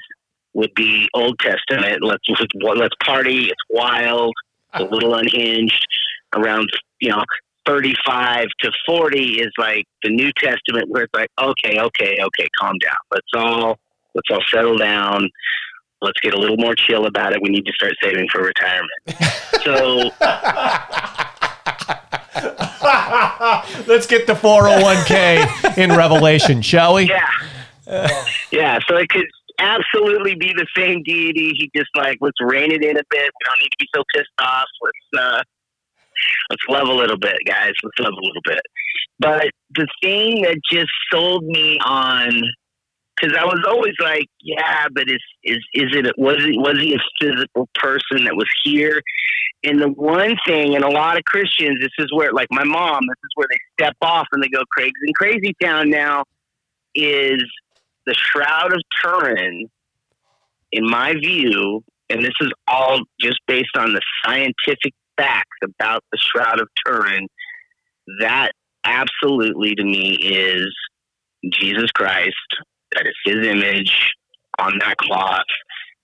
would 0.54 0.74
be 0.76 1.08
Old 1.14 1.40
Testament. 1.40 2.04
Let's 2.04 2.24
let's 2.62 2.96
party. 3.04 3.46
It's 3.46 3.62
wild. 3.70 4.34
A 4.74 4.84
ah. 4.84 4.88
little 4.90 5.16
unhinged. 5.16 5.88
Around 6.36 6.70
you 7.00 7.10
know. 7.10 7.24
35 7.68 8.48
to 8.62 8.72
40 8.88 9.34
is 9.40 9.52
like 9.60 9.86
the 10.02 10.10
New 10.10 10.32
Testament 10.36 10.90
where 10.90 11.04
it's 11.04 11.14
like, 11.14 11.30
okay, 11.40 11.80
okay, 11.80 12.18
okay, 12.20 12.48
calm 12.60 12.76
down. 12.80 12.96
Let's 13.12 13.28
all, 13.36 13.78
let's 14.16 14.28
all 14.32 14.42
settle 14.50 14.80
down. 14.80 15.30
Let's 16.02 16.20
get 16.22 16.34
a 16.34 16.38
little 16.38 16.58
more 16.58 16.74
chill 16.76 17.06
about 17.06 17.34
it. 17.34 17.42
We 17.42 17.50
need 17.50 17.66
to 17.66 17.74
start 17.74 17.94
saving 18.02 18.28
for 18.32 18.42
retirement. 18.42 18.92
so 19.64 20.12
Let's 23.88 24.08
get 24.08 24.26
the 24.26 24.34
401k 24.34 25.78
in 25.78 25.92
Revelation, 25.92 26.62
shall 26.62 26.96
we? 26.96 27.10
Yeah. 27.10 28.24
yeah. 28.52 28.80
So 28.88 28.98
it 28.98 29.10
could 29.10 29.28
absolutely 29.60 30.36
be 30.36 30.54
the 30.54 30.66
same 30.76 31.04
deity. 31.04 31.54
He 31.56 31.70
just 31.76 31.90
like, 31.96 32.18
let's 32.22 32.38
rein 32.42 32.72
it 32.72 32.84
in 32.84 32.98
a 32.98 33.04
bit. 33.10 33.32
We 33.40 33.46
don't 33.46 33.60
need 33.62 33.70
to 33.70 33.78
be 33.80 33.88
so 33.96 34.04
pissed 34.16 34.30
off. 34.40 34.66
Let's, 34.82 35.24
uh, 35.24 35.44
let's 36.50 36.64
love 36.70 36.88
a 36.88 36.94
little 36.94 37.18
bit, 37.18 37.38
guys. 37.46 37.74
Let's 37.84 38.00
love 38.00 38.14
a 38.14 38.26
little 38.26 38.42
bit. 38.46 38.62
But 39.20 39.52
the 39.76 39.88
thing 40.02 40.42
that 40.44 40.58
just 40.72 40.92
sold 41.12 41.44
me 41.44 41.78
on, 41.86 42.42
because 43.22 43.38
I 43.38 43.46
was 43.46 43.64
always 43.68 43.94
like, 44.00 44.28
yeah, 44.42 44.88
but 44.94 45.04
is 45.08 45.22
is 45.44 45.58
is 45.74 45.96
it 45.96 46.14
was 46.18 46.44
he 46.44 46.58
was 46.58 46.80
he 46.80 46.96
a 46.96 47.00
physical 47.20 47.70
person 47.76 48.26
that 48.26 48.36
was 48.36 48.48
here? 48.64 49.02
And 49.64 49.80
the 49.80 49.90
one 49.90 50.36
thing, 50.48 50.76
and 50.76 50.84
a 50.84 50.90
lot 50.90 51.18
of 51.18 51.24
Christians, 51.26 51.78
this 51.80 51.92
is 52.00 52.12
where, 52.14 52.34
like 52.34 52.48
my 52.50 52.64
mom, 52.64 53.02
this 53.08 53.20
is 53.24 53.32
where 53.36 53.48
they 53.50 53.58
step 53.80 53.96
off 54.02 54.28
and 54.32 54.42
they 54.42 54.50
go, 54.50 54.64
Craig's 54.72 55.00
in 55.06 55.14
Crazy 55.14 55.54
Town 55.62 55.90
now, 55.90 56.24
is 56.96 57.44
the 58.08 58.16
Shroud 58.16 58.74
of 58.74 58.82
Turin, 59.02 59.70
in 60.72 60.90
my 60.90 61.14
view, 61.14 61.84
and 62.10 62.24
this 62.24 62.34
is 62.42 62.52
all 62.68 63.02
just 63.20 63.40
based 63.48 63.78
on 63.78 63.94
the 63.94 64.02
scientific 64.26 64.94
facts 65.16 65.58
about 65.64 66.04
the 66.12 66.18
Shroud 66.18 66.60
of 66.60 66.68
Turin, 66.84 67.28
that 68.20 68.54
absolutely 68.84 69.76
to 69.76 69.84
me 69.84 70.16
is 70.16 70.74
Jesus 71.54 71.92
Christ. 71.92 72.36
That 72.93 73.08
is 73.08 73.15
his 73.25 73.47
image 73.47 74.12
on 74.60 74.77
that 74.80 74.97
cloth. 74.97 75.45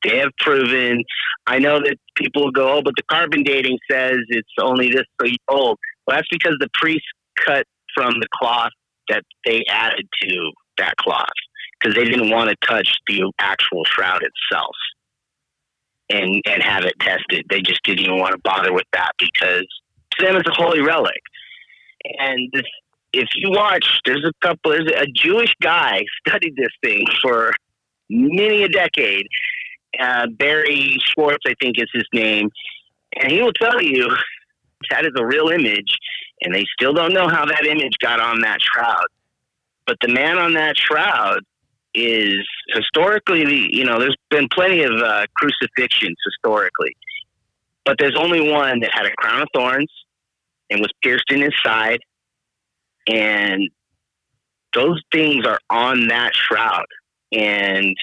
They 0.03 0.17
have 0.19 0.31
proven. 0.39 1.03
I 1.47 1.59
know 1.59 1.79
that 1.79 1.97
people 2.15 2.51
go, 2.51 2.77
oh, 2.77 2.81
but 2.81 2.93
the 2.95 3.03
carbon 3.09 3.43
dating 3.43 3.77
says 3.89 4.17
it's 4.29 4.47
only 4.61 4.89
this 4.89 5.05
old. 5.47 5.77
Well, 6.05 6.17
that's 6.17 6.27
because 6.31 6.55
the 6.59 6.69
priests 6.73 7.07
cut 7.45 7.65
from 7.95 8.13
the 8.19 8.27
cloth 8.33 8.71
that 9.09 9.23
they 9.45 9.63
added 9.69 10.07
to 10.21 10.51
that 10.77 10.95
cloth 10.97 11.25
because 11.79 11.95
they 11.95 12.05
didn't 12.05 12.29
want 12.29 12.49
to 12.49 12.55
touch 12.67 12.87
the 13.07 13.31
actual 13.39 13.83
shroud 13.85 14.21
itself 14.21 14.75
and 16.09 16.41
and 16.45 16.63
have 16.63 16.85
it 16.85 16.93
tested. 16.99 17.45
They 17.49 17.61
just 17.61 17.81
didn't 17.83 18.01
even 18.01 18.19
want 18.19 18.33
to 18.33 18.41
bother 18.43 18.73
with 18.73 18.87
that 18.93 19.11
because 19.17 19.67
to 20.17 20.25
them 20.25 20.35
it's 20.35 20.49
a 20.49 20.53
holy 20.53 20.81
relic. 20.81 21.21
And 22.19 22.49
this, 22.53 22.63
if 23.17 23.29
you 23.35 23.49
watch, 23.51 23.85
there's 24.05 24.23
a 24.23 24.45
couple. 24.45 24.71
There's 24.71 24.91
a 24.95 25.07
Jewish 25.15 25.53
guy 25.61 26.01
studied 26.25 26.55
this 26.55 26.69
thing 26.83 27.05
for 27.21 27.51
many 28.09 28.63
a 28.63 28.69
decade. 28.69 29.27
Uh, 29.99 30.27
Barrie 30.37 30.97
Schwortz, 31.09 31.45
I 31.47 31.53
think, 31.59 31.77
is 31.79 31.89
his 31.93 32.05
name, 32.13 32.49
and 33.19 33.31
he 33.31 33.41
will 33.41 33.53
tell 33.53 33.81
you 33.81 34.07
that 34.91 35.05
is 35.05 35.13
a 35.17 35.25
real 35.25 35.49
image, 35.49 35.97
and 36.41 36.53
they 36.53 36.65
still 36.79 36.93
don't 36.93 37.13
know 37.13 37.27
how 37.27 37.45
that 37.45 37.65
image 37.65 37.93
got 37.99 38.19
on 38.19 38.41
that 38.41 38.59
shroud. 38.61 39.07
But 39.87 39.97
the 40.01 40.09
man 40.09 40.37
on 40.37 40.53
that 40.53 40.77
shroud 40.77 41.39
is 41.95 42.45
historically, 42.69 43.45
the 43.45 43.69
you 43.71 43.85
know, 43.85 43.99
there's 43.99 44.17
been 44.29 44.47
plenty 44.53 44.83
of 44.83 44.91
uh, 44.91 45.25
crucifixions 45.35 46.17
historically, 46.23 46.95
but 47.85 47.95
there's 47.97 48.15
only 48.17 48.51
one 48.51 48.81
that 48.81 48.91
had 48.93 49.05
a 49.05 49.11
crown 49.17 49.41
of 49.41 49.47
thorns 49.53 49.91
and 50.69 50.81
was 50.81 50.91
pierced 51.01 51.31
in 51.31 51.41
his 51.41 51.53
side, 51.65 51.99
and 53.07 53.69
those 54.73 55.01
things 55.11 55.45
are 55.45 55.59
on 55.69 56.07
that 56.07 56.31
shroud. 56.35 56.85
And 57.31 57.95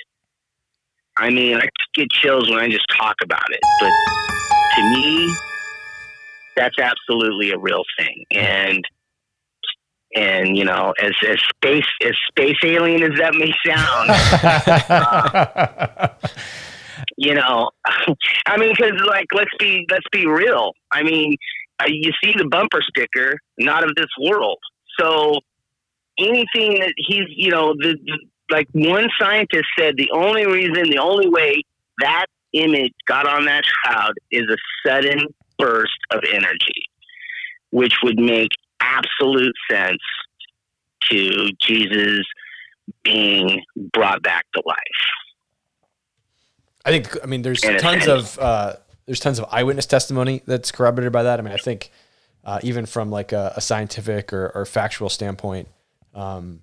I 1.16 1.30
mean, 1.30 1.56
I 1.56 1.68
get 1.94 2.10
chills 2.10 2.50
when 2.50 2.58
I 2.58 2.68
just 2.68 2.86
talk 2.98 3.16
about 3.22 3.44
it, 3.50 3.60
but 3.80 3.92
to 4.76 4.82
me, 4.90 5.34
that's 6.56 6.78
absolutely 6.78 7.50
a 7.50 7.58
real 7.58 7.84
thing. 7.98 8.24
And 8.32 8.84
And 10.16 10.56
you 10.56 10.64
know, 10.64 10.94
as 11.02 11.12
as 11.28 11.38
space 11.56 11.86
as 12.04 12.14
space 12.28 12.56
alien 12.64 13.02
as 13.02 13.18
that 13.18 13.34
may 13.34 13.52
sound, 13.66 14.10
you 17.18 17.34
know, 17.34 17.70
I 18.46 18.56
mean, 18.56 18.70
because 18.76 19.00
like 19.06 19.26
let's 19.34 19.50
be 19.58 19.86
let's 19.90 20.06
be 20.12 20.26
real. 20.26 20.72
I 20.92 21.02
mean, 21.02 21.36
uh, 21.80 21.86
you 21.88 22.12
see 22.22 22.32
the 22.36 22.46
bumper 22.48 22.80
sticker, 22.82 23.38
not 23.58 23.84
of 23.84 23.90
this 23.96 24.10
world. 24.20 24.58
So 24.98 25.34
anything 26.18 26.78
that 26.80 26.92
he's, 26.96 27.24
you 27.28 27.50
know, 27.50 27.74
the, 27.78 27.96
the 28.04 28.18
like 28.50 28.68
one 28.72 29.08
scientist 29.18 29.66
said, 29.78 29.96
the 29.96 30.10
only 30.12 30.46
reason, 30.46 30.90
the 30.90 30.98
only 30.98 31.28
way 31.28 31.62
that 32.00 32.26
image 32.52 32.92
got 33.06 33.26
on 33.26 33.46
that 33.46 33.64
shroud 33.64 34.12
is 34.30 34.42
a 34.42 34.56
sudden 34.86 35.26
burst 35.58 35.98
of 36.10 36.20
energy, 36.32 36.84
which 37.70 37.94
would 38.02 38.18
make 38.18 38.50
absolute 38.80 39.54
sense 39.70 40.02
to 41.10 41.48
Jesus 41.60 42.24
being 43.02 43.62
brought 43.92 44.22
back 44.22 44.44
to 44.54 44.62
life. 44.64 44.76
I 46.84 46.90
think. 46.90 47.16
I 47.22 47.26
mean, 47.26 47.42
there's 47.42 47.62
tons 47.62 48.06
of 48.06 48.38
uh, 48.38 48.74
there's 49.06 49.20
tons 49.20 49.38
of 49.38 49.46
eyewitness 49.50 49.86
testimony 49.86 50.42
that's 50.46 50.70
corroborated 50.70 51.12
by 51.12 51.22
that. 51.22 51.38
I 51.38 51.42
mean, 51.42 51.54
I 51.54 51.56
think 51.56 51.90
uh, 52.44 52.60
even 52.62 52.86
from 52.86 53.10
like 53.10 53.32
a, 53.32 53.54
a 53.56 53.60
scientific 53.60 54.32
or, 54.32 54.50
or 54.54 54.66
factual 54.66 55.08
standpoint, 55.08 55.68
um, 56.14 56.62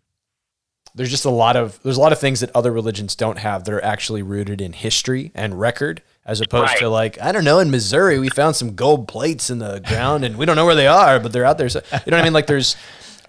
there's 0.94 1.10
just 1.10 1.26
a 1.26 1.30
lot 1.30 1.56
of 1.56 1.82
there's 1.84 1.98
a 1.98 2.02
lot 2.02 2.12
of 2.12 2.20
things 2.20 2.42
that 2.42 2.52
other 2.56 2.72
religions 2.72 3.16
don't 3.16 3.38
have 3.38 3.64
that 3.64 3.74
are 3.74 3.84
actually 3.84 4.22
rooted 4.22 4.62
in 4.62 4.74
history 4.74 5.32
and 5.34 5.60
record, 5.60 6.02
as 6.26 6.42
opposed 6.42 6.78
to 6.78 6.90
like 6.90 7.22
I 7.22 7.32
don't 7.32 7.46
know. 7.46 7.60
In 7.60 7.72
Missouri, 7.72 8.20
we 8.20 8.30
found 8.30 8.56
some 8.56 8.76
gold 8.76 9.08
plates 9.08 9.50
in 9.50 9.60
the 9.60 9.80
ground, 9.80 10.26
and 10.26 10.38
we 10.38 10.46
don't 10.46 10.56
know 10.56 10.66
where 10.66 10.76
they 10.76 10.88
are, 10.88 11.20
but 11.20 11.32
they're 11.32 11.46
out 11.46 11.58
there. 11.58 11.70
So, 11.70 11.82
you 11.92 12.12
know 12.12 12.18
what 12.18 12.22
I 12.22 12.24
mean? 12.24 12.34
Like 12.34 12.48
there's 12.48 12.76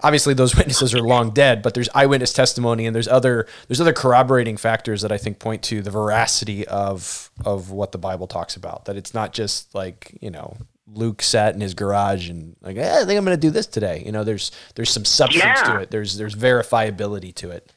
obviously 0.01 0.33
those 0.33 0.55
witnesses 0.55 0.93
are 0.93 0.99
long 0.99 1.31
dead, 1.31 1.61
but 1.61 1.73
there's 1.73 1.89
eyewitness 1.95 2.33
testimony 2.33 2.85
and 2.85 2.93
there's 2.93 3.07
other 3.07 3.47
there's 3.67 3.81
other 3.81 3.93
corroborating 3.93 4.57
factors 4.57 5.01
that 5.01 5.11
I 5.11 5.17
think 5.17 5.39
point 5.39 5.63
to 5.63 5.81
the 5.81 5.91
veracity 5.91 6.67
of 6.67 7.31
of 7.45 7.71
what 7.71 7.93
the 7.93 7.97
Bible 7.97 8.27
talks 8.27 8.55
about. 8.55 8.85
That 8.85 8.97
it's 8.97 9.13
not 9.13 9.33
just 9.33 9.73
like 9.73 10.17
you 10.21 10.29
know 10.29 10.57
Luke 10.95 11.21
sat 11.21 11.55
in 11.55 11.61
his 11.61 11.73
garage 11.73 12.29
and 12.29 12.55
like 12.61 12.77
eh, 12.77 13.01
I 13.01 13.05
think 13.05 13.17
I'm 13.17 13.25
going 13.25 13.37
to 13.37 13.41
do 13.41 13.49
this 13.51 13.67
today. 13.67 14.03
You 14.05 14.11
know, 14.11 14.23
there's 14.23 14.51
there's 14.75 14.89
some 14.91 15.05
substance 15.05 15.43
Yeah. 15.43 15.73
to 15.73 15.79
it. 15.81 15.91
There's 15.91 16.17
there's 16.17 16.35
verifiability 16.35 17.33
to 17.35 17.51
it. 17.51 17.71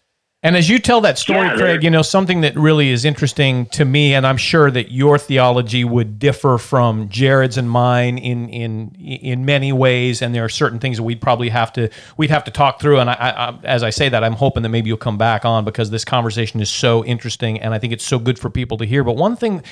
And 0.47 0.57
as 0.57 0.69
you 0.69 0.79
tell 0.79 1.01
that 1.01 1.19
story, 1.19 1.41
Yeah, 1.49 1.57
Craig, 1.57 1.83
you 1.83 1.91
know, 1.91 2.03
something 2.03 2.43
that 2.43 2.55
really 2.55 2.91
is 2.91 3.05
interesting 3.05 3.67
to 3.71 3.85
me, 3.85 4.15
and 4.15 4.25
I'm 4.25 4.37
sure 4.37 4.71
that 4.71 4.93
your 4.93 5.19
theology 5.19 5.83
would 5.83 6.21
differ 6.21 6.57
from 6.57 7.09
Jared's 7.09 7.59
and 7.59 7.69
mine 7.69 8.17
in 8.17 8.49
in 8.51 8.95
in 8.95 9.45
many 9.45 9.73
ways, 9.73 10.23
and 10.23 10.33
there 10.33 10.45
are 10.45 10.49
certain 10.49 10.79
things 10.79 10.99
that 10.99 11.03
we'd 11.03 11.21
probably 11.21 11.49
have 11.49 11.73
to 11.73 11.89
we'd 12.17 12.31
have 12.31 12.45
to 12.45 12.53
talk 12.53 12.81
through. 12.81 13.01
And 13.01 13.11
I, 13.11 13.15
I, 13.15 13.49
I- 13.49 13.59
as 13.65 13.83
I 13.83 13.91
say 13.91 14.09
that, 14.09 14.23
I'm 14.23 14.35
hoping 14.35 14.63
that 14.63 14.69
maybe 14.69 14.87
you'll 14.87 14.99
come 14.99 15.19
back 15.19 15.45
on 15.45 15.65
because 15.65 15.91
this 15.91 16.05
conversation 16.05 16.61
is 16.61 16.71
so 16.71 17.05
interesting, 17.05 17.61
and 17.61 17.75
I 17.75 17.81
think 17.81 17.93
it's 17.93 18.07
so 18.07 18.21
good 18.21 18.39
for 18.39 18.49
people 18.49 18.79
to 18.79 18.85
hear. 18.85 19.03
But 19.03 19.17
one 19.17 19.35
thing 19.35 19.65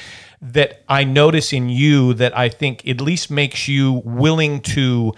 that 0.43 0.83
I 0.89 1.05
notice 1.05 1.53
in 1.53 1.69
you 1.69 2.15
that 2.15 2.37
I 2.37 2.49
think 2.49 2.87
at 2.89 3.01
least 3.01 3.31
makes 3.31 3.69
you 3.69 4.03
willing 4.05 4.61
to 4.63 5.15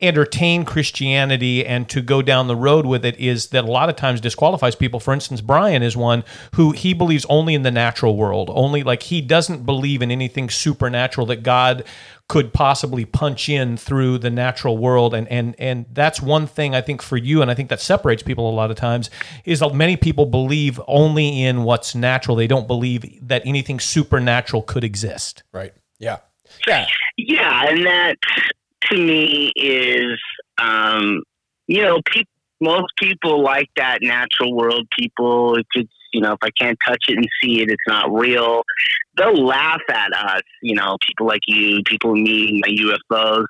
entertain 0.00 0.64
Christianity 0.64 1.66
and 1.66 1.88
to 1.88 2.00
go 2.00 2.22
down 2.22 2.46
the 2.46 2.56
road 2.56 2.86
with 2.86 3.04
it 3.04 3.18
is 3.18 3.48
that 3.48 3.64
a 3.64 3.70
lot 3.70 3.88
of 3.88 3.96
times 3.96 4.20
disqualifies 4.20 4.76
people. 4.76 5.00
For 5.00 5.12
instance, 5.12 5.40
Brian 5.40 5.82
is 5.82 5.96
one 5.96 6.24
who 6.54 6.72
he 6.72 6.94
believes 6.94 7.26
only 7.28 7.54
in 7.54 7.62
the 7.62 7.70
natural 7.70 8.16
world, 8.16 8.50
only 8.52 8.82
like 8.82 9.04
he 9.04 9.20
doesn't 9.20 9.66
believe 9.66 10.00
in 10.00 10.10
anything 10.10 10.50
supernatural 10.50 11.26
that 11.26 11.42
God 11.42 11.84
could 12.28 12.52
possibly 12.52 13.04
punch 13.04 13.48
in 13.48 13.76
through 13.76 14.18
the 14.18 14.28
natural 14.28 14.76
world 14.76 15.14
and 15.14 15.26
and 15.28 15.56
and 15.58 15.86
that's 15.92 16.20
one 16.20 16.46
thing 16.46 16.74
I 16.74 16.82
think 16.82 17.00
for 17.00 17.16
you 17.16 17.40
and 17.40 17.50
I 17.50 17.54
think 17.54 17.70
that 17.70 17.80
separates 17.80 18.22
people 18.22 18.50
a 18.50 18.52
lot 18.52 18.70
of 18.70 18.76
times 18.76 19.08
is 19.46 19.60
that 19.60 19.74
many 19.74 19.96
people 19.96 20.26
believe 20.26 20.78
only 20.86 21.42
in 21.42 21.64
what's 21.64 21.94
natural 21.94 22.36
they 22.36 22.46
don't 22.46 22.66
believe 22.66 23.26
that 23.26 23.40
anything 23.46 23.80
supernatural 23.80 24.60
could 24.60 24.84
exist 24.84 25.42
Right. 25.52 25.72
Yeah. 25.98 26.18
Yeah. 26.66 26.86
Yeah, 27.16 27.64
and 27.68 27.86
that 27.86 28.16
to 28.90 28.96
me 28.96 29.52
is, 29.56 30.18
um, 30.58 31.22
you 31.66 31.82
know, 31.82 32.00
peop 32.06 32.26
most 32.60 32.92
people 32.96 33.42
like 33.42 33.68
that 33.76 33.98
natural 34.02 34.54
world. 34.54 34.86
People, 34.98 35.56
if 35.56 35.66
it's, 35.74 35.92
you 36.12 36.20
know, 36.20 36.32
if 36.32 36.38
I 36.42 36.50
can't 36.50 36.78
touch 36.84 37.04
it 37.08 37.16
and 37.16 37.28
see 37.40 37.60
it, 37.62 37.70
it's 37.70 37.82
not 37.86 38.12
real. 38.12 38.62
They'll 39.16 39.44
laugh 39.44 39.82
at 39.88 40.12
us, 40.12 40.42
you 40.62 40.74
know, 40.74 40.96
people 41.06 41.26
like 41.26 41.42
you, 41.46 41.82
people 41.86 42.14
me, 42.14 42.60
my 42.64 42.68
UFOs, 42.68 43.44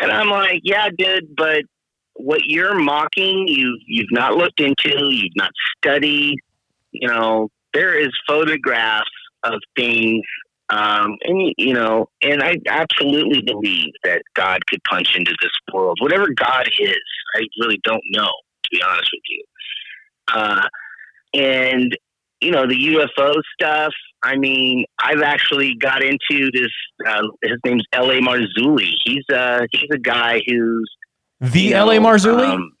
and 0.00 0.12
I'm 0.12 0.28
like, 0.28 0.60
yeah, 0.62 0.88
dude, 0.96 1.34
but 1.36 1.62
what 2.14 2.42
you're 2.46 2.78
mocking, 2.78 3.46
you 3.48 3.78
you've 3.86 4.10
not 4.10 4.34
looked 4.34 4.60
into, 4.60 4.90
you've 5.10 5.36
not 5.36 5.50
studied. 5.76 6.36
You 6.92 7.08
know, 7.08 7.48
there 7.74 7.98
is 7.98 8.10
photographs 8.26 9.10
of 9.44 9.60
things 9.76 10.22
um, 10.70 11.16
and 11.22 11.54
you 11.56 11.72
know, 11.72 12.08
and 12.22 12.42
I 12.42 12.56
absolutely 12.68 13.42
believe 13.42 13.92
that 14.04 14.22
God 14.34 14.60
could 14.66 14.82
punch 14.84 15.16
into 15.16 15.34
this 15.40 15.50
world, 15.72 15.98
whatever 16.00 16.28
God 16.34 16.68
is. 16.78 16.96
I 17.36 17.40
really 17.60 17.80
don't 17.84 18.02
know, 18.10 18.26
to 18.28 18.68
be 18.70 18.82
honest 18.82 19.10
with 19.12 19.22
you. 19.28 19.44
Uh, 20.34 20.68
and 21.34 21.96
you 22.40 22.50
know, 22.50 22.66
the 22.66 22.74
UFO 22.74 23.34
stuff. 23.54 23.92
I 24.22 24.36
mean, 24.36 24.84
I've 25.02 25.22
actually 25.22 25.74
got 25.76 26.02
into 26.02 26.50
this. 26.52 26.70
Uh, 27.06 27.22
his 27.42 27.58
name's 27.64 27.84
L.A. 27.92 28.20
Marzulli. 28.20 28.90
He's 29.04 29.24
uh 29.32 29.60
he's 29.70 29.88
a 29.92 29.98
guy 29.98 30.40
who's 30.46 30.90
the 31.40 31.74
LA 31.74 31.94
know, 31.94 32.00
Marzulli 32.00 32.48
um, 32.48 32.72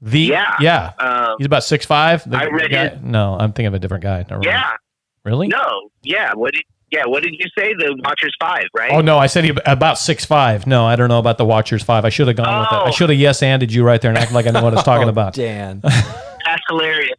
the 0.00 0.20
yeah. 0.20 0.54
yeah 0.60 0.92
um, 0.98 1.36
He's 1.38 1.46
about 1.46 1.64
six 1.64 1.84
five. 1.84 2.22
I 2.32 2.46
read 2.46 2.70
guy, 2.70 2.98
No, 3.02 3.36
I'm 3.38 3.52
thinking 3.52 3.66
of 3.66 3.74
a 3.74 3.78
different 3.78 4.02
guy. 4.02 4.24
Never 4.28 4.42
mind. 4.42 4.78
Yeah, 5.26 5.30
Really? 5.30 5.48
no, 5.48 5.90
yeah. 6.02 6.32
What 6.34 6.54
did 6.54 6.62
yeah? 6.90 7.02
What 7.06 7.22
did 7.24 7.34
you 7.38 7.46
say? 7.58 7.74
The 7.74 8.00
Watchers 8.04 8.34
Five, 8.40 8.64
right? 8.76 8.92
Oh 8.92 9.00
no, 9.00 9.18
I 9.18 9.26
said 9.26 9.44
he 9.44 9.52
about 9.66 9.98
six 9.98 10.24
five. 10.24 10.66
No, 10.66 10.86
I 10.86 10.94
don't 10.96 11.08
know 11.08 11.18
about 11.18 11.36
the 11.38 11.44
Watchers 11.44 11.82
five. 11.82 12.04
I 12.04 12.08
should 12.10 12.28
have 12.28 12.36
gone 12.36 12.60
with 12.60 12.70
that. 12.70 12.82
I 12.86 12.88
Oh. 12.88 12.92
should 12.92 13.10
have 13.10 13.18
yes 13.18 13.42
anded 13.42 13.72
you 13.72 13.82
right 13.84 14.00
there 14.00 14.10
and 14.10 14.18
acted 14.18 14.34
like 14.34 14.46
I 14.46 14.50
know 14.50 14.62
what 14.62 14.72
I 14.72 14.76
was 14.76 14.84
talking 14.84 15.06
Oh, 15.08 15.10
about. 15.10 15.34
Dan. 15.34 15.80
That's 15.82 16.62
hilarious. 16.68 17.18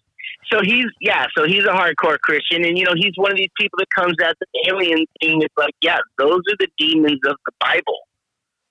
So 0.52 0.60
he's 0.64 0.86
yeah, 1.02 1.26
so 1.38 1.46
he's 1.46 1.66
a 1.66 1.74
hardcore 1.74 2.18
Christian, 2.20 2.64
and 2.64 2.78
you 2.78 2.86
know 2.86 2.94
he's 2.96 3.12
one 3.18 3.32
of 3.32 3.38
these 3.38 3.50
people 3.60 3.78
that 3.80 3.90
comes 3.90 4.16
at 4.24 4.38
the 4.40 4.70
alien 4.72 5.06
thing. 5.22 5.42
It's 5.42 5.54
like 5.58 5.74
yeah, 5.82 5.98
those 6.18 6.40
are 6.50 6.56
the 6.60 6.68
demons 6.78 7.20
of 7.28 7.36
the 7.46 7.52
Bible, 7.60 8.00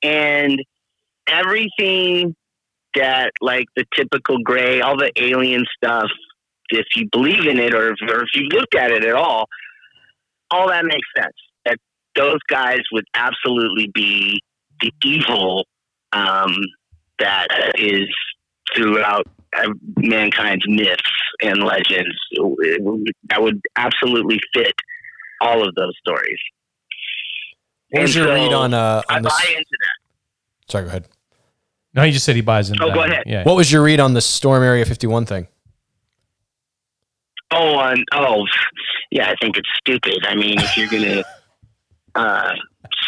and 0.02 0.62
everything 1.28 2.34
that 2.94 3.32
like 3.42 3.66
the 3.76 3.84
typical 3.94 4.38
gray, 4.42 4.80
all 4.80 4.96
the 4.96 5.12
alien 5.22 5.64
stuff. 5.76 6.08
If 6.70 6.86
you 6.96 7.08
believe 7.12 7.46
in 7.46 7.58
it, 7.58 7.74
or 7.74 7.92
if, 7.92 7.98
or 8.08 8.22
if 8.22 8.28
you 8.34 8.42
look 8.52 8.74
at 8.76 8.90
it 8.90 9.04
at 9.04 9.14
all, 9.14 9.46
all 10.50 10.68
that 10.68 10.84
makes 10.84 11.06
sense. 11.16 11.34
That 11.64 11.78
those 12.16 12.38
guys 12.48 12.80
would 12.92 13.04
absolutely 13.14 13.90
be 13.94 14.40
the 14.80 14.90
evil 15.04 15.64
um, 16.12 16.54
that 17.18 17.48
is 17.78 18.08
throughout 18.74 19.26
uh, 19.56 19.68
mankind's 19.96 20.64
myths 20.68 21.02
and 21.42 21.62
legends 21.62 22.16
that 23.28 23.40
would 23.40 23.60
absolutely 23.76 24.38
fit 24.54 24.74
all 25.40 25.66
of 25.66 25.74
those 25.76 25.92
stories. 26.00 26.38
What 27.90 28.02
was 28.02 28.14
your 28.16 28.26
so 28.26 28.34
read 28.34 28.52
on 28.52 28.74
uh 28.74 29.02
I 29.08 29.20
this? 29.20 29.32
buy 29.32 29.44
into 29.50 29.64
that. 29.70 30.72
Sorry, 30.72 30.84
go 30.84 30.88
ahead. 30.88 31.08
No, 31.94 32.02
he 32.02 32.10
just 32.10 32.24
said 32.26 32.34
he 32.36 32.42
buys 32.42 32.68
into 32.70 32.82
Oh, 32.84 32.88
that. 32.88 32.94
go 32.94 33.02
ahead. 33.04 33.22
Yeah. 33.26 33.44
What 33.44 33.56
was 33.56 33.70
your 33.70 33.82
read 33.82 34.00
on 34.00 34.12
the 34.14 34.20
Storm 34.20 34.62
Area 34.62 34.84
51 34.84 35.24
thing? 35.26 35.46
Oh, 37.52 37.76
on 37.76 38.04
oh, 38.12 38.44
yeah. 39.10 39.30
I 39.30 39.34
think 39.40 39.56
it's 39.56 39.68
stupid. 39.78 40.26
I 40.26 40.34
mean, 40.34 40.60
if 40.60 40.76
you're 40.76 40.88
gonna 40.88 41.22
uh, 42.14 42.52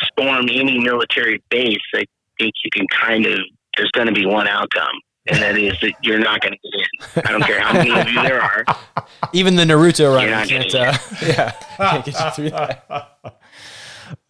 storm 0.05 0.49
any 0.51 0.78
military 0.78 1.43
base, 1.51 1.76
I 1.95 2.05
think 2.39 2.53
you 2.64 2.70
can 2.72 2.86
kind 2.89 3.26
of. 3.26 3.39
There's 3.76 3.91
going 3.93 4.09
to 4.09 4.12
be 4.12 4.26
one 4.26 4.49
outcome, 4.49 4.89
and 5.28 5.41
that 5.41 5.57
is 5.57 5.72
that 5.82 5.93
you're 6.03 6.18
not 6.18 6.41
going 6.41 6.53
to 6.53 6.59
get 6.70 6.80
in. 7.16 7.22
I 7.28 7.30
don't 7.30 7.45
care 7.45 7.61
how 7.61 7.72
many 7.74 7.91
of 7.93 8.09
you 8.09 8.22
there 8.22 8.43
are. 8.43 8.64
Even 9.32 9.55
the 9.55 9.62
Naruto 9.62 10.12
run 10.14 10.22
You're 10.24 10.32
not 10.34 10.49
can't, 10.49 10.64
getting 10.64 10.80
uh, 10.80 10.99
yeah, 11.22 11.51
can't 11.76 12.05
get 12.05 12.14
you 12.18 12.30
through 12.32 12.51
that. 12.51 12.84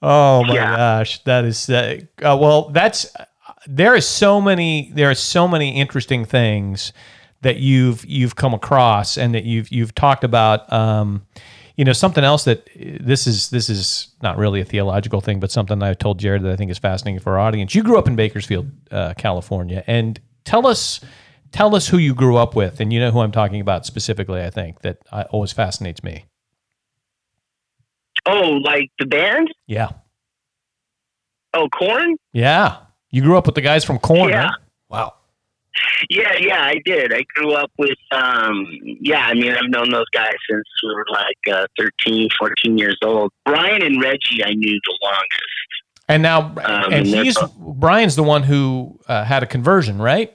Oh 0.03 0.45
my 0.45 0.55
Yeah. 0.55 0.77
gosh, 0.77 1.23
that 1.25 1.45
is 1.47 1.71
uh, 1.71 2.01
uh, 2.23 2.37
well. 2.39 2.69
That's 2.71 3.07
there 3.67 3.95
is 3.95 4.07
so 4.07 4.39
many 4.41 4.91
there 4.95 5.11
are 5.11 5.15
so 5.15 5.49
many 5.49 5.79
interesting 5.81 6.25
things 6.27 6.93
that 7.43 7.57
you've 7.59 8.05
you've 8.05 8.35
come 8.37 8.55
across 8.55 9.17
and 9.17 9.35
that 9.35 9.45
you've 9.45 9.71
you've 9.71 9.95
talked 9.95 10.25
about. 10.25 10.71
Um, 10.73 11.27
you 11.77 11.85
know 11.85 11.93
something 11.93 12.25
else 12.25 12.43
that 12.45 12.69
this 12.75 13.29
is 13.29 13.51
this 13.51 13.71
is 13.71 14.09
not 14.21 14.37
really 14.37 14.61
a 14.61 14.65
theological 14.65 15.21
thing, 15.21 15.39
but 15.39 15.53
something 15.53 15.81
I 15.81 15.95
told 15.95 16.19
Jared 16.19 16.43
that 16.43 16.53
I 16.53 16.57
think 16.57 16.73
is 16.73 16.79
fascinating 16.79 17.21
for 17.21 17.35
our 17.35 17.39
audience. 17.39 17.73
You 17.75 17.85
grew 17.85 17.97
up 17.99 18.09
in 18.09 18.17
Bakersfield, 18.17 18.69
uh, 18.91 19.15
California, 19.17 19.85
and 19.87 20.19
tell 20.45 20.67
us 20.67 21.01
tell 21.53 21.77
us 21.77 21.87
who 21.89 21.99
you 21.99 22.15
grew 22.15 22.37
up 22.37 22.57
with, 22.57 22.81
and 22.81 22.93
you 22.93 22.99
know 22.99 23.13
who 23.13 23.21
I'm 23.21 23.31
talking 23.31 23.61
about 23.61 23.87
specifically. 23.87 24.43
I 24.43 24.51
think 24.51 24.81
that 24.83 24.99
uh, 25.13 25.25
always 25.31 25.53
fascinates 25.53 26.03
me. 26.03 26.25
Oh, 28.27 28.59
like 28.65 28.91
the 28.99 29.07
band? 29.07 29.49
Yeah, 29.69 29.91
Oh, 31.55 31.69
Korn? 31.79 32.17
yeah. 32.33 32.79
You 33.11 33.23
grew 33.23 33.39
up 33.39 33.47
with 33.47 33.55
the 33.55 33.61
guys 33.63 33.85
from 33.85 33.99
Korn, 34.01 34.29
Yeah. 34.31 34.45
right? 34.47 34.55
Wow. 34.91 35.15
Yeah, 36.11 36.33
yeah, 36.39 36.63
I 36.63 36.81
did. 36.85 37.13
I 37.13 37.25
grew 37.35 37.53
up 37.53 37.71
with, 37.79 37.99
um, 38.13 38.67
yeah, 39.01 39.27
I 39.27 39.35
mean, 39.35 39.53
I've 39.53 39.69
known 39.71 39.91
those 39.91 40.09
guys 40.13 40.35
since 40.51 40.65
we 40.83 40.95
were 40.95 41.07
like 41.11 41.55
uh, 41.57 41.67
13, 41.79 42.29
14 42.39 42.79
years 42.79 42.99
old. 43.05 43.31
Brian 43.45 43.83
and 43.83 44.01
Reggie, 44.03 44.45
I 44.45 44.51
knew 44.55 44.81
the 44.85 44.99
longest. 45.03 45.43
And 46.09 46.23
now, 46.23 46.41
Um, 46.41 46.57
and 46.85 46.95
and 46.95 47.07
he's 47.07 47.37
both- 47.39 47.55
Brian's 47.57 48.17
the 48.17 48.23
one 48.23 48.43
who 48.43 48.99
uh, 49.09 49.25
had 49.25 49.43
a 49.43 49.47
conversion, 49.47 49.99
right? 49.99 50.35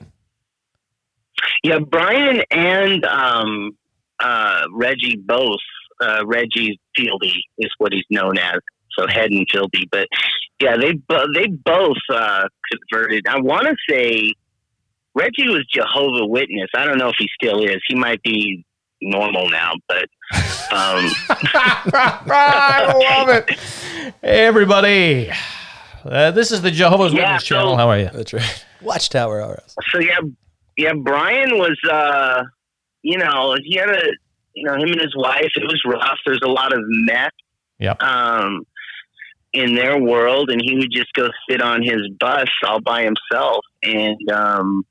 Yeah, 1.62 1.78
Brian 1.80 2.42
and 2.50 3.04
um, 3.04 3.76
uh, 4.20 4.62
Reggie 4.72 5.16
both. 5.16 5.58
Uh, 6.00 6.22
Reggie 6.26 6.78
Fieldy 6.98 7.36
is 7.58 7.70
what 7.78 7.92
he's 7.92 8.04
known 8.10 8.36
as, 8.36 8.58
so 8.98 9.06
Head 9.06 9.30
and 9.30 9.46
Fieldy. 9.48 9.84
But 9.90 10.08
yeah, 10.60 10.76
they 10.76 10.92
bo- 10.92 11.26
they 11.34 11.46
both 11.46 11.96
uh, 12.12 12.48
converted. 12.90 13.26
I 13.28 13.38
want 13.40 13.66
to 13.68 13.76
say 13.88 14.32
Reggie 15.14 15.48
was 15.48 15.64
Jehovah 15.72 16.26
Witness. 16.26 16.68
I 16.76 16.84
don't 16.84 16.98
know 16.98 17.08
if 17.08 17.14
he 17.18 17.28
still 17.40 17.62
is. 17.62 17.80
He 17.86 17.94
might 17.94 18.22
be 18.22 18.64
normal 19.00 19.48
now, 19.50 19.72
but 19.88 20.04
um, 20.72 21.10
I 22.30 22.92
love 23.18 23.28
it. 23.28 23.50
Hey, 24.22 24.46
everybody. 24.46 25.30
Uh, 26.04 26.30
this 26.32 26.50
is 26.52 26.62
the 26.62 26.70
Jehovah's 26.70 27.12
Yeah, 27.12 27.22
Witness 27.32 27.46
so- 27.46 27.54
channel. 27.56 27.76
How 27.76 27.88
are 27.88 27.98
you? 27.98 28.10
That's 28.12 28.32
right. 28.32 28.64
Watchtower 28.82 29.54
RS. 29.64 29.76
so 29.90 29.98
yeah, 29.98 30.18
yeah. 30.76 30.92
Brian 30.94 31.56
was, 31.58 31.78
uh, 31.90 32.42
you 33.02 33.16
know, 33.16 33.56
he 33.64 33.76
had 33.76 33.88
a, 33.88 34.02
you 34.54 34.64
know, 34.66 34.74
him 34.74 34.88
and 34.92 35.00
his 35.00 35.14
wife. 35.16 35.50
It 35.54 35.62
was 35.64 35.80
rough. 35.86 36.18
There's 36.26 36.40
a 36.44 36.48
lot 36.50 36.72
of 36.72 36.80
meth. 36.84 37.30
Yep. 37.78 38.02
Um, 38.02 38.64
in 39.52 39.74
their 39.76 39.98
world, 40.00 40.50
and 40.50 40.60
he 40.62 40.74
would 40.76 40.90
just 40.90 41.12
go 41.14 41.28
sit 41.48 41.62
on 41.62 41.80
his 41.82 42.00
bus 42.18 42.48
all 42.66 42.80
by 42.80 43.02
himself, 43.04 43.64
and 43.84 44.16
um, 44.32 44.82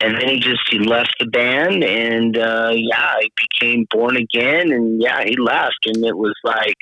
and 0.00 0.14
then 0.14 0.28
he 0.28 0.40
just 0.40 0.62
he 0.70 0.78
left 0.78 1.14
the 1.18 1.26
band, 1.26 1.84
and 1.84 2.36
uh, 2.36 2.72
yeah, 2.74 3.14
he 3.20 3.32
became 3.36 3.86
born 3.90 4.16
again, 4.16 4.72
and 4.72 5.00
yeah, 5.00 5.22
he 5.24 5.36
left, 5.36 5.86
and 5.86 6.04
it 6.04 6.16
was 6.16 6.34
like. 6.44 6.76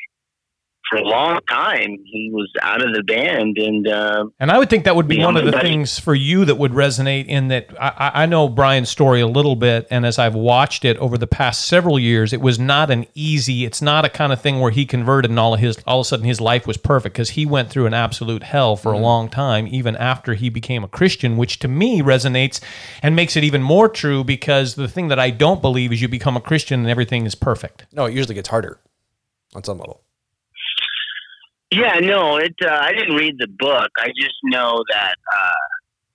For 0.91 0.97
a 0.97 1.03
long 1.03 1.39
time, 1.51 1.99
he 2.07 2.31
was 2.33 2.49
out 2.63 2.81
of 2.83 2.95
the 2.95 3.03
band, 3.03 3.59
and 3.59 3.87
uh, 3.87 4.25
And 4.41 4.51
I 4.51 4.57
would 4.57 4.71
think 4.71 4.85
that 4.85 4.97
would 4.97 5.07
be 5.07 5.19
one 5.19 5.37
of 5.37 5.45
the 5.45 5.53
but- 5.53 5.61
things 5.61 5.99
for 5.99 6.15
you 6.15 6.47
that 6.47 6.55
would 6.55 6.73
resonate 6.73 7.27
in 7.27 7.49
that 7.49 7.69
I, 7.79 7.89
I 7.89 8.23
I 8.23 8.27
know 8.27 8.49
Brian's 8.49 8.89
story 8.89 9.21
a 9.21 9.27
little 9.27 9.55
bit, 9.55 9.87
and 9.91 10.07
as 10.07 10.19
I've 10.19 10.35
watched 10.35 10.87
it 10.87 10.97
over 10.97 11.19
the 11.19 11.27
past 11.27 11.67
several 11.67 11.99
years, 11.99 12.33
it 12.33 12.41
was 12.41 12.59
not 12.59 12.91
an 12.91 13.07
easy. 13.15 13.67
It's 13.67 13.83
not 13.83 14.07
a 14.07 14.09
kind 14.09 14.33
of 14.33 14.41
thing 14.41 14.61
where 14.61 14.71
he 14.71 14.87
converted 14.87 15.31
and 15.31 15.39
all 15.39 15.53
of 15.53 15.61
his 15.61 15.77
all 15.87 16.01
of 16.01 16.07
a 16.07 16.09
sudden 16.09 16.25
his 16.25 16.41
life 16.41 16.67
was 16.67 16.79
perfect 16.79 17.15
because 17.15 17.31
he 17.31 17.45
went 17.45 17.69
through 17.69 17.85
an 17.87 17.95
absolute 17.95 18.43
hell 18.43 18.75
for 18.75 18.93
a 18.93 18.99
long 18.99 19.29
time, 19.29 19.69
even 19.71 19.95
after 19.97 20.35
he 20.35 20.49
became 20.49 20.85
a 20.85 20.89
Christian, 20.89 21.37
which 21.37 21.59
to 21.59 21.69
me 21.69 22.01
resonates 22.01 22.61
and 23.03 23.15
makes 23.15 23.37
it 23.37 23.45
even 23.45 23.63
more 23.63 23.91
true 23.91 24.25
because 24.25 24.75
the 24.75 24.89
thing 24.89 25.09
that 25.09 25.19
I 25.19 25.29
don't 25.31 25.61
believe 25.61 25.93
is 25.93 26.01
you 26.01 26.09
become 26.09 26.37
a 26.37 26.41
Christian 26.41 26.81
and 26.81 26.89
everything 26.89 27.27
is 27.27 27.35
perfect. 27.35 27.85
No, 27.93 28.07
it 28.07 28.15
usually 28.15 28.35
gets 28.35 28.49
harder 28.49 28.81
on 29.55 29.63
some 29.65 29.79
level. 29.79 30.03
Yeah, 31.71 31.99
no, 32.01 32.37
it. 32.39 32.55
Uh, 32.63 32.69
I 32.71 32.93
didn't 32.93 33.15
read 33.17 33.37
the 33.39 33.49
book. 33.59 33.91
I 33.99 34.09
just 34.19 34.37
know 34.45 34.83
that. 34.91 35.17
Uh, 35.33 35.53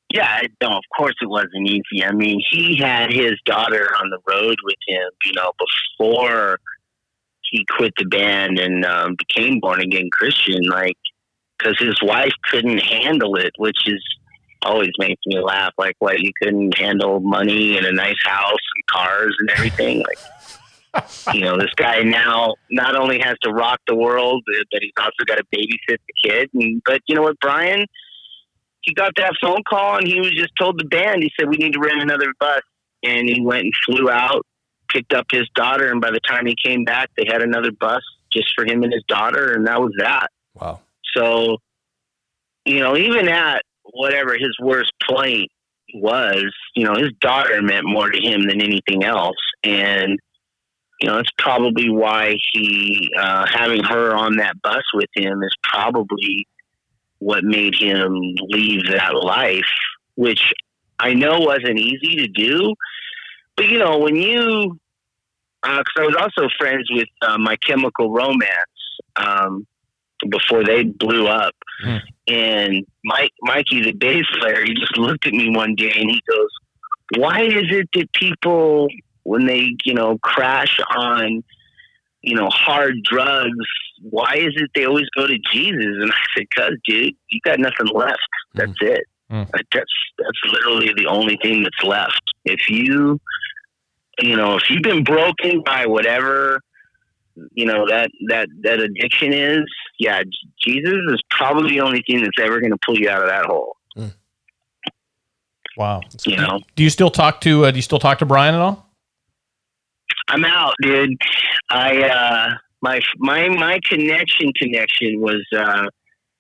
yeah, 0.10 0.42
no, 0.62 0.70
of 0.70 0.84
course 0.96 1.16
it 1.22 1.30
wasn't 1.30 1.68
easy. 1.68 2.04
I 2.04 2.12
mean, 2.12 2.40
he 2.52 2.78
had 2.78 3.12
his 3.12 3.34
daughter 3.46 3.90
on 4.00 4.12
the 4.12 4.20
road 4.28 4.56
with 4.64 4.76
him, 4.88 5.10
you 5.26 5.34
know, 5.34 5.52
before 5.98 6.60
he 7.42 7.66
quit 7.78 7.94
the 7.98 8.06
band 8.06 8.60
and 8.60 8.86
um, 8.86 9.16
became 9.16 9.60
born 9.60 9.82
again 9.82 10.10
Christian. 10.12 10.64
Like, 10.64 10.98
because 11.58 11.78
his 11.80 12.00
wife 12.04 12.34
couldn't 12.50 12.80
handle 12.80 13.36
it, 13.36 13.54
which 13.58 13.78
is 13.88 14.04
always 14.62 14.92
makes 15.00 15.22
me 15.26 15.40
laugh. 15.40 15.74
Like, 15.78 15.96
what 16.00 16.20
you 16.20 16.32
couldn't 16.42 16.78
handle 16.78 17.20
money 17.20 17.78
and 17.78 17.86
a 17.86 17.92
nice 17.92 18.22
house 18.24 18.52
and 18.52 18.88
cars 18.92 19.36
and 19.40 19.50
everything. 19.52 20.00
Like 20.00 20.20
you 21.34 21.42
know, 21.42 21.58
this 21.58 21.74
guy 21.76 22.02
now 22.04 22.56
not 22.70 22.96
only 22.96 23.20
has 23.20 23.36
to 23.42 23.52
rock 23.52 23.80
the 23.88 23.96
world, 23.96 24.44
uh, 24.56 24.64
but 24.72 24.82
he's 24.82 24.92
also 24.98 25.24
got 25.26 25.38
to 25.38 25.44
babysit 25.56 25.98
the 26.08 26.30
kid. 26.30 26.50
And, 26.54 26.82
but 26.86 27.02
you 27.08 27.16
know 27.16 27.24
what, 27.24 27.40
Brian? 27.40 27.86
He 28.82 28.94
got 28.94 29.14
that 29.18 29.34
phone 29.42 29.64
call 29.68 29.98
and 29.98 30.08
he 30.08 30.20
was 30.20 30.32
just 30.32 30.52
told 30.60 30.80
the 30.80 30.86
band, 30.86 31.24
he 31.24 31.32
said, 31.40 31.50
we 31.50 31.58
need 31.58 31.74
to 31.74 31.80
rent 31.80 32.02
another 32.02 32.34
bus. 32.40 32.62
And 33.02 33.28
he 33.28 33.42
went 33.42 33.64
and 33.64 33.74
flew 33.86 34.10
out, 34.10 34.46
picked 34.90 35.14
up 35.14 35.26
his 35.32 35.50
daughter. 35.56 35.92
And 35.92 36.00
by 36.00 36.12
the 36.12 36.20
time 36.20 36.46
he 36.46 36.56
came 36.64 36.84
back, 36.84 37.10
they 37.18 37.26
had 37.28 37.42
another 37.42 37.72
bus 37.72 38.02
just 38.32 38.54
for 38.56 38.66
him 38.66 38.84
and 38.84 38.94
his 38.94 39.04
daughter. 39.08 39.54
And 39.54 39.68
that 39.68 39.82
was 39.82 39.94
that. 39.98 40.28
Wow. 40.54 40.82
So, 41.16 41.58
you 42.66 42.80
know, 42.80 42.96
even 42.96 43.28
at 43.30 43.64
whatever 43.84 44.34
his 44.34 44.56
worst 44.62 44.92
point 45.10 45.50
was, 45.94 46.46
you 46.76 46.86
know, 46.86 46.96
his 46.96 47.12
daughter 47.20 47.62
meant 47.62 47.86
more 47.86 48.10
to 48.10 48.20
him 48.20 48.48
than 48.48 48.62
anything 48.62 49.04
else. 49.04 49.38
And, 49.64 50.20
you 51.04 51.10
know, 51.10 51.18
it's 51.18 51.32
probably 51.38 51.90
why 51.90 52.38
he, 52.54 53.12
uh, 53.20 53.46
having 53.54 53.84
her 53.84 54.16
on 54.16 54.38
that 54.38 54.62
bus 54.62 54.84
with 54.94 55.10
him 55.14 55.44
is 55.44 55.54
probably 55.62 56.48
what 57.20 57.44
made 57.44 57.76
him 57.76 58.14
leave 58.48 58.86
that 58.90 59.14
life, 59.14 59.68
which 60.16 60.54
I 61.00 61.14
know 61.14 61.40
wasn't 61.40 61.78
easy 61.78 62.16
to 62.16 62.28
do. 62.30 62.74
But, 63.58 63.68
you 63.68 63.80
know, 63.80 63.98
when 63.98 64.16
you, 64.16 64.80
because 65.62 65.94
I 65.98 66.06
was 66.06 66.16
also 66.16 66.48
friends 66.58 66.88
with 66.90 67.10
uh, 67.22 67.38
My 67.38 67.58
Chemical 67.58 68.10
Romance 68.10 68.48
um, 69.18 69.68
before 70.30 70.64
they 70.64 70.84
blew 70.84 71.28
up. 71.28 71.54
Hmm. 71.84 71.98
And 72.30 72.86
Mike, 73.04 73.34
Mikey, 73.42 73.82
the 73.82 73.92
bass 73.92 74.24
player, 74.40 74.64
he 74.64 74.74
just 74.74 74.98
looked 74.98 75.28
at 75.28 75.34
me 75.34 75.50
one 75.50 75.76
day 75.76 75.92
and 75.94 76.10
he 76.10 76.22
goes, 76.30 76.50
"Why 77.18 77.42
is 77.42 77.66
it 77.72 77.90
that 77.92 78.10
people, 78.14 78.88
when 79.24 79.46
they, 79.46 79.76
you 79.86 79.94
know, 79.94 80.18
crash 80.20 80.80
on, 80.96 81.44
you 82.22 82.36
know, 82.36 82.50
hard 82.50 82.96
drugs, 83.04 83.52
why 84.02 84.34
is 84.36 84.54
it 84.56 84.70
they 84.76 84.86
always 84.86 85.08
go 85.16 85.28
to 85.28 85.38
Jesus?" 85.52 85.86
And 85.86 86.12
I 86.14 86.16
said, 86.38 86.46
"Cause, 86.56 86.74
dude, 86.86 87.14
you 87.30 87.40
got 87.44 87.60
nothing 87.60 87.88
left. 87.94 88.20
That's 88.56 88.78
it. 88.82 89.04
Hmm. 89.30 89.44
Like, 89.54 89.66
that's 89.74 89.86
that's 90.18 90.54
literally 90.54 90.94
the 90.96 91.08
only 91.08 91.38
thing 91.42 91.64
that's 91.64 91.84
left. 91.84 92.22
If 92.46 92.70
you, 92.70 93.20
you 94.20 94.36
know, 94.36 94.58
if 94.58 94.70
you've 94.70 94.84
been 94.84 95.04
broken 95.04 95.62
by 95.66 95.86
whatever." 95.86 96.60
you 97.56 97.66
know 97.66 97.88
that 97.90 98.12
that 98.30 98.48
that 98.62 98.80
addiction 98.80 99.34
is 99.34 99.64
yeah 99.98 100.22
jesus 100.64 100.94
is 101.10 101.20
probably 101.32 101.72
the 101.72 101.82
only 101.82 102.04
thing 102.06 102.22
that's 102.22 102.38
ever 102.40 102.60
going 102.60 102.70
to 102.70 102.78
pull 102.86 102.96
you 102.96 103.10
out 103.10 103.24
of 103.24 103.28
that 103.28 103.44
hole 103.46 103.76
Wow. 105.76 106.02
you 106.26 106.38
know 106.38 106.60
Do 106.76 106.84
you 106.84 106.90
still 106.90 107.10
talk 107.10 107.42
to 107.42 107.66
uh, 107.66 107.72
Do 107.72 107.78
you 107.78 107.82
still 107.82 108.00
talk 108.00 108.20
to 108.20 108.26
Brian 108.26 108.54
at 108.54 108.62
all? 108.62 108.88
I'm 110.28 110.46
out 110.46 110.74
dude. 110.82 111.18
I 111.70 112.04
uh 112.04 112.50
my 112.82 113.02
my 113.18 113.50
my 113.50 113.80
connection 113.84 114.52
connection 114.54 115.20
was 115.20 115.46
uh 115.56 115.88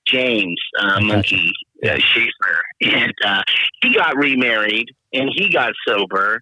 james 0.07 0.59
uh 0.79 0.99
Munky 0.99 1.51
uh, 1.83 1.97
Shaffer. 1.97 2.63
And 2.81 3.13
uh 3.25 3.43
he 3.81 3.93
got 3.93 4.15
remarried 4.17 4.87
and 5.13 5.29
he 5.33 5.49
got 5.49 5.73
sober. 5.87 6.41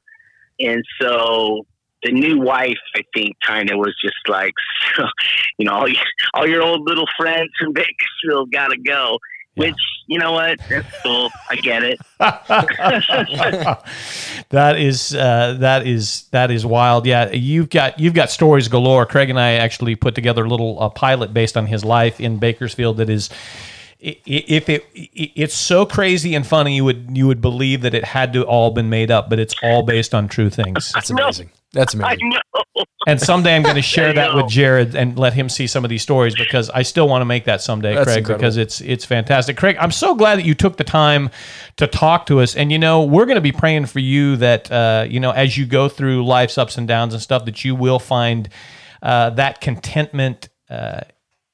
And 0.59 0.83
so 1.01 1.65
the 2.03 2.11
new 2.11 2.39
wife, 2.39 2.77
I 2.95 3.01
think, 3.13 3.35
kind 3.45 3.69
of 3.69 3.77
was 3.77 3.95
just 4.03 4.15
like, 4.27 4.53
you 5.57 5.65
know, 5.65 5.73
all, 5.73 5.87
you, 5.87 5.97
all 6.33 6.47
your 6.47 6.61
old 6.61 6.87
little 6.87 7.07
friends 7.17 7.49
from 7.59 7.73
Bakersfield 7.73 8.51
got 8.51 8.69
to 8.69 8.77
go. 8.77 9.19
Yeah. 9.55 9.65
Which, 9.67 9.75
you 10.07 10.17
know 10.19 10.31
what? 10.31 10.59
That's 10.69 10.87
cool. 11.03 11.29
I 11.49 11.55
get 11.57 11.83
it. 11.83 11.99
that 14.49 14.75
is 14.77 15.13
uh, 15.15 15.57
that 15.59 15.85
is 15.87 16.23
that 16.31 16.51
is 16.51 16.65
wild. 16.65 17.05
Yeah, 17.05 17.31
you've 17.31 17.69
got 17.69 17.99
you've 17.99 18.13
got 18.13 18.29
stories 18.31 18.67
galore. 18.67 19.05
Craig 19.05 19.29
and 19.29 19.39
I 19.39 19.53
actually 19.53 19.95
put 19.95 20.15
together 20.15 20.43
a 20.45 20.47
little 20.47 20.81
uh, 20.81 20.89
pilot 20.89 21.33
based 21.33 21.57
on 21.57 21.65
his 21.67 21.83
life 21.83 22.19
in 22.19 22.37
Bakersfield. 22.37 22.97
That 22.97 23.09
is, 23.09 23.29
i- 24.03 24.09
i- 24.09 24.45
if 24.47 24.69
it 24.69 24.85
i- 24.97 25.09
it's 25.35 25.55
so 25.55 25.85
crazy 25.85 26.35
and 26.35 26.45
funny, 26.45 26.75
you 26.75 26.85
would 26.85 27.09
you 27.17 27.27
would 27.27 27.41
believe 27.41 27.81
that 27.81 27.93
it 27.93 28.05
had 28.05 28.33
to 28.33 28.43
all 28.43 28.71
been 28.71 28.89
made 28.89 29.11
up, 29.11 29.29
but 29.29 29.39
it's 29.39 29.55
all 29.63 29.83
based 29.83 30.13
on 30.13 30.27
true 30.27 30.49
things. 30.49 30.91
That's 30.93 31.09
amazing. 31.09 31.49
That's 31.73 31.95
I 31.95 31.97
amazing. 31.99 32.29
know. 32.29 32.60
And 33.07 33.19
someday 33.19 33.55
I'm 33.55 33.63
going 33.63 33.75
to 33.77 33.81
share 33.81 34.13
There 34.13 34.25
you 34.25 34.31
that 34.31 34.35
with. 34.43 34.51
Jared 34.51 34.95
and 34.95 35.17
let 35.17 35.33
him 35.33 35.49
see 35.49 35.67
some 35.67 35.83
of 35.83 35.89
these 35.89 36.01
stories 36.03 36.35
because 36.35 36.69
I 36.69 36.83
still 36.83 37.07
want 37.07 37.21
to 37.21 37.25
make 37.25 37.45
that 37.45 37.61
someday, 37.61 37.95
That's 37.95 38.05
Craig, 38.05 38.17
incredible. 38.19 38.39
because 38.39 38.57
it's 38.57 38.81
it's 38.81 39.05
fantastic. 39.05 39.57
Craig, 39.57 39.77
I'm 39.79 39.91
so 39.91 40.15
glad 40.15 40.37
that 40.37 40.45
you 40.45 40.53
took 40.53 40.77
the 40.77 40.83
time 40.83 41.29
to 41.77 41.87
talk 41.87 42.25
to 42.27 42.39
us. 42.41 42.55
And 42.55 42.71
you 42.71 42.77
know, 42.79 43.03
we're 43.03 43.25
going 43.25 43.35
to 43.35 43.41
be 43.41 43.51
praying 43.51 43.87
for 43.87 43.99
you 43.99 44.35
that 44.37 44.71
uh, 44.71 45.05
you 45.09 45.19
know 45.19 45.31
as 45.31 45.57
you 45.57 45.65
go 45.65 45.89
through 45.89 46.25
life's 46.25 46.57
ups 46.57 46.77
and 46.77 46.87
downs 46.87 47.13
and 47.13 47.21
stuff 47.21 47.45
that 47.45 47.65
you 47.65 47.75
will 47.75 47.99
find 47.99 48.49
uh, 49.01 49.31
that 49.31 49.61
contentment. 49.61 50.49
Uh, 50.69 51.01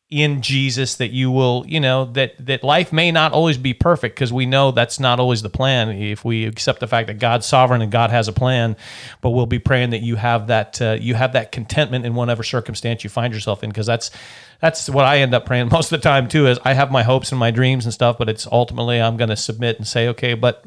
in 0.10 0.42
Jesus 0.42 0.96
that 0.96 1.12
you 1.12 1.30
will, 1.30 1.66
you 1.68 1.82
know, 1.82 2.06
that 2.06 2.34
that 2.46 2.64
life 2.64 2.94
may 2.94 3.12
not 3.12 3.34
always 3.34 3.58
be 3.58 3.74
perfect 3.74 4.16
because 4.16 4.32
we 4.32 4.46
know 4.46 4.72
that's 4.72 5.02
not 5.02 5.20
always 5.20 5.42
the 5.42 5.50
plan. 5.50 5.90
If 5.90 6.24
we 6.24 6.46
accept 6.46 6.80
the 6.80 6.88
fact 6.88 7.08
that 7.08 7.20
God's 7.20 7.46
sovereign 7.46 7.82
and 7.82 7.92
God 7.92 8.10
has 8.10 8.30
a 8.30 8.34
plan, 8.34 8.78
but 9.20 9.32
we'll 9.32 9.48
be 9.48 9.60
praying 9.60 9.90
that 9.90 10.02
you 10.02 10.16
have 10.16 10.48
that 10.48 10.82
uh, 10.82 10.98
you 11.00 11.14
have 11.16 11.34
that 11.34 11.52
contentment 11.52 12.06
in 12.06 12.16
whatever 12.16 12.42
circumstance 12.42 13.04
you 13.04 13.10
find 13.10 13.34
yourself 13.34 13.64
in 13.64 13.70
because 13.70 13.86
that's 13.86 14.10
that's 14.62 14.90
what 14.90 15.04
I 15.04 15.20
end 15.20 15.34
up 15.34 15.46
praying 15.46 15.68
most 15.72 15.92
of 15.92 16.00
the 16.00 16.04
time 16.04 16.30
too. 16.30 16.48
Is 16.48 16.58
I 16.64 16.72
have 16.72 16.90
my 16.90 17.04
hopes 17.04 17.34
and 17.34 17.40
my 17.40 17.52
dreams 17.52 17.84
and 17.84 17.94
stuff, 17.94 18.18
but 18.18 18.30
it's 18.30 18.48
ultimately 18.48 19.02
I'm 19.02 19.18
going 19.18 19.30
to 19.30 19.36
submit 19.36 19.78
and 19.78 19.86
say, 19.86 20.08
okay, 20.10 20.36
but 20.36 20.64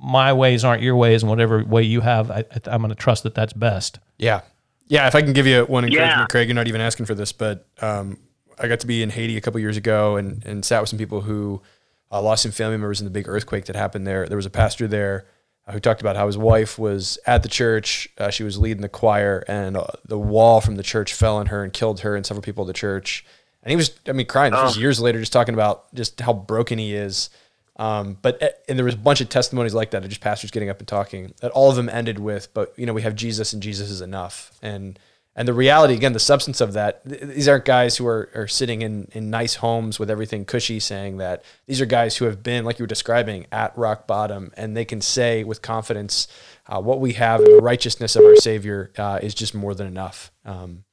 my 0.00 0.32
ways 0.32 0.64
aren't 0.64 0.82
your 0.82 0.94
ways, 0.94 1.24
and 1.24 1.30
whatever 1.30 1.64
way 1.64 1.82
you 1.82 2.00
have, 2.00 2.30
I, 2.30 2.44
I'm 2.66 2.80
going 2.80 2.90
to 2.90 2.94
trust 2.94 3.24
that 3.24 3.34
that's 3.34 3.54
best. 3.54 3.98
Yeah. 4.18 4.42
Yeah. 4.86 5.08
If 5.08 5.16
I 5.16 5.22
can 5.22 5.32
give 5.32 5.48
you 5.48 5.64
one 5.64 5.84
encouragement, 5.84 6.20
Yeah. 6.20 6.26
Craig, 6.26 6.46
you're 6.46 6.54
not 6.54 6.68
even 6.68 6.80
asking 6.80 7.06
for 7.06 7.14
this, 7.16 7.32
but 7.32 7.66
um, 7.80 8.18
I 8.58 8.68
got 8.68 8.80
to 8.80 8.86
be 8.86 9.02
in 9.02 9.10
Haiti 9.10 9.36
a 9.36 9.40
couple 9.40 9.60
years 9.60 9.76
ago 9.76 10.16
and, 10.16 10.44
and 10.44 10.64
sat 10.64 10.80
with 10.80 10.88
some 10.88 10.98
people 10.98 11.22
who 11.22 11.62
uh, 12.10 12.20
lost 12.22 12.42
some 12.42 12.52
family 12.52 12.76
members 12.76 13.00
in 13.00 13.04
the 13.04 13.10
big 13.10 13.28
earthquake 13.28 13.64
that 13.66 13.76
happened 13.76 14.06
there. 14.06 14.26
There 14.26 14.36
was 14.36 14.46
a 14.46 14.50
pastor 14.50 14.86
there 14.86 15.26
uh, 15.66 15.72
who 15.72 15.80
talked 15.80 16.00
about 16.00 16.16
how 16.16 16.26
his 16.26 16.38
wife 16.38 16.78
was 16.78 17.18
at 17.26 17.42
the 17.42 17.48
church. 17.48 18.08
Uh, 18.18 18.30
she 18.30 18.44
was 18.44 18.58
leading 18.58 18.82
the 18.82 18.88
choir, 18.88 19.44
and 19.48 19.76
uh, 19.76 19.86
the 20.04 20.18
wall 20.18 20.60
from 20.60 20.76
the 20.76 20.82
church 20.82 21.14
fell 21.14 21.36
on 21.36 21.46
her 21.46 21.64
and 21.64 21.72
killed 21.72 22.00
her 22.00 22.14
and 22.14 22.24
several 22.24 22.42
people 22.42 22.64
at 22.64 22.66
the 22.68 22.72
church. 22.72 23.24
And 23.62 23.70
he 23.70 23.76
was, 23.76 23.98
I 24.06 24.12
mean, 24.12 24.26
crying. 24.26 24.52
This 24.52 24.60
was 24.62 24.78
years 24.78 25.00
later, 25.00 25.18
just 25.18 25.32
talking 25.32 25.54
about 25.54 25.92
just 25.94 26.20
how 26.20 26.34
broken 26.34 26.78
he 26.78 26.94
is. 26.94 27.30
Um, 27.76 28.18
but 28.22 28.62
and 28.68 28.78
there 28.78 28.84
was 28.84 28.94
a 28.94 28.98
bunch 28.98 29.20
of 29.20 29.28
testimonies 29.28 29.74
like 29.74 29.90
that 29.92 30.04
of 30.04 30.08
just 30.08 30.20
pastors 30.20 30.50
getting 30.50 30.68
up 30.68 30.78
and 30.78 30.86
talking. 30.86 31.32
That 31.40 31.50
all 31.52 31.70
of 31.70 31.76
them 31.76 31.88
ended 31.88 32.18
with, 32.18 32.52
"But 32.54 32.72
you 32.76 32.86
know, 32.86 32.92
we 32.92 33.02
have 33.02 33.16
Jesus, 33.16 33.52
and 33.52 33.62
Jesus 33.62 33.90
is 33.90 34.00
enough." 34.00 34.52
And 34.62 34.98
and 35.36 35.48
the 35.48 35.52
reality, 35.54 35.94
again, 35.94 36.12
the 36.12 36.20
substance 36.20 36.60
of 36.60 36.74
that. 36.74 37.02
th- 37.08 37.20
These 37.22 37.48
aren't 37.48 37.64
guys 37.64 37.96
who 37.96 38.06
are, 38.06 38.28
are 38.34 38.46
sitting 38.48 38.82
in 38.82 39.08
in 39.12 39.30
nice 39.30 39.56
homes 39.56 39.98
with 39.98 40.10
everything 40.10 40.44
cushy, 40.44 40.78
saying 40.80 41.16
that 41.18 41.42
these 41.66 41.80
are 41.80 41.86
guys 41.86 42.16
who 42.16 42.24
have 42.26 42.42
been, 42.42 42.64
like 42.64 42.78
you 42.78 42.84
were 42.84 42.88
describing, 42.88 43.46
at 43.50 43.76
rock 43.76 44.06
bottom, 44.06 44.52
and 44.56 44.76
they 44.76 44.84
can 44.84 45.00
say 45.00 45.42
with 45.44 45.60
confidence, 45.62 46.28
uh, 46.68 46.80
"What 46.80 47.00
we 47.00 47.14
have 47.14 47.40
in 47.40 47.56
the 47.56 47.62
righteousness 47.62 48.16
of 48.16 48.24
our 48.24 48.36
Savior 48.36 48.90
uh, 48.96 49.18
is 49.22 49.34
just 49.34 49.54
more 49.54 49.74
than 49.74 49.86
enough." 49.86 50.30
Um, 50.44 50.84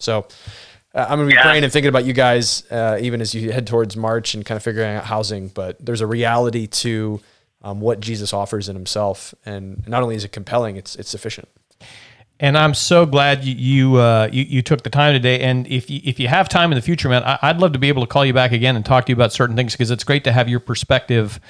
so. 0.00 0.26
Uh, 0.94 1.04
I'm 1.06 1.18
gonna 1.18 1.28
be 1.28 1.34
Yeah. 1.34 1.42
praying 1.42 1.64
and 1.64 1.72
thinking 1.72 1.90
about 1.90 2.06
you 2.06 2.14
guys, 2.14 2.64
uh, 2.70 2.96
even 2.98 3.20
as 3.20 3.34
you 3.34 3.52
head 3.52 3.66
towards 3.66 3.94
March 3.94 4.32
and 4.34 4.44
kind 4.44 4.56
of 4.56 4.62
figuring 4.62 4.96
out 4.96 5.04
housing. 5.04 5.48
But 5.48 5.76
there's 5.84 6.00
a 6.00 6.06
reality 6.06 6.66
to 6.66 7.20
um, 7.62 7.80
what 7.82 8.00
Jesus 8.00 8.32
offers 8.32 8.70
in 8.70 8.74
Himself, 8.74 9.34
and 9.44 9.86
not 9.86 10.02
only 10.02 10.16
is 10.16 10.24
it 10.24 10.32
compelling, 10.32 10.76
it's 10.76 10.96
it's 10.96 11.10
sufficient. 11.10 11.46
And 12.40 12.56
I'm 12.56 12.72
so 12.72 13.04
glad 13.04 13.44
you 13.44 13.54
you, 13.54 13.96
uh, 13.96 14.28
you 14.30 14.44
you 14.44 14.62
took 14.62 14.82
the 14.82 14.90
time 14.90 15.12
today. 15.12 15.40
And 15.40 15.66
if 15.66 15.90
you, 15.90 16.00
if 16.04 16.20
you 16.20 16.28
have 16.28 16.48
time 16.48 16.70
in 16.70 16.76
the 16.76 16.82
future, 16.82 17.08
man, 17.08 17.24
I, 17.24 17.38
I'd 17.42 17.58
love 17.58 17.72
to 17.72 17.80
be 17.80 17.88
able 17.88 18.02
to 18.02 18.06
call 18.06 18.24
you 18.24 18.32
back 18.32 18.52
again 18.52 18.76
and 18.76 18.84
talk 18.84 19.06
to 19.06 19.10
you 19.10 19.16
about 19.16 19.32
certain 19.32 19.56
things 19.56 19.72
because 19.72 19.90
it's 19.90 20.04
great 20.04 20.22
to 20.24 20.32
have 20.32 20.48
your 20.48 20.60
perspective 20.60 21.40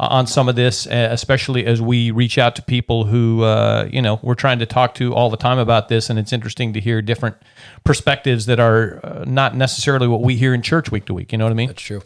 uh, 0.00 0.08
on 0.10 0.26
some 0.26 0.48
of 0.48 0.56
this, 0.56 0.86
uh, 0.86 1.08
especially 1.10 1.66
as 1.66 1.82
we 1.82 2.10
reach 2.10 2.38
out 2.38 2.56
to 2.56 2.62
people 2.62 3.04
who 3.04 3.42
uh, 3.42 3.90
you 3.92 4.00
know 4.00 4.20
we're 4.22 4.34
trying 4.34 4.58
to 4.60 4.66
talk 4.66 4.94
to 4.94 5.14
all 5.14 5.28
the 5.28 5.36
time 5.36 5.58
about 5.58 5.88
this. 5.88 6.08
And 6.08 6.18
it's 6.18 6.32
interesting 6.32 6.72
to 6.72 6.80
hear 6.80 7.02
different 7.02 7.36
perspectives 7.84 8.46
that 8.46 8.58
are 8.58 9.00
uh, 9.04 9.24
not 9.26 9.54
necessarily 9.54 10.08
what 10.08 10.22
we 10.22 10.36
hear 10.36 10.54
in 10.54 10.62
church 10.62 10.90
week 10.90 11.04
to 11.06 11.14
week. 11.14 11.30
You 11.30 11.36
know 11.36 11.44
what 11.44 11.50
I 11.50 11.56
mean? 11.56 11.68
That's 11.68 11.82
true. 11.82 12.00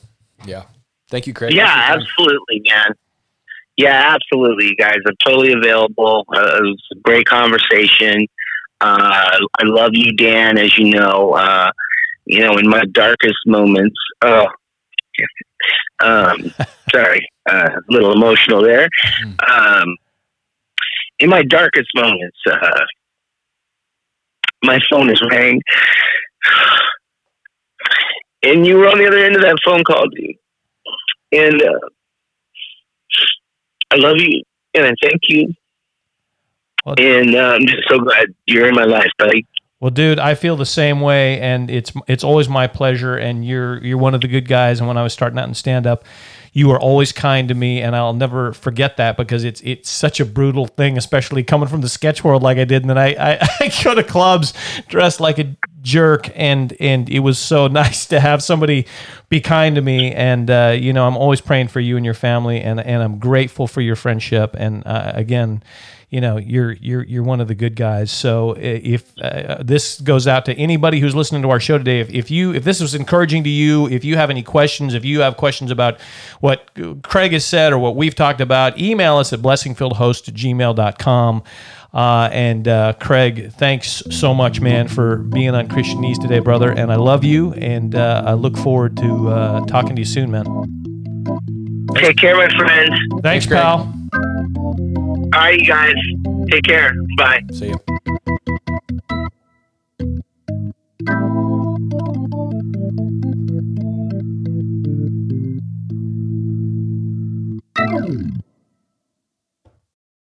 Yeah. 0.45 0.65
Thank 1.11 1.29
you, 1.29 1.35
Craig. 1.35 1.55
Yeah, 1.55 1.67
Thanks 1.67 2.07
for 2.17 2.23
your 2.23 2.31
time. 2.31 2.39
absolutely, 2.49 2.63
man. 2.69 2.95
Yeah, 3.77 4.15
absolutely, 4.15 4.67
you 4.67 4.77
guys. 4.77 4.99
I'm 5.07 5.15
totally 5.25 5.53
available. 5.53 6.25
Uh, 6.29 6.59
it 6.59 6.63
was 6.63 6.83
a 6.93 7.01
great 7.01 7.27
conversation. 7.27 8.27
Uh, 8.81 9.39
I 9.61 9.65
love 9.65 9.91
you, 9.95 10.13
Dan, 10.17 10.59
as 10.59 10.77
you 10.77 10.91
know. 10.91 11.33
Uh, 11.33 11.71
you 12.27 12.41
know, 12.41 12.57
in 12.59 12.69
my 12.69 12.83
darkest 12.93 13.39
moments. 13.47 13.97
Oh, 14.21 14.47
um, 16.03 16.53
sorry, 16.93 17.27
uh, 17.51 17.71
a 17.71 17.93
little 17.93 18.13
emotional 18.13 18.63
there. 18.63 18.89
Um, 19.49 19.97
in 21.19 21.31
my 21.31 21.43
darkest 21.43 21.89
moments, 21.95 22.37
uh, 22.51 22.81
my 24.65 24.79
phone 24.91 25.11
is 25.11 25.21
ringing, 25.31 25.61
and 28.43 28.67
you 28.67 28.77
were 28.77 28.89
on 28.89 28.99
the 28.99 29.07
other 29.07 29.25
end 29.25 29.37
of 29.37 29.43
that 29.43 29.59
phone 29.65 29.85
call, 29.85 30.05
dude. 30.09 30.37
And 31.33 31.63
uh, 31.63 31.89
I 33.93 33.97
love 33.97 34.17
you, 34.19 34.43
and 34.75 34.87
I 34.87 34.93
thank 35.03 35.21
you. 35.29 35.53
Well- 36.87 36.95
and 36.99 37.35
uh, 37.35 37.39
I'm 37.39 37.67
just 37.67 37.89
so 37.89 37.99
glad 37.99 38.29
you're 38.47 38.67
in 38.69 38.75
my 38.75 38.85
life, 38.85 39.11
buddy. 39.19 39.47
Well, 39.81 39.91
dude, 39.91 40.21
I 40.21 40.37
feel 40.37 40.57
the 40.57 40.65
same 40.65 41.01
way, 41.01 41.41
and 41.41 41.69
it's 41.69 41.93
it's 42.07 42.23
always 42.23 42.49
my 42.49 42.69
pleasure. 42.69 43.17
And 43.17 43.45
you're 43.45 43.83
you're 43.85 43.99
one 43.99 44.15
of 44.15 44.21
the 44.21 44.29
good 44.29 44.47
guys. 44.47 44.79
And 44.79 44.87
when 44.87 44.97
I 44.97 45.03
was 45.03 45.13
starting 45.13 45.39
out 45.41 45.49
in 45.49 45.55
stand 45.55 45.89
up, 45.89 46.05
you 46.53 46.69
were 46.69 46.79
always 46.79 47.11
kind 47.11 47.49
to 47.49 47.55
me, 47.55 47.83
and 47.83 47.97
I'll 47.97 48.13
never 48.15 48.53
forget 48.53 48.97
that 48.99 49.17
because 49.17 49.43
it's 49.43 49.61
it's 49.63 49.91
such 49.91 50.21
a 50.21 50.25
brutal 50.25 50.67
thing, 50.67 50.97
especially 50.97 51.43
coming 51.43 51.67
from 51.69 51.81
the 51.81 51.89
sketch 51.89 52.23
world 52.23 52.45
like 52.45 52.59
I 52.59 52.65
did. 52.65 52.83
And 52.85 52.91
then 52.91 52.99
I 52.99 53.09
I, 53.19 53.49
I 53.61 53.73
go 53.83 53.97
to 53.97 54.05
clubs 54.05 54.55
dressed 54.87 55.19
like 55.19 55.41
a 55.41 55.57
jerk, 55.83 56.31
and 56.35 56.75
and 56.81 57.09
it 57.11 57.21
was 57.21 57.39
so 57.39 57.67
nice 57.83 58.07
to 58.07 58.21
have 58.21 58.43
somebody 58.43 58.87
be 59.29 59.41
kind 59.41 59.75
to 59.77 59.83
me. 59.83 60.13
And 60.13 60.51
uh, 60.51 60.77
you 60.79 60.93
know, 60.93 61.07
I'm 61.07 61.17
always 61.17 61.41
praying 61.41 61.69
for 61.69 61.81
you 61.81 61.97
and 61.97 62.05
your 62.05 62.15
family, 62.15 62.61
and 62.61 62.81
and 62.81 63.03
I'm 63.03 63.19
grateful 63.19 63.67
for 63.67 63.81
your 63.81 63.97
friendship. 63.97 64.55
And 64.59 64.87
uh, 64.87 65.13
again 65.15 65.63
you 66.13 66.21
know 66.21 66.37
you're 66.37 66.73
you're 66.73 67.03
you're 67.03 67.23
one 67.23 67.41
of 67.41 67.49
the 67.49 67.55
good 67.55 67.75
guys 67.75 68.13
so 68.13 68.55
if 68.59 69.19
uh, 69.19 69.63
this 69.63 69.99
goes 70.01 70.27
out 70.29 70.45
to 70.45 70.55
anybody 70.55 71.01
who's 71.01 71.15
listening 71.15 71.41
to 71.41 71.51
our 71.51 71.59
show 71.59 71.79
today 71.79 72.01
if, 72.01 72.11
if 72.11 72.31
you 72.31 72.53
if 72.55 72.65
this 72.65 72.81
was 72.81 72.95
encouraging 72.95 73.43
to 73.43 73.51
you 73.51 73.89
if 73.89 74.05
you 74.05 74.17
have 74.17 74.29
any 74.29 74.43
questions 74.43 74.95
if 74.95 75.05
you 75.07 75.23
have 75.23 75.39
questions 75.39 75.71
about 75.71 75.99
what 76.41 76.71
craig 77.03 77.33
has 77.33 77.45
said 77.47 77.73
or 77.73 77.79
what 77.79 77.97
we've 77.97 78.15
talked 78.15 78.43
about 78.43 78.79
email 78.79 79.17
us 79.17 79.33
at 79.33 79.41
blessingfieldhost 79.41 80.29
at 80.29 80.35
gmail.com 80.35 81.43
uh, 81.93 82.31
and 82.33 82.67
uh, 82.69 82.95
Craig, 82.95 83.53
thanks 83.53 84.03
so 84.11 84.33
much, 84.33 84.61
man, 84.61 84.89
for 84.89 85.19
being 85.19 85.51
on 85.51 85.69
Christian 85.69 86.01
Knees 86.01 86.19
today, 86.19 86.39
brother. 86.39 86.71
And 86.71 86.91
I 86.91 86.97
love 86.97 87.23
you, 87.23 87.53
and 87.55 87.95
uh, 87.95 88.23
I 88.27 88.33
look 88.33 88.57
forward 88.57 88.97
to 88.99 89.29
uh, 89.29 89.67
talking 89.67 89.95
to 89.97 90.01
you 90.01 90.07
soon, 90.07 90.31
man. 90.31 90.45
Take 91.95 92.17
care, 92.17 92.37
my 92.37 92.49
friends. 92.57 92.99
Thanks, 93.23 93.45
thanks 93.45 93.47
pal. 93.47 93.93
All 94.15 95.41
right, 95.41 95.59
you 95.59 95.67
guys. 95.67 95.95
Take 96.51 96.65
care. 96.65 96.95
Bye. 97.19 97.43
See 97.53 97.69
you. 97.69 97.79